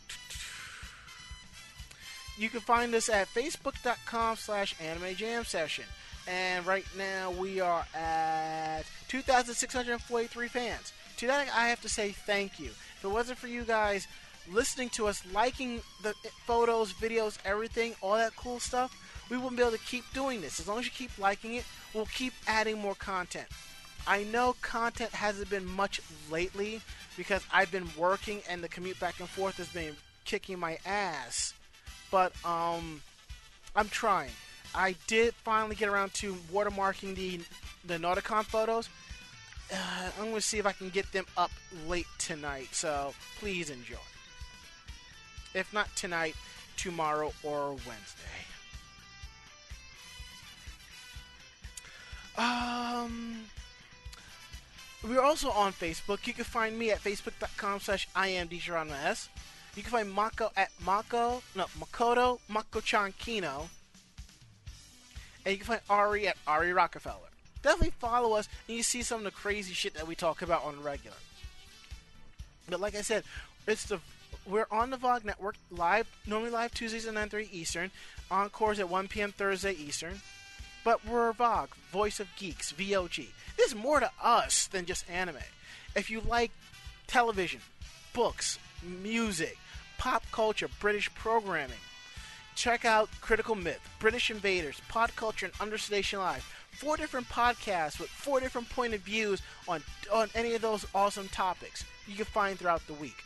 [2.37, 5.85] You can find us at facebook.com slash anime jam session.
[6.27, 10.93] And right now we are at 2,643 fans.
[11.17, 12.67] To that I have to say thank you.
[12.67, 14.07] If it wasn't for you guys
[14.53, 16.15] listening to us, liking the
[16.47, 18.97] photos, videos, everything, all that cool stuff,
[19.31, 20.61] we wouldn't be able to keep doing this.
[20.61, 21.65] As long as you keep liking it,
[21.95, 23.47] we'll keep adding more content.
[24.07, 26.01] I know content hasn't been much
[26.31, 26.81] lately
[27.17, 31.53] because I've been working and the commute back and forth has been kicking my ass.
[32.11, 33.03] But um
[33.77, 34.31] I'm trying.
[34.75, 37.41] I did finally get around to watermarking the
[37.85, 38.89] the Nauticon photos.
[39.73, 41.51] Uh, I'm to see if I can get them up
[41.87, 42.69] late tonight.
[42.73, 43.97] So please enjoy.
[45.59, 46.37] If not tonight,
[46.77, 48.39] tomorrow or Wednesday.
[52.39, 53.47] Um,
[55.03, 56.27] we're also on Facebook.
[56.27, 59.29] You can find me at facebook.com slash imdgeronimo.
[59.75, 63.13] You can find Mako at Mako, no, Makoto Mako-chan.
[63.27, 63.69] And
[65.47, 67.17] you can find Ari at Ari Rockefeller.
[67.63, 70.65] Definitely follow us and you see some of the crazy shit that we talk about
[70.65, 71.17] on regular.
[72.69, 73.25] But like I said,
[73.67, 73.99] it's the
[74.47, 77.91] we're on the VOG network live, normally live Tuesdays at 9:30 Eastern,
[78.31, 79.33] encores at 1 p.m.
[79.33, 80.21] Thursday Eastern.
[80.85, 83.29] But we're VOG, Voice of Geeks, VOG.
[83.57, 85.37] There's more to us than just anime.
[85.95, 86.51] If you like
[87.07, 87.61] television,
[88.13, 89.59] books, music,
[89.99, 91.77] pop culture, British programming,
[92.55, 96.45] check out Critical Myth, British Invaders, Pod Culture, and Understation Live.
[96.73, 99.83] Four different podcasts with four different point of views on
[100.13, 103.25] on any of those awesome topics you can find throughout the week.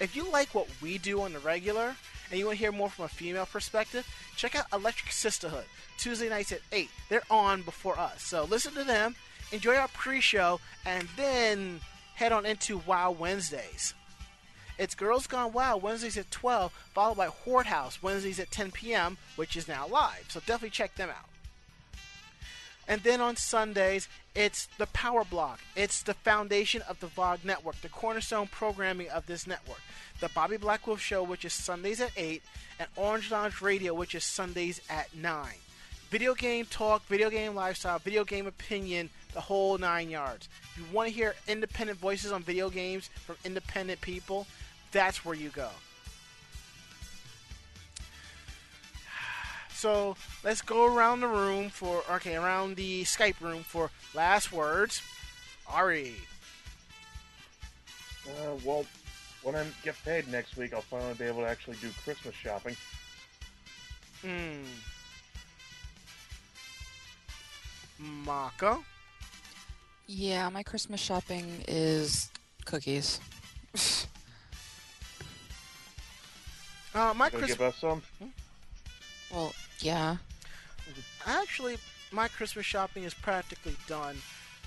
[0.00, 1.96] If you like what we do on the regular
[2.30, 4.06] and you want to hear more from a female perspective,
[4.36, 5.64] check out Electric Sisterhood
[5.96, 6.90] Tuesday nights at eight.
[7.08, 9.16] They're on before us, so listen to them,
[9.50, 11.80] enjoy our pre-show, and then
[12.14, 13.94] head on into Wow Wednesdays.
[14.78, 19.18] It's Girls Gone Wild Wednesdays at 12, followed by Horde House Wednesdays at 10 p.m.,
[19.34, 20.26] which is now live.
[20.28, 21.27] So definitely check them out.
[22.88, 25.60] And then on Sundays, it's the Power Block.
[25.76, 29.80] It's the foundation of the VOG network, the cornerstone programming of this network.
[30.20, 32.42] The Bobby Blackwolf Show, which is Sundays at 8,
[32.80, 35.48] and Orange Lounge Radio, which is Sundays at 9.
[36.10, 40.48] Video game talk, video game lifestyle, video game opinion, the whole nine yards.
[40.72, 44.46] If you want to hear independent voices on video games from independent people,
[44.90, 45.68] that's where you go.
[49.78, 55.00] So let's go around the room for okay, around the Skype room for last words.
[55.72, 56.16] Ari.
[58.26, 58.84] Uh, well,
[59.44, 62.74] when I get paid next week, I'll finally be able to actually do Christmas shopping.
[64.20, 64.64] Hmm.
[68.00, 68.84] Mako.
[70.08, 72.32] Yeah, my Christmas shopping is
[72.64, 73.20] cookies.
[76.94, 77.50] Uh, my Christmas.
[77.52, 78.02] give us some?
[79.30, 80.16] well, yeah.
[81.26, 81.78] Actually,
[82.12, 84.16] my Christmas shopping is practically done.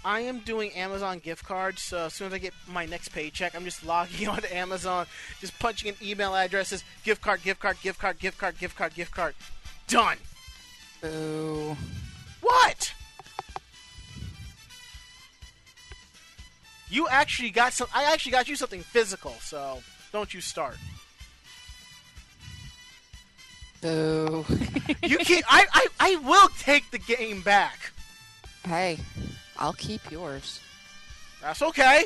[0.03, 3.55] I am doing Amazon gift cards, so as soon as I get my next paycheck,
[3.55, 5.05] I'm just logging on to Amazon,
[5.39, 8.95] just punching in email addresses, gift card, gift card, gift card, gift card, gift card,
[8.95, 9.35] gift card.
[9.87, 10.17] Done.
[11.01, 11.75] Boo.
[12.41, 12.93] What?
[16.89, 17.87] You actually got some.
[17.93, 19.81] I actually got you something physical, so
[20.11, 20.75] don't you start.
[23.81, 24.45] Boo.
[25.03, 25.43] You can't.
[25.49, 27.91] I, I, I will take the game back.
[28.65, 28.99] hey,
[29.57, 30.59] I'll keep yours.
[31.41, 32.05] That's okay.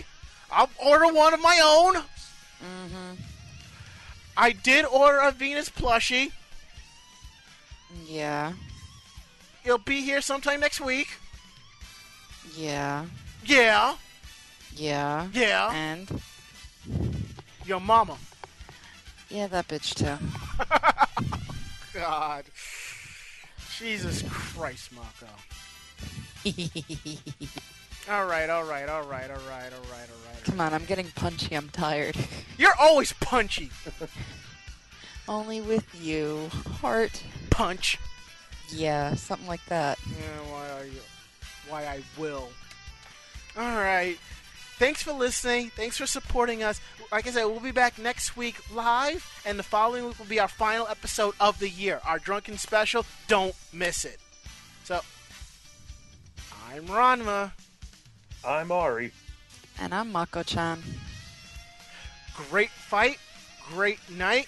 [0.52, 1.96] I'll order one of my own.
[1.96, 3.22] Mm-hmm.
[4.38, 6.32] I did order a Venus plushie.
[8.06, 8.54] Yeah.
[9.66, 11.08] It'll be here sometime next week.
[12.56, 13.06] Yeah.
[13.46, 13.96] Yeah,
[14.76, 15.28] Yeah.
[15.34, 15.72] yeah.
[15.74, 16.22] And
[17.66, 18.18] Your mama.
[19.30, 20.18] yeah, that bitch too.
[21.96, 22.46] God.
[23.78, 25.28] Jesus Christ, Marco.
[28.08, 30.44] All right, all right, all right, all right, all right, all right.
[30.44, 31.56] Come on, I'm getting punchy.
[31.56, 32.16] I'm tired.
[32.58, 33.72] You're always punchy.
[35.28, 36.50] Only with you,
[36.82, 37.24] heart.
[37.50, 37.98] Punch.
[38.70, 39.98] Yeah, something like that.
[40.08, 41.00] Yeah, why are you?
[41.68, 42.50] Why I will.
[43.58, 44.20] All right.
[44.78, 45.70] Thanks for listening.
[45.70, 46.82] Thanks for supporting us.
[47.12, 50.40] Like I said, we'll be back next week live, and the following week will be
[50.40, 53.06] our final episode of the year, our drunken special.
[53.28, 54.20] Don't miss it.
[54.84, 55.00] So,
[56.70, 57.52] I'm Ranma.
[58.46, 59.12] I'm Ari.
[59.80, 60.84] And I'm Mako-chan.
[62.50, 63.18] Great fight.
[63.70, 64.48] Great night.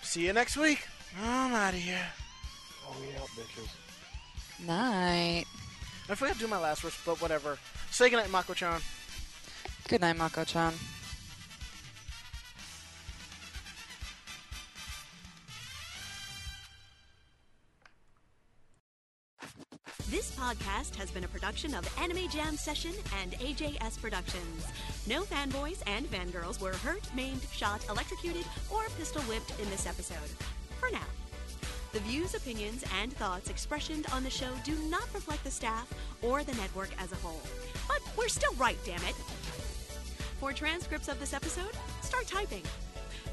[0.00, 0.88] See you next week.
[1.22, 2.06] I'm out of here.
[2.86, 4.66] Oh, we out, bitches.
[4.66, 5.44] Night.
[6.08, 7.58] I forgot to do my last words, but whatever.
[7.90, 8.80] Say goodnight, Mako-chan.
[9.88, 10.72] Good night, Mako-chan.
[20.08, 24.66] This podcast has been a production of Anime Jam Session and AJS Productions.
[25.06, 30.28] No fanboys and fangirls were hurt, maimed, shot, electrocuted, or pistol whipped in this episode.
[30.80, 31.06] For now.
[31.92, 35.92] The views, opinions, and thoughts expressed on the show do not reflect the staff
[36.22, 37.40] or the network as a whole.
[37.88, 39.14] But we're still right, damn it.
[40.42, 41.70] For transcripts of this episode,
[42.00, 42.64] start typing.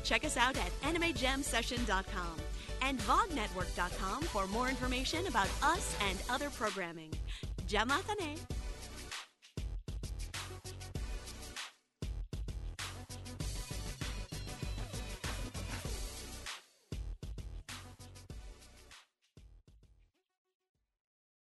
[0.03, 2.35] Check us out at animejamsession.com
[2.83, 7.09] and vognetwork.com for more information about us and other programming.
[7.67, 8.37] Jamatane!